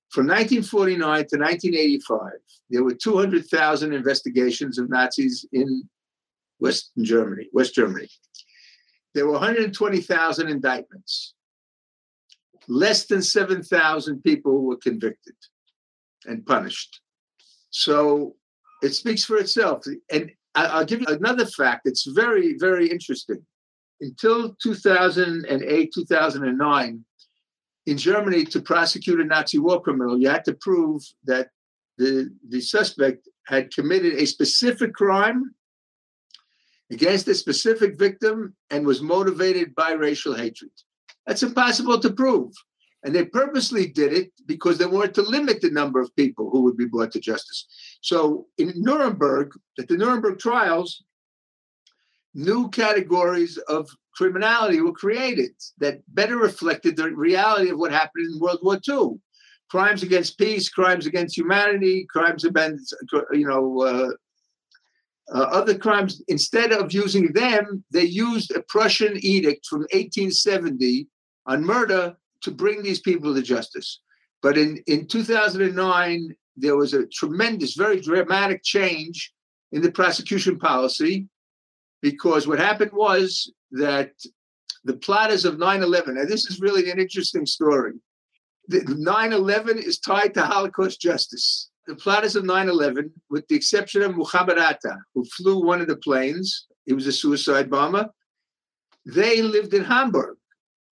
From 0.10 0.28
1949 0.28 1.00
to 1.00 1.38
1985, 1.38 2.20
there 2.70 2.84
were 2.84 2.94
200,000 2.94 3.94
investigations 3.94 4.78
of 4.78 4.90
Nazis 4.90 5.46
in 5.54 5.90
Western 6.62 7.04
Germany, 7.04 7.48
West 7.52 7.74
Germany. 7.74 8.08
There 9.14 9.26
were 9.26 9.34
120,000 9.34 10.48
indictments. 10.48 11.34
Less 12.68 13.08
than 13.08 13.22
7,000 13.22 14.22
people 14.24 14.62
were 14.62 14.78
convicted 14.78 15.36
and 16.26 16.46
punished. 16.46 17.02
So 17.72 18.36
it 18.84 18.94
speaks 18.94 19.26
for 19.26 19.38
itself. 19.38 19.84
And 20.12 20.32
I'll 20.54 20.86
give 20.86 21.02
you 21.02 21.08
another 21.08 21.48
fact 21.48 21.82
that's 21.86 22.06
very, 22.06 22.56
very 22.58 22.88
interesting. 22.88 23.44
Until 24.00 24.56
2008, 24.62 25.92
2009, 25.94 27.06
in 27.88 27.98
Germany, 27.98 28.46
to 28.46 28.62
prosecute 28.62 29.20
a 29.20 29.26
Nazi 29.26 29.58
war 29.58 29.82
criminal, 29.82 30.20
you 30.20 30.30
had 30.30 30.46
to 30.46 30.54
prove 30.54 31.02
that 31.26 31.50
the, 31.98 32.30
the 32.50 32.62
suspect 32.62 33.28
had 33.48 33.74
committed 33.74 34.14
a 34.14 34.26
specific 34.28 34.94
crime 34.94 35.56
against 36.92 37.28
a 37.28 37.36
specific 37.36 37.98
victim 37.98 38.54
and 38.70 38.86
was 38.86 39.02
motivated 39.02 39.74
by 39.76 39.92
racial 39.92 40.36
hatred. 40.36 40.72
That's 41.26 41.44
impossible 41.44 42.00
to 42.00 42.12
prove. 42.12 42.54
And 43.04 43.16
they 43.16 43.26
purposely 43.26 43.88
did 43.88 44.14
it 44.14 44.32
because 44.46 44.78
they 44.78 44.86
wanted 44.86 45.16
to 45.16 45.24
limit 45.24 45.62
the 45.62 45.72
number 45.72 46.00
of 46.00 46.16
people 46.16 46.52
who 46.52 46.62
would 46.62 46.78
be 46.78 46.86
brought 46.86 47.12
to 47.14 47.20
justice. 47.20 47.66
So 48.02 48.48
in 48.58 48.74
Nuremberg, 48.76 49.54
at 49.80 49.88
the 49.88 49.98
Nuremberg 49.98 50.38
trials, 50.38 51.04
new 52.34 52.70
categories 52.70 53.58
of 53.58 53.90
criminality 54.16 54.82
were 54.82 54.92
created 54.92 55.52
that 55.80 56.02
better 56.10 56.38
reflected 56.38 56.96
the 56.96 57.10
reality 57.12 57.72
of 57.72 57.80
what 57.80 57.92
happened 57.92 58.34
in 58.34 58.40
World 58.40 58.60
War 58.62 58.80
II. 58.88 59.20
Crimes 59.70 60.04
against 60.04 60.38
peace, 60.38 60.70
crimes 60.70 61.08
against 61.08 61.38
humanity, 61.38 62.06
crimes 62.10 62.44
against, 62.44 62.94
you 63.32 63.48
know, 63.48 63.82
uh, 63.82 64.10
uh, 65.34 65.48
other 65.52 65.78
crimes. 65.78 66.22
Instead 66.28 66.72
of 66.72 66.94
using 66.94 67.32
them, 67.34 67.84
they 67.92 68.04
used 68.04 68.52
a 68.52 68.64
Prussian 68.64 69.18
edict 69.18 69.66
from 69.66 69.82
1870 69.92 71.08
on 71.46 71.66
murder 71.66 72.16
to 72.42 72.52
bring 72.52 72.84
these 72.84 73.00
people 73.00 73.34
to 73.34 73.42
justice. 73.42 74.02
But 74.42 74.58
in, 74.58 74.84
in 74.88 75.08
2009, 75.08 76.36
there 76.58 76.76
was 76.76 76.94
a 76.94 77.06
tremendous, 77.08 77.76
very 77.76 78.02
dramatic 78.02 78.64
change 78.64 79.34
in 79.72 79.82
the 79.82 79.92
prosecution 79.92 80.60
policy 80.60 81.28
because 82.02 82.48
what 82.48 82.60
happened 82.60 82.92
was 82.94 83.52
that 83.72 84.12
the 84.84 84.98
plotters 84.98 85.46
of 85.46 85.60
9 85.60 85.84
11, 85.84 86.18
and 86.18 86.28
this 86.28 86.46
is 86.46 86.60
really 86.60 86.90
an 86.90 87.00
interesting 87.00 87.46
story. 87.46 87.94
9 88.68 89.34
11 89.34 89.78
is 89.78 90.00
tied 90.00 90.34
to 90.34 90.42
Holocaust 90.42 91.00
justice. 91.00 91.71
The 91.92 91.98
plotters 91.98 92.38
of 92.38 92.46
9 92.46 92.70
11, 92.70 93.12
with 93.30 93.46
the 93.50 93.56
exception 93.56 94.02
of 94.02 94.16
Muhammad 94.16 94.58
Atta, 94.58 94.96
who 95.14 95.26
flew 95.26 95.62
one 95.62 95.82
of 95.82 95.90
the 95.90 95.98
planes, 95.98 96.68
he 96.86 96.94
was 96.94 97.06
a 97.06 97.12
suicide 97.12 97.70
bomber, 97.70 98.10
they 99.06 99.42
lived 99.42 99.74
in 99.74 99.84
Hamburg. 99.84 100.38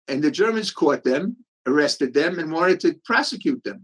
And 0.07 0.23
the 0.23 0.31
Germans 0.31 0.71
caught 0.71 1.03
them, 1.03 1.37
arrested 1.67 2.15
them, 2.15 2.39
and 2.39 2.51
wanted 2.51 2.79
to 2.79 2.95
prosecute 3.05 3.63
them. 3.63 3.83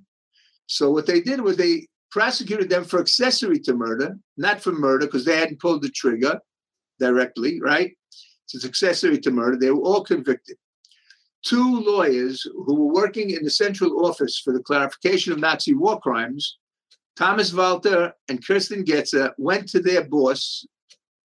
So 0.66 0.89
what 0.89 1.05
they 1.05 1.22
did 1.22 1.39
was 1.39 1.55
they 1.55 1.86
prosecuted 2.09 2.68
them 2.68 2.84
for 2.84 2.99
accessory 2.99 3.59
to 3.59 3.76
murder, 3.76 4.18
not 4.36 4.59
for 4.59 4.72
murder, 4.72 5.05
because 5.05 5.24
they 5.24 5.38
hadn't 5.38 5.61
pulled 5.61 5.84
the 5.84 5.89
trigger 5.89 6.39
directly, 6.99 7.61
right? 7.61 7.95
So 8.47 8.55
It's 8.55 8.66
accessory 8.66 9.20
to 9.20 9.30
murder. 9.30 9.55
They 9.55 9.70
were 9.70 9.84
all 9.84 10.03
convicted. 10.03 10.57
Two 11.45 11.80
lawyers 11.80 12.41
who 12.41 12.74
were 12.74 12.91
working 12.91 13.30
in 13.30 13.43
the 13.43 13.51
central 13.51 14.03
office 14.03 14.39
for 14.39 14.51
the 14.51 14.64
clarification 14.64 15.32
of 15.32 15.38
Nazi 15.38 15.76
war 15.76 15.99
crimes 15.99 16.57
Thomas 17.16 17.53
Walther 17.53 18.14
and 18.28 18.45
Kirsten 18.45 18.84
Getzer 18.84 19.32
went 19.38 19.70
to 19.70 19.80
their 19.80 20.03
boss, 20.03 20.66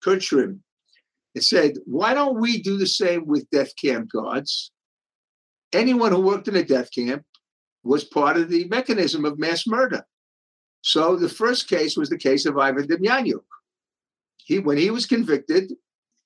Kurt 0.03 0.23
Schrimm, 0.23 0.61
and 1.35 1.45
said, 1.45 1.75
Why 1.85 2.15
don't 2.15 2.41
we 2.41 2.63
do 2.63 2.79
the 2.79 2.87
same 2.87 3.27
with 3.27 3.51
death 3.51 3.73
camp 3.77 4.11
guards? 4.11 4.71
Anyone 5.73 6.13
who 6.13 6.21
worked 6.21 6.49
in 6.49 6.57
a 6.57 6.65
death 6.65 6.91
camp 6.93 7.25
was 7.83 8.05
part 8.05 8.37
of 8.37 8.49
the 8.49 8.67
mechanism 8.69 9.25
of 9.25 9.39
mass 9.39 9.67
murder. 9.67 10.05
So 10.81 11.17
the 11.17 11.29
first 11.29 11.69
case 11.69 11.97
was 11.97 12.09
the 12.09 12.19
case 12.19 12.47
of 12.47 12.59
Ivan 12.59 12.87
Demjanjuk. 12.87 13.45
He, 14.39 14.59
when 14.59 14.79
he 14.79 14.91
was 14.91 15.07
convicted, 15.07 15.73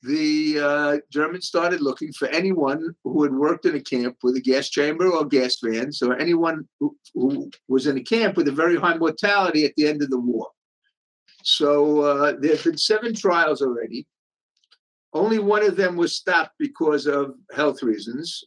the 0.02 0.60
uh, 0.60 0.96
Germans 1.10 1.46
started 1.46 1.80
looking 1.80 2.12
for 2.12 2.28
anyone 2.28 2.94
who 3.02 3.22
had 3.24 3.32
worked 3.32 3.66
in 3.66 3.74
a 3.74 3.80
camp 3.80 4.16
with 4.22 4.36
a 4.36 4.40
gas 4.40 4.68
chamber 4.68 5.08
or 5.08 5.24
gas 5.24 5.58
vans, 5.62 6.02
or 6.02 6.16
anyone 6.18 6.68
who, 6.78 6.96
who 7.14 7.50
was 7.66 7.86
in 7.86 7.98
a 7.98 8.02
camp 8.02 8.36
with 8.36 8.48
a 8.48 8.52
very 8.52 8.76
high 8.76 8.96
mortality 8.96 9.64
at 9.64 9.72
the 9.76 9.88
end 9.88 10.02
of 10.02 10.10
the 10.10 10.20
war. 10.20 10.48
So 11.42 12.00
uh, 12.00 12.32
there 12.38 12.54
have 12.54 12.64
been 12.64 12.78
seven 12.78 13.14
trials 13.14 13.60
already. 13.62 14.06
Only 15.12 15.38
one 15.38 15.64
of 15.64 15.76
them 15.76 15.96
was 15.96 16.14
stopped 16.14 16.54
because 16.58 17.06
of 17.06 17.34
health 17.52 17.82
reasons. 17.82 18.44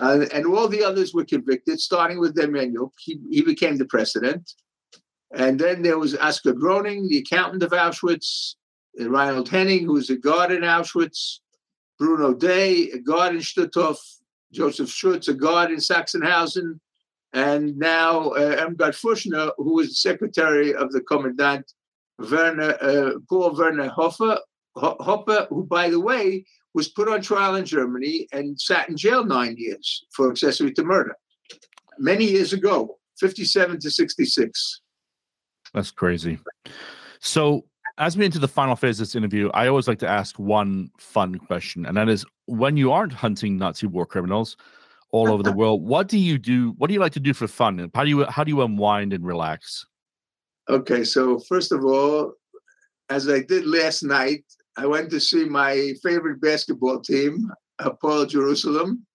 Uh, 0.00 0.26
and 0.32 0.46
all 0.46 0.68
the 0.68 0.84
others 0.84 1.14
were 1.14 1.24
convicted, 1.24 1.80
starting 1.80 2.20
with 2.20 2.36
Demjanjuk. 2.36 2.90
He, 2.98 3.18
he 3.30 3.42
became 3.42 3.76
the 3.76 3.86
president. 3.86 4.52
And 5.34 5.58
then 5.58 5.82
there 5.82 5.98
was 5.98 6.16
Oskar 6.16 6.52
Groening, 6.52 7.08
the 7.08 7.18
accountant 7.18 7.62
of 7.62 7.70
Auschwitz, 7.70 8.56
Reinhold 8.98 9.48
Hanning, 9.48 9.84
who 9.84 9.94
was 9.94 10.10
a 10.10 10.16
guard 10.16 10.52
in 10.52 10.62
Auschwitz, 10.62 11.40
Bruno 11.98 12.34
Dey, 12.34 12.90
a 12.90 12.98
guard 12.98 13.34
in 13.34 13.40
Stutthof, 13.40 13.98
Joseph 14.52 14.90
Schutz, 14.90 15.28
a 15.28 15.34
guard 15.34 15.70
in 15.70 15.76
Sachsenhausen, 15.76 16.80
and 17.32 17.76
now 17.76 18.30
uh, 18.30 18.56
Irmgard 18.66 18.94
Furchner, 18.94 19.52
who 19.56 19.76
was 19.76 20.02
secretary 20.02 20.74
of 20.74 20.90
the 20.92 21.00
commandant, 21.00 21.72
Werner, 22.18 22.76
uh, 22.80 23.12
Paul 23.28 23.54
Werner 23.54 23.88
Hoffer, 23.88 24.38
Hopper, 24.76 25.46
who, 25.50 25.64
by 25.64 25.90
the 25.90 26.00
way, 26.00 26.44
was 26.74 26.88
put 26.88 27.08
on 27.08 27.20
trial 27.20 27.56
in 27.56 27.64
Germany 27.64 28.28
and 28.32 28.60
sat 28.60 28.88
in 28.88 28.96
jail 28.96 29.24
nine 29.24 29.56
years 29.58 30.04
for 30.12 30.30
accessory 30.30 30.72
to 30.72 30.84
murder 30.84 31.16
many 32.00 32.24
years 32.24 32.52
ago, 32.52 32.98
57 33.18 33.78
to 33.80 33.90
66. 33.90 34.80
That's 35.74 35.90
crazy. 35.90 36.38
So, 37.20 37.64
as 38.00 38.16
we 38.16 38.24
enter 38.24 38.38
the 38.38 38.48
final 38.48 38.74
phase 38.76 38.98
of 38.98 39.06
this 39.06 39.14
interview, 39.14 39.50
I 39.52 39.68
always 39.68 39.86
like 39.86 39.98
to 39.98 40.08
ask 40.08 40.38
one 40.38 40.90
fun 40.98 41.38
question, 41.38 41.84
and 41.84 41.96
that 41.98 42.08
is 42.08 42.24
when 42.46 42.78
you 42.78 42.90
aren't 42.90 43.12
hunting 43.12 43.58
Nazi 43.58 43.86
war 43.86 44.06
criminals 44.06 44.56
all 45.12 45.30
over 45.30 45.42
the 45.42 45.52
world, 45.60 45.84
what 45.84 46.08
do 46.08 46.18
you 46.18 46.38
do? 46.38 46.74
What 46.78 46.88
do 46.88 46.94
you 46.94 47.00
like 47.00 47.12
to 47.12 47.20
do 47.20 47.34
for 47.34 47.46
fun? 47.46 47.90
How 47.94 48.02
do 48.02 48.10
you 48.10 48.24
how 48.24 48.42
do 48.42 48.50
you 48.50 48.62
unwind 48.62 49.12
and 49.12 49.24
relax? 49.24 49.86
Okay, 50.70 51.04
so 51.04 51.38
first 51.40 51.72
of 51.72 51.84
all, 51.84 52.32
as 53.10 53.28
I 53.28 53.40
did 53.40 53.66
last 53.66 54.02
night, 54.02 54.44
I 54.78 54.86
went 54.86 55.10
to 55.10 55.20
see 55.20 55.44
my 55.44 55.92
favorite 56.02 56.40
basketball 56.40 57.00
team, 57.00 57.50
Hapoel 57.82 58.26
Jerusalem, 58.26 59.06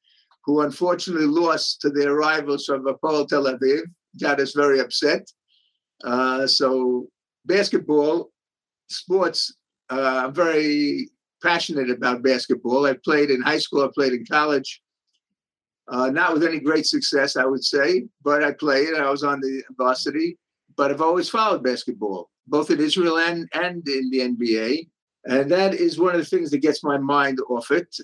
who 0.43 0.61
unfortunately 0.61 1.25
lost 1.25 1.81
to 1.81 1.89
their 1.89 2.13
rivals 2.13 2.65
from 2.65 2.85
Hapoel 2.85 3.27
Tel 3.27 3.45
Aviv. 3.45 3.81
Got 4.21 4.39
us 4.39 4.53
very 4.53 4.79
upset. 4.79 5.27
Uh, 6.03 6.45
so 6.45 7.07
basketball, 7.45 8.31
sports, 8.87 9.55
uh, 9.89 10.23
I'm 10.25 10.33
very 10.33 11.09
passionate 11.41 11.89
about 11.89 12.23
basketball. 12.23 12.85
I 12.85 12.93
played 13.03 13.29
in 13.29 13.41
high 13.41 13.59
school, 13.59 13.83
I 13.83 13.89
played 13.93 14.13
in 14.13 14.25
college. 14.25 14.81
Uh, 15.87 16.09
not 16.09 16.33
with 16.33 16.43
any 16.43 16.59
great 16.59 16.87
success, 16.87 17.37
I 17.37 17.45
would 17.45 17.63
say, 17.63 18.07
but 18.23 18.43
I 18.43 18.51
played. 18.53 18.95
I 18.95 19.09
was 19.11 19.23
on 19.23 19.39
the 19.39 19.63
varsity, 19.77 20.37
but 20.75 20.89
I've 20.89 21.01
always 21.01 21.29
followed 21.29 21.63
basketball, 21.63 22.31
both 22.47 22.71
in 22.71 22.79
Israel 22.79 23.19
and, 23.19 23.47
and 23.53 23.87
in 23.87 24.09
the 24.09 24.19
NBA. 24.19 24.87
And 25.25 25.49
that 25.51 25.75
is 25.75 25.99
one 25.99 26.15
of 26.15 26.21
the 26.21 26.25
things 26.25 26.49
that 26.51 26.59
gets 26.59 26.83
my 26.83 26.97
mind 26.97 27.39
off 27.49 27.69
it. 27.69 27.95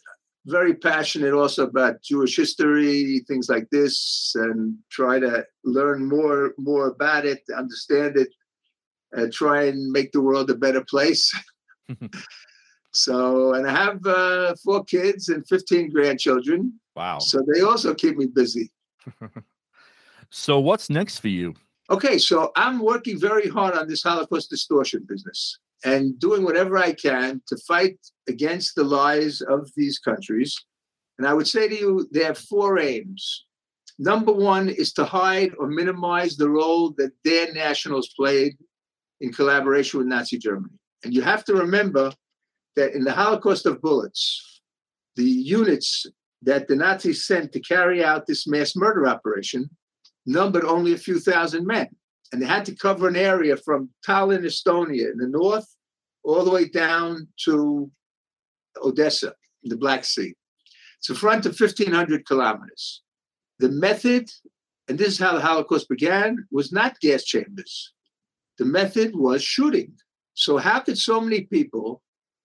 Very 0.46 0.76
passionate 0.76 1.34
also 1.34 1.68
about 1.68 2.02
Jewish 2.04 2.36
history, 2.36 3.24
things 3.28 3.50
like 3.50 3.70
this, 3.72 4.34
and 4.36 4.76
try 4.92 5.20
to 5.20 5.46
learn 5.64 6.08
more 6.08 6.54
more 6.58 6.88
about 6.88 7.26
it, 7.26 7.44
understand 7.56 8.18
it, 8.18 8.30
and 9.14 9.32
try 9.32 9.66
and 9.66 9.91
make 9.91 10.12
the 10.12 10.22
world 10.22 10.49
a 10.49 10.55
better 10.55 10.84
place. 10.84 11.32
so, 12.93 13.53
and 13.53 13.68
I 13.68 13.72
have 13.72 14.05
uh, 14.05 14.55
four 14.64 14.84
kids 14.84 15.30
and 15.30 15.47
15 15.47 15.91
grandchildren. 15.91 16.80
Wow. 16.95 17.20
So 17.20 17.41
they 17.53 17.62
also 17.62 17.93
keep 17.93 18.18
me 18.18 18.28
busy. 18.28 18.72
so, 20.30 20.59
what's 20.59 20.89
next 20.89 21.20
for 21.20 21.30
you? 21.30 21.55
Okay, 21.89 22.18
so 22.18 22.51
I'm 22.55 22.80
working 22.80 23.20
very 23.20 23.49
hard 23.49 23.76
on 23.76 23.88
this 23.88 24.03
Holocaust 24.03 24.49
distortion 24.49 25.05
business 25.07 25.59
and 25.84 26.18
doing 26.20 26.43
whatever 26.43 26.78
I 26.78 26.93
can 26.93 27.41
to 27.47 27.57
fight 27.68 27.97
against 28.28 28.76
the 28.76 28.84
lies 28.84 29.41
of 29.41 29.70
these 29.76 29.99
countries. 29.99 30.55
And 31.18 31.28
I 31.28 31.34
would 31.34 31.47
say 31.47 31.68
to 31.68 31.76
you, 31.76 32.07
they 32.12 32.24
have 32.24 32.38
four 32.38 32.80
aims. 32.80 33.45
Number 33.99 34.32
one 34.32 34.70
is 34.70 34.93
to 34.93 35.05
hide 35.05 35.53
or 35.59 35.68
minimize 35.68 36.38
the 36.38 36.49
role 36.49 36.91
that 36.97 37.12
their 37.24 37.51
nationals 37.53 38.14
played 38.16 38.57
in 39.22 39.32
collaboration 39.32 39.99
with 39.99 40.07
Nazi 40.07 40.38
Germany. 40.38 40.74
And 41.03 41.13
you 41.13 41.22
have 41.22 41.45
to 41.45 41.53
remember 41.53 42.11
that 42.76 42.93
in 42.93 43.03
the 43.03 43.13
Holocaust 43.13 43.65
of 43.65 43.82
bullets, 43.82 44.61
the 45.15 45.24
units 45.24 46.05
that 46.41 46.67
the 46.67 46.76
Nazis 46.76 47.26
sent 47.26 47.51
to 47.53 47.59
carry 47.59 48.03
out 48.03 48.26
this 48.26 48.47
mass 48.47 48.76
murder 48.76 49.07
operation 49.07 49.69
numbered 50.26 50.65
only 50.65 50.93
a 50.93 50.97
few 50.97 51.19
thousand 51.19 51.65
men. 51.65 51.88
And 52.32 52.41
they 52.41 52.45
had 52.45 52.65
to 52.65 52.76
cover 52.76 53.07
an 53.07 53.15
area 53.15 53.57
from 53.57 53.89
Tallinn, 54.07 54.45
Estonia 54.45 55.11
in 55.11 55.17
the 55.17 55.28
north, 55.28 55.67
all 56.24 56.43
the 56.43 56.51
way 56.51 56.67
down 56.67 57.28
to 57.45 57.91
Odessa, 58.84 59.34
in 59.63 59.69
the 59.69 59.78
Black 59.78 60.05
Sea. 60.05 60.34
It's 60.99 61.09
a 61.09 61.15
front 61.15 61.45
of 61.45 61.59
1,500 61.59 62.26
kilometers. 62.26 63.01
The 63.59 63.69
method, 63.69 64.30
and 64.88 64.97
this 64.97 65.09
is 65.09 65.19
how 65.19 65.34
the 65.34 65.41
Holocaust 65.41 65.89
began, 65.89 66.47
was 66.51 66.72
not 66.72 66.99
gas 66.99 67.24
chambers. 67.24 67.93
The 68.62 68.68
method 68.68 69.16
was 69.16 69.43
shooting. 69.43 69.91
So, 70.36 70.57
how 70.57 70.82
could 70.82 70.95
so 70.95 71.20
many 71.20 71.45
people, 71.45 72.03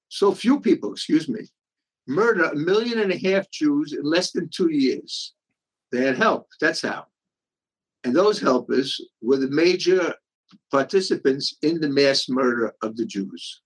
so 0.09 0.33
few 0.33 0.59
people, 0.61 0.93
excuse 0.93 1.29
me, 1.29 1.41
murder 2.07 2.45
a 2.45 2.57
million 2.57 3.01
and 3.01 3.13
a 3.13 3.19
half 3.19 3.51
Jews 3.51 3.93
in 3.93 4.03
less 4.03 4.31
than 4.31 4.49
two 4.49 4.73
years? 4.73 5.35
They 5.93 6.03
had 6.07 6.17
help. 6.17 6.47
That's 6.59 6.81
how. 6.81 7.05
And 8.03 8.17
those 8.17 8.41
helpers 8.41 8.99
were 9.21 9.37
the 9.37 9.51
major 9.51 10.15
participants 10.71 11.55
in 11.61 11.83
the 11.83 11.91
mass 11.91 12.31
murder 12.31 12.73
of 12.81 12.97
the 12.97 13.05
Jews. 13.05 13.61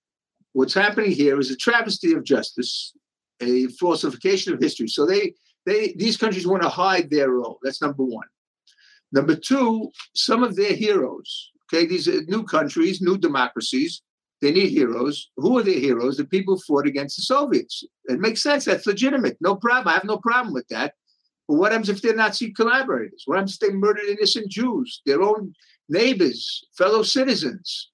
What's 0.53 0.75
happening 0.75 1.13
here 1.13 1.39
is 1.39 1.53
a 1.53 1.57
travesty 1.57 2.15
of 2.15 2.25
justice, 2.25 2.95
a 3.41 3.69
falsification 3.79 4.53
of 4.55 4.59
history. 4.59 4.89
So 4.89 5.07
they, 5.07 5.35
they, 5.67 5.93
these 5.93 6.17
countries 6.17 6.49
want 6.49 6.65
to 6.65 6.69
hide 6.69 7.11
their 7.11 7.31
role. 7.31 7.61
That's 7.63 7.81
number 7.81 8.03
one. 8.03 8.27
Number 9.13 9.37
two, 9.37 9.93
some 10.17 10.43
of 10.43 10.57
their 10.57 10.75
heroes. 10.75 11.50
Okay, 11.73 11.87
these 11.87 12.09
are 12.09 12.23
new 12.23 12.43
countries, 12.43 13.01
new 13.01 13.17
democracies. 13.17 14.03
They 14.41 14.51
need 14.51 14.71
heroes. 14.71 15.31
Who 15.37 15.59
are 15.59 15.63
their 15.63 15.79
heroes? 15.79 16.17
The 16.17 16.25
people 16.25 16.55
who 16.55 16.61
fought 16.63 16.87
against 16.87 17.17
the 17.17 17.23
Soviets. 17.23 17.85
It 18.07 18.21
makes 18.21 18.43
sense. 18.43 18.65
That's 18.65 18.87
legitimate. 18.87 19.37
No 19.41 19.55
problem. 19.55 19.89
I 19.89 19.95
have 19.95 20.05
no 20.05 20.17
problem 20.17 20.55
with 20.55 20.67
that. 20.69 20.95
But 21.47 21.57
what 21.57 21.73
happens 21.73 21.89
if 21.89 22.01
they're 22.01 22.15
Nazi 22.15 22.53
collaborators? 22.53 23.25
What 23.27 23.37
happens 23.37 23.55
if 23.55 23.61
they 23.61 23.75
murdered 23.75 24.05
innocent 24.05 24.49
Jews, 24.51 25.03
their 25.05 25.21
own 25.21 25.53
neighbors, 25.89 26.65
fellow 26.77 27.03
citizens? 27.03 27.91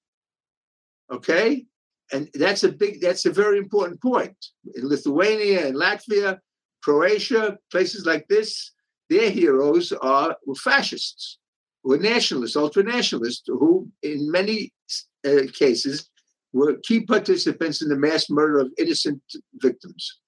Okay? 1.11 1.65
And 2.13 2.29
that's 2.33 2.63
a 2.63 2.71
big, 2.71 3.01
that's 3.01 3.25
a 3.25 3.31
very 3.31 3.57
important 3.57 4.01
point. 4.01 4.37
In 4.75 4.87
Lithuania 4.87 5.67
and 5.67 5.75
Latvia, 5.75 6.39
Croatia, 6.83 7.57
places 7.71 8.05
like 8.05 8.27
this, 8.27 8.71
their 9.09 9.29
heroes 9.29 9.91
are 9.91 10.37
fascists, 10.57 11.39
were 11.87 11.97
nationalists, 11.97 12.57
ultra 12.57 12.83
nationalists, 12.83 13.43
who 13.47 13.89
in 14.03 14.29
many 14.29 14.73
uh, 15.25 15.43
cases 15.53 16.09
were 16.51 16.75
key 16.83 16.99
participants 16.99 17.81
in 17.81 17.87
the 17.87 17.95
mass 17.95 18.29
murder 18.29 18.59
of 18.59 18.73
innocent 18.77 19.21
victims. 19.55 20.19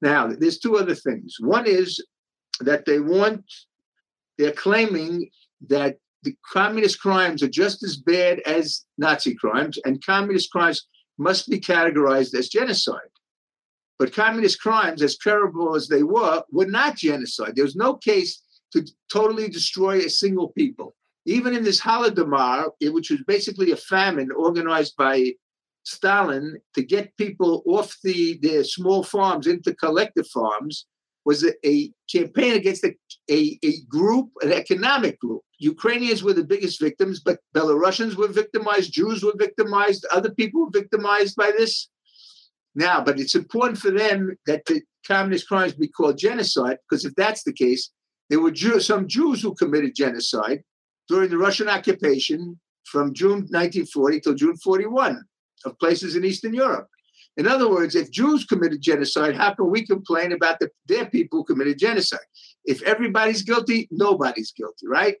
Now, 0.00 0.28
there's 0.28 0.60
two 0.60 0.76
other 0.76 0.94
things. 0.94 1.36
One 1.40 1.66
is 1.66 2.00
that 2.60 2.84
they 2.84 3.00
want, 3.00 3.44
they're 4.38 4.52
claiming 4.52 5.28
that 5.68 5.96
the 6.22 6.36
communist 6.52 7.00
crimes 7.00 7.42
are 7.42 7.48
just 7.48 7.82
as 7.82 7.96
bad 7.96 8.38
as 8.46 8.84
Nazi 8.96 9.34
crimes, 9.34 9.80
and 9.84 10.06
communist 10.06 10.52
crimes 10.52 10.86
must 11.18 11.48
be 11.48 11.58
categorized 11.58 12.32
as 12.38 12.48
genocide. 12.48 13.12
But 13.98 14.14
communist 14.14 14.60
crimes, 14.60 15.02
as 15.02 15.18
terrible 15.18 15.74
as 15.74 15.88
they 15.88 16.04
were, 16.04 16.44
were 16.52 16.66
not 16.66 16.96
genocide. 16.96 17.56
There 17.56 17.64
was 17.64 17.74
no 17.74 17.94
case 17.94 18.40
to 18.72 18.84
totally 19.12 19.48
destroy 19.48 19.98
a 19.98 20.10
single 20.10 20.48
people. 20.48 20.94
Even 21.24 21.54
in 21.54 21.62
this 21.62 21.80
Holodomor, 21.80 22.70
which 22.80 23.10
was 23.10 23.22
basically 23.26 23.70
a 23.70 23.76
famine 23.76 24.30
organized 24.32 24.96
by 24.96 25.32
Stalin 25.84 26.58
to 26.74 26.82
get 26.82 27.16
people 27.16 27.62
off 27.66 27.96
the 28.02 28.38
their 28.42 28.64
small 28.64 29.02
farms 29.02 29.46
into 29.46 29.74
collective 29.74 30.26
farms, 30.28 30.86
was 31.24 31.44
a, 31.44 31.52
a 31.64 31.92
campaign 32.10 32.54
against 32.54 32.84
a, 32.84 32.94
a, 33.30 33.58
a, 33.62 33.80
group, 33.88 34.30
an 34.42 34.52
economic 34.52 35.18
group. 35.20 35.42
Ukrainians 35.58 36.22
were 36.22 36.32
the 36.32 36.44
biggest 36.44 36.80
victims, 36.80 37.20
but 37.20 37.38
Belarusians 37.54 38.16
were 38.16 38.28
victimized, 38.28 38.92
Jews 38.92 39.22
were 39.22 39.34
victimized, 39.36 40.04
other 40.10 40.30
people 40.30 40.64
were 40.64 40.80
victimized 40.80 41.36
by 41.36 41.52
this. 41.56 41.88
Now, 42.74 43.04
but 43.04 43.20
it's 43.20 43.34
important 43.34 43.78
for 43.78 43.90
them 43.90 44.36
that 44.46 44.64
the 44.66 44.82
communist 45.06 45.46
crimes 45.46 45.74
be 45.74 45.88
called 45.88 46.18
genocide, 46.18 46.78
because 46.88 47.04
if 47.04 47.14
that's 47.14 47.44
the 47.44 47.52
case, 47.52 47.90
there 48.32 48.40
were 48.40 48.50
Jew- 48.50 48.80
some 48.80 49.06
Jews 49.08 49.42
who 49.42 49.54
committed 49.54 49.94
genocide 49.94 50.64
during 51.06 51.28
the 51.28 51.36
Russian 51.36 51.68
occupation 51.68 52.58
from 52.84 53.12
June 53.12 53.40
1940 53.50 54.20
till 54.20 54.34
June 54.34 54.56
41 54.56 55.22
of 55.66 55.78
places 55.78 56.16
in 56.16 56.24
Eastern 56.24 56.54
Europe. 56.54 56.88
In 57.36 57.46
other 57.46 57.68
words, 57.68 57.94
if 57.94 58.10
Jews 58.10 58.46
committed 58.46 58.80
genocide, 58.80 59.36
how 59.36 59.52
can 59.52 59.70
we 59.70 59.84
complain 59.84 60.32
about 60.32 60.60
the, 60.60 60.70
their 60.86 61.04
people 61.04 61.40
who 61.40 61.44
committed 61.44 61.78
genocide? 61.78 62.24
If 62.64 62.80
everybody's 62.84 63.42
guilty, 63.42 63.86
nobody's 63.90 64.52
guilty, 64.52 64.86
right? 64.86 65.16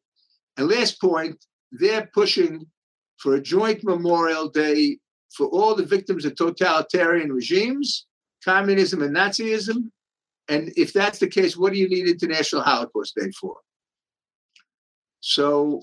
And 0.56 0.68
last 0.68 0.98
point, 0.98 1.36
they're 1.70 2.08
pushing 2.14 2.64
for 3.18 3.34
a 3.34 3.42
joint 3.42 3.84
Memorial 3.84 4.48
Day 4.48 4.96
for 5.36 5.48
all 5.48 5.74
the 5.74 5.84
victims 5.84 6.24
of 6.24 6.34
totalitarian 6.34 7.30
regimes, 7.30 8.06
communism 8.42 9.02
and 9.02 9.14
Nazism. 9.14 9.90
And 10.48 10.72
if 10.76 10.92
that's 10.92 11.18
the 11.18 11.28
case, 11.28 11.56
what 11.56 11.72
do 11.72 11.78
you 11.78 11.88
need 11.88 12.08
International 12.08 12.62
Holocaust 12.62 13.14
Day 13.16 13.30
for? 13.40 13.56
So 15.20 15.82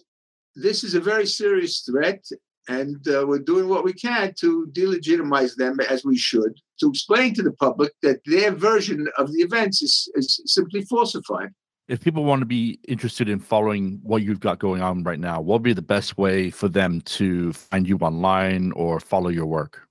this 0.55 0.83
is 0.83 0.95
a 0.95 0.99
very 0.99 1.25
serious 1.25 1.81
threat, 1.81 2.23
and 2.67 3.07
uh, 3.07 3.25
we're 3.25 3.39
doing 3.39 3.69
what 3.69 3.83
we 3.83 3.93
can 3.93 4.33
to 4.39 4.67
delegitimize 4.73 5.55
them 5.55 5.79
as 5.79 6.03
we 6.03 6.17
should, 6.17 6.53
to 6.81 6.89
explain 6.89 7.33
to 7.35 7.43
the 7.43 7.53
public 7.53 7.93
that 8.03 8.19
their 8.25 8.51
version 8.51 9.07
of 9.17 9.31
the 9.31 9.39
events 9.39 9.81
is, 9.81 10.11
is 10.15 10.41
simply 10.45 10.81
falsified. 10.83 11.49
If 11.87 12.01
people 12.01 12.23
want 12.23 12.41
to 12.41 12.45
be 12.45 12.79
interested 12.87 13.29
in 13.29 13.39
following 13.39 13.99
what 14.03 14.21
you've 14.21 14.39
got 14.39 14.59
going 14.59 14.83
on 14.83 15.03
right 15.03 15.19
now, 15.19 15.41
what 15.41 15.55
would 15.55 15.63
be 15.63 15.73
the 15.73 15.81
best 15.81 16.19
way 16.19 16.51
for 16.51 16.69
them 16.69 17.01
to 17.01 17.51
find 17.53 17.87
you 17.87 17.97
online 17.97 18.71
or 18.73 18.99
follow 18.99 19.29
your 19.29 19.47
work? 19.47 19.88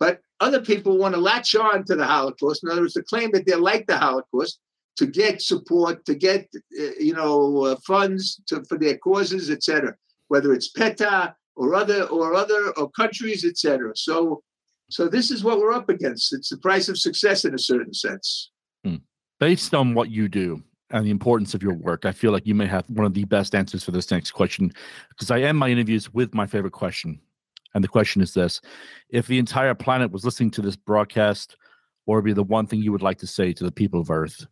But 0.00 0.20
other 0.40 0.62
people 0.62 0.96
want 0.96 1.14
to 1.14 1.20
latch 1.20 1.54
on 1.54 1.84
to 1.84 1.94
the 1.94 2.06
Holocaust. 2.06 2.64
In 2.64 2.70
other 2.70 2.80
words, 2.80 2.94
to 2.94 3.02
claim 3.02 3.32
that 3.32 3.44
they're 3.44 3.58
like 3.58 3.86
the 3.86 3.98
Holocaust, 3.98 4.60
to 4.98 5.06
get 5.06 5.40
support, 5.40 6.04
to 6.04 6.14
get 6.14 6.48
uh, 6.78 6.90
you 6.98 7.14
know 7.14 7.64
uh, 7.64 7.76
funds 7.86 8.40
to, 8.46 8.62
for 8.64 8.76
their 8.76 8.98
causes, 8.98 9.48
etc. 9.50 9.94
Whether 10.26 10.52
it's 10.52 10.68
PETA 10.68 11.34
or 11.56 11.74
other 11.74 12.04
or 12.04 12.34
other 12.34 12.72
or 12.76 12.90
countries, 12.90 13.44
etc. 13.44 13.92
So, 13.96 14.42
so 14.90 15.08
this 15.08 15.30
is 15.30 15.44
what 15.44 15.58
we're 15.58 15.72
up 15.72 15.88
against. 15.88 16.32
It's 16.32 16.50
the 16.50 16.58
price 16.58 16.88
of 16.88 16.98
success 16.98 17.44
in 17.44 17.54
a 17.54 17.58
certain 17.58 17.94
sense. 17.94 18.50
Hmm. 18.84 18.96
Based 19.38 19.72
on 19.72 19.94
what 19.94 20.10
you 20.10 20.28
do 20.28 20.62
and 20.90 21.06
the 21.06 21.10
importance 21.10 21.54
of 21.54 21.62
your 21.62 21.74
work, 21.74 22.04
I 22.04 22.12
feel 22.12 22.32
like 22.32 22.46
you 22.46 22.54
may 22.54 22.66
have 22.66 22.84
one 22.88 23.06
of 23.06 23.14
the 23.14 23.24
best 23.24 23.54
answers 23.54 23.84
for 23.84 23.92
this 23.92 24.10
next 24.10 24.32
question 24.32 24.72
because 25.10 25.30
I 25.30 25.40
end 25.40 25.58
my 25.58 25.68
interviews 25.68 26.12
with 26.12 26.34
my 26.34 26.46
favorite 26.46 26.72
question. 26.72 27.20
And 27.74 27.84
the 27.84 27.88
question 27.88 28.20
is 28.20 28.34
this 28.34 28.60
If 29.10 29.28
the 29.28 29.38
entire 29.38 29.74
planet 29.74 30.10
was 30.10 30.24
listening 30.24 30.50
to 30.52 30.62
this 30.62 30.76
broadcast, 30.76 31.56
what 32.04 32.16
would 32.16 32.24
be 32.24 32.32
the 32.32 32.42
one 32.42 32.66
thing 32.66 32.80
you 32.80 32.90
would 32.90 33.02
like 33.02 33.18
to 33.18 33.28
say 33.28 33.52
to 33.52 33.62
the 33.62 33.70
people 33.70 34.00
of 34.00 34.10
Earth? 34.10 34.46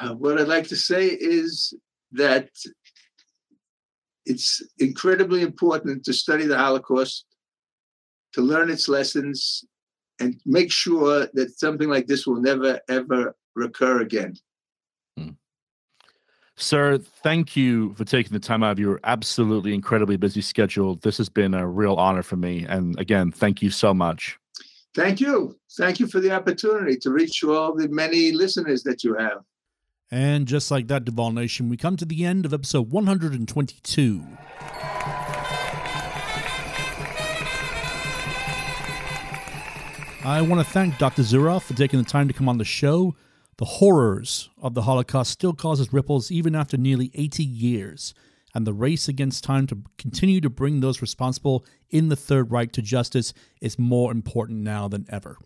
Uh, 0.00 0.14
what 0.14 0.40
I'd 0.40 0.48
like 0.48 0.68
to 0.68 0.76
say 0.76 1.06
is 1.08 1.74
that 2.12 2.48
it's 4.26 4.62
incredibly 4.78 5.42
important 5.42 6.04
to 6.04 6.12
study 6.12 6.46
the 6.46 6.58
Holocaust, 6.58 7.26
to 8.34 8.40
learn 8.40 8.70
its 8.70 8.88
lessons, 8.88 9.64
and 10.20 10.40
make 10.46 10.70
sure 10.70 11.26
that 11.34 11.58
something 11.58 11.88
like 11.88 12.06
this 12.06 12.26
will 12.26 12.40
never, 12.40 12.80
ever 12.88 13.34
recur 13.54 14.00
again. 14.00 14.34
Hmm. 15.16 15.30
Sir, 16.56 16.98
thank 16.98 17.56
you 17.56 17.94
for 17.94 18.04
taking 18.04 18.32
the 18.32 18.38
time 18.38 18.62
out 18.62 18.72
of 18.72 18.78
your 18.78 19.00
absolutely 19.04 19.74
incredibly 19.74 20.16
busy 20.16 20.40
schedule. 20.40 20.96
This 20.96 21.18
has 21.18 21.28
been 21.28 21.54
a 21.54 21.66
real 21.66 21.94
honor 21.94 22.22
for 22.22 22.36
me. 22.36 22.64
And 22.68 22.98
again, 23.00 23.32
thank 23.32 23.62
you 23.62 23.70
so 23.70 23.92
much. 23.92 24.38
Thank 24.94 25.20
you. 25.20 25.58
Thank 25.76 26.00
you 26.00 26.06
for 26.06 26.20
the 26.20 26.32
opportunity 26.32 26.96
to 26.98 27.10
reach 27.10 27.42
all 27.42 27.74
the 27.74 27.88
many 27.88 28.32
listeners 28.32 28.82
that 28.82 29.02
you 29.02 29.14
have. 29.14 29.38
And 30.12 30.46
just 30.46 30.70
like 30.70 30.88
that, 30.88 31.06
Duval 31.06 31.32
Nation, 31.32 31.70
we 31.70 31.78
come 31.78 31.96
to 31.96 32.04
the 32.04 32.26
end 32.26 32.44
of 32.44 32.52
episode 32.52 32.90
122. 32.90 34.22
I 40.22 40.42
want 40.42 40.60
to 40.60 40.70
thank 40.70 40.98
Dr. 40.98 41.22
Zuroff 41.22 41.62
for 41.62 41.72
taking 41.72 41.98
the 41.98 42.04
time 42.04 42.28
to 42.28 42.34
come 42.34 42.46
on 42.46 42.58
the 42.58 42.64
show. 42.64 43.16
The 43.56 43.64
horrors 43.64 44.50
of 44.60 44.74
the 44.74 44.82
Holocaust 44.82 45.30
still 45.30 45.54
causes 45.54 45.94
ripples 45.94 46.30
even 46.30 46.54
after 46.54 46.76
nearly 46.76 47.10
80 47.14 47.42
years, 47.42 48.12
and 48.54 48.66
the 48.66 48.74
race 48.74 49.08
against 49.08 49.44
time 49.44 49.66
to 49.68 49.78
continue 49.96 50.42
to 50.42 50.50
bring 50.50 50.80
those 50.80 51.00
responsible 51.00 51.64
in 51.88 52.10
the 52.10 52.16
Third 52.16 52.52
Reich 52.52 52.72
to 52.72 52.82
justice 52.82 53.32
is 53.62 53.78
more 53.78 54.12
important 54.12 54.58
now 54.58 54.88
than 54.88 55.06
ever. 55.08 55.38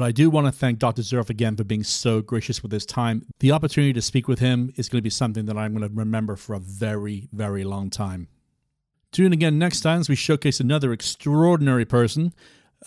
But 0.00 0.06
I 0.06 0.12
do 0.12 0.30
want 0.30 0.46
to 0.46 0.50
thank 0.50 0.78
Dr. 0.78 1.02
Zuroff 1.02 1.28
again 1.28 1.56
for 1.56 1.64
being 1.64 1.84
so 1.84 2.22
gracious 2.22 2.62
with 2.62 2.72
his 2.72 2.86
time. 2.86 3.26
The 3.40 3.52
opportunity 3.52 3.92
to 3.92 4.00
speak 4.00 4.28
with 4.28 4.38
him 4.38 4.72
is 4.76 4.88
going 4.88 4.96
to 4.96 5.02
be 5.02 5.10
something 5.10 5.44
that 5.44 5.58
I'm 5.58 5.74
going 5.74 5.86
to 5.86 5.94
remember 5.94 6.36
for 6.36 6.54
a 6.54 6.58
very, 6.58 7.28
very 7.34 7.64
long 7.64 7.90
time. 7.90 8.28
Tune 9.12 9.26
in 9.26 9.34
again 9.34 9.58
next 9.58 9.82
time 9.82 10.00
as 10.00 10.08
we 10.08 10.14
showcase 10.14 10.58
another 10.58 10.94
extraordinary 10.94 11.84
person. 11.84 12.32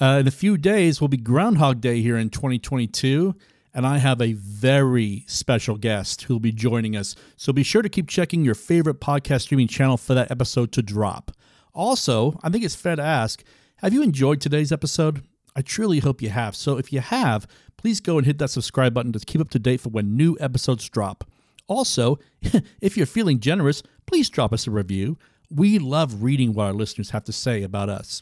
Uh, 0.01 0.18
in 0.22 0.28
a 0.28 0.32
few 0.32 0.57
days 0.57 0.99
will 0.99 1.07
be 1.07 1.18
Groundhog 1.18 1.82
Day 1.82 2.01
here 2.01 2.18
in 2.18 2.32
2022, 2.32 3.36
and 3.76 3.86
I 3.86 3.99
have 3.99 4.20
a 4.20 4.34
very 4.34 5.24
special 5.28 5.78
guest 5.78 6.24
who 6.24 6.34
will 6.34 6.39
be 6.39 6.51
joining 6.51 6.95
us. 6.95 7.16
So 7.38 7.53
be 7.53 7.61
sure 7.61 7.84
to 7.84 7.89
keep 7.89 8.07
checking 8.07 8.43
your 8.43 8.55
favorite 8.55 8.99
podcast 8.99 9.41
streaming 9.41 9.68
channel 9.68 9.97
for 9.97 10.16
that 10.16 10.32
episode 10.32 10.72
to 10.72 10.82
drop. 10.82 11.30
Also, 11.76 12.39
I 12.41 12.49
think 12.49 12.64
it's 12.64 12.74
fair 12.74 12.95
to 12.95 13.03
ask 13.03 13.43
have 13.84 13.93
you 13.93 14.01
enjoyed 14.01 14.41
today's 14.41 14.72
episode? 14.72 15.22
I 15.56 15.62
truly 15.62 15.99
hope 15.99 16.22
you 16.22 16.30
have. 16.30 16.56
So 16.56 16.78
if 16.78 16.91
you 16.91 16.99
have, 16.99 17.47
please 17.78 17.99
go 17.99 18.18
and 18.18 18.26
hit 18.26 18.38
that 18.39 18.49
subscribe 18.49 18.93
button 18.93 19.12
to 19.14 19.20
keep 19.20 19.41
up 19.41 19.49
to 19.51 19.60
date 19.60 19.82
for 19.82 19.89
when 19.89 20.16
new 20.16 20.38
episodes 20.39 20.89
drop. 20.89 21.24
Also, 21.68 22.20
if 22.82 22.97
you're 22.97 23.06
feeling 23.06 23.39
generous, 23.39 23.84
please 24.06 24.30
drop 24.30 24.54
us 24.54 24.68
a 24.68 24.72
review. 24.72 25.18
We 25.49 25.80
love 25.80 26.24
reading 26.24 26.54
what 26.54 26.66
our 26.66 26.74
listeners 26.74 27.12
have 27.12 27.24
to 27.26 27.32
say 27.32 27.64
about 27.64 27.89
us. 27.89 28.22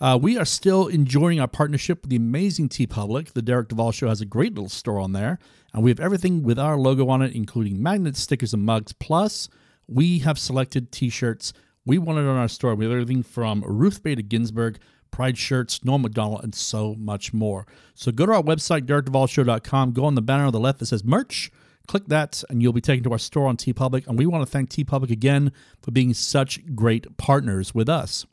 Uh, 0.00 0.18
we 0.20 0.36
are 0.36 0.44
still 0.44 0.88
enjoying 0.88 1.38
our 1.38 1.46
partnership 1.46 2.02
with 2.02 2.10
the 2.10 2.16
amazing 2.16 2.68
TeePublic. 2.68 3.32
The 3.32 3.42
Derek 3.42 3.68
Duval 3.68 3.92
Show 3.92 4.08
has 4.08 4.20
a 4.20 4.26
great 4.26 4.54
little 4.54 4.68
store 4.68 4.98
on 4.98 5.12
there, 5.12 5.38
and 5.72 5.84
we 5.84 5.90
have 5.90 6.00
everything 6.00 6.42
with 6.42 6.58
our 6.58 6.76
logo 6.76 7.08
on 7.08 7.22
it, 7.22 7.36
including 7.36 7.80
magnets, 7.80 8.20
stickers, 8.20 8.52
and 8.52 8.64
mugs. 8.64 8.92
Plus, 8.94 9.48
we 9.86 10.18
have 10.20 10.40
selected 10.40 10.90
t 10.90 11.08
shirts 11.08 11.52
we 11.84 11.98
want 11.98 12.18
it 12.18 12.26
on 12.26 12.36
our 12.36 12.48
store. 12.48 12.74
We 12.74 12.84
have 12.84 12.92
everything 12.92 13.22
from 13.22 13.62
Ruth 13.66 14.02
Bader 14.02 14.22
Ginsburg, 14.22 14.78
Pride 15.12 15.38
shirts, 15.38 15.84
Norm 15.84 16.02
Macdonald, 16.02 16.42
and 16.42 16.54
so 16.54 16.96
much 16.96 17.32
more. 17.32 17.66
So 17.94 18.10
go 18.10 18.26
to 18.26 18.32
our 18.32 18.42
website, 18.42 18.82
DerekDuvalShow.com, 18.86 19.92
go 19.92 20.04
on 20.04 20.16
the 20.16 20.22
banner 20.22 20.46
on 20.46 20.52
the 20.52 20.58
left 20.58 20.80
that 20.80 20.86
says 20.86 21.04
merch, 21.04 21.52
click 21.86 22.06
that, 22.08 22.42
and 22.48 22.60
you'll 22.60 22.72
be 22.72 22.80
taken 22.80 23.04
to 23.04 23.12
our 23.12 23.18
store 23.18 23.46
on 23.46 23.56
TeePublic. 23.56 24.08
And 24.08 24.18
we 24.18 24.26
want 24.26 24.44
to 24.44 24.50
thank 24.50 24.70
TeePublic 24.70 25.10
again 25.10 25.52
for 25.80 25.92
being 25.92 26.14
such 26.14 26.74
great 26.74 27.16
partners 27.18 27.74
with 27.74 27.88
us. 27.88 28.26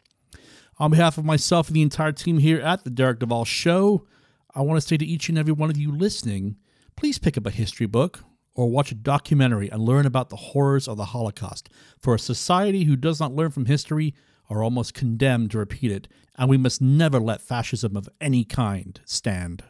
On 0.77 0.89
behalf 0.89 1.17
of 1.17 1.25
myself 1.25 1.67
and 1.67 1.75
the 1.75 1.81
entire 1.81 2.13
team 2.13 2.39
here 2.39 2.61
at 2.61 2.85
the 2.85 2.89
Derek 2.89 3.19
Duval 3.19 3.45
Show, 3.45 4.07
I 4.55 4.61
want 4.61 4.81
to 4.81 4.87
say 4.87 4.97
to 4.97 5.05
each 5.05 5.29
and 5.29 5.37
every 5.37 5.53
one 5.53 5.69
of 5.69 5.77
you 5.77 5.91
listening, 5.91 6.55
please 6.95 7.19
pick 7.19 7.37
up 7.37 7.45
a 7.45 7.51
history 7.51 7.85
book 7.85 8.23
or 8.55 8.69
watch 8.69 8.91
a 8.91 8.95
documentary 8.95 9.69
and 9.69 9.81
learn 9.81 10.05
about 10.05 10.29
the 10.29 10.35
horrors 10.35 10.87
of 10.87 10.97
the 10.97 11.05
Holocaust. 11.05 11.69
For 12.01 12.15
a 12.15 12.19
society 12.19 12.85
who 12.85 12.95
does 12.95 13.19
not 13.19 13.35
learn 13.35 13.51
from 13.51 13.65
history 13.65 14.13
are 14.49 14.63
almost 14.63 14.93
condemned 14.93 15.51
to 15.51 15.59
repeat 15.59 15.91
it, 15.91 16.07
and 16.37 16.49
we 16.49 16.57
must 16.57 16.81
never 16.81 17.19
let 17.19 17.41
fascism 17.41 17.95
of 17.95 18.09
any 18.19 18.43
kind 18.43 18.99
stand. 19.05 19.63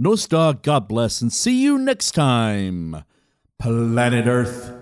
Nostar, 0.00 0.62
God 0.62 0.88
bless, 0.88 1.20
and 1.20 1.32
see 1.32 1.62
you 1.62 1.78
next 1.78 2.12
time, 2.12 3.04
Planet 3.58 4.26
Earth. 4.26 4.72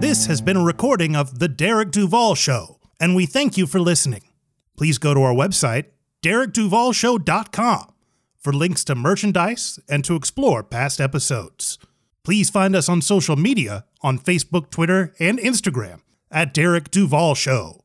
This 0.00 0.26
has 0.26 0.40
been 0.40 0.56
a 0.56 0.64
recording 0.64 1.16
of 1.16 1.40
The 1.40 1.48
Derek 1.48 1.90
Duval 1.90 2.36
Show, 2.36 2.78
and 3.00 3.16
we 3.16 3.26
thank 3.26 3.56
you 3.56 3.66
for 3.66 3.80
listening. 3.80 4.22
Please 4.76 4.96
go 4.96 5.12
to 5.12 5.22
our 5.22 5.34
website, 5.34 5.86
derekduvalshow.com 6.22 7.92
for 8.38 8.52
links 8.52 8.84
to 8.84 8.94
merchandise 8.94 9.80
and 9.88 10.04
to 10.04 10.14
explore 10.14 10.62
past 10.62 11.00
episodes. 11.00 11.78
Please 12.22 12.48
find 12.48 12.76
us 12.76 12.88
on 12.88 13.02
social 13.02 13.34
media 13.34 13.84
on 14.02 14.18
Facebook, 14.18 14.70
Twitter, 14.70 15.14
and 15.18 15.38
Instagram 15.38 16.00
at 16.30 16.54
Derek 16.54 16.90
Duval 16.90 17.34
Show. 17.34 17.84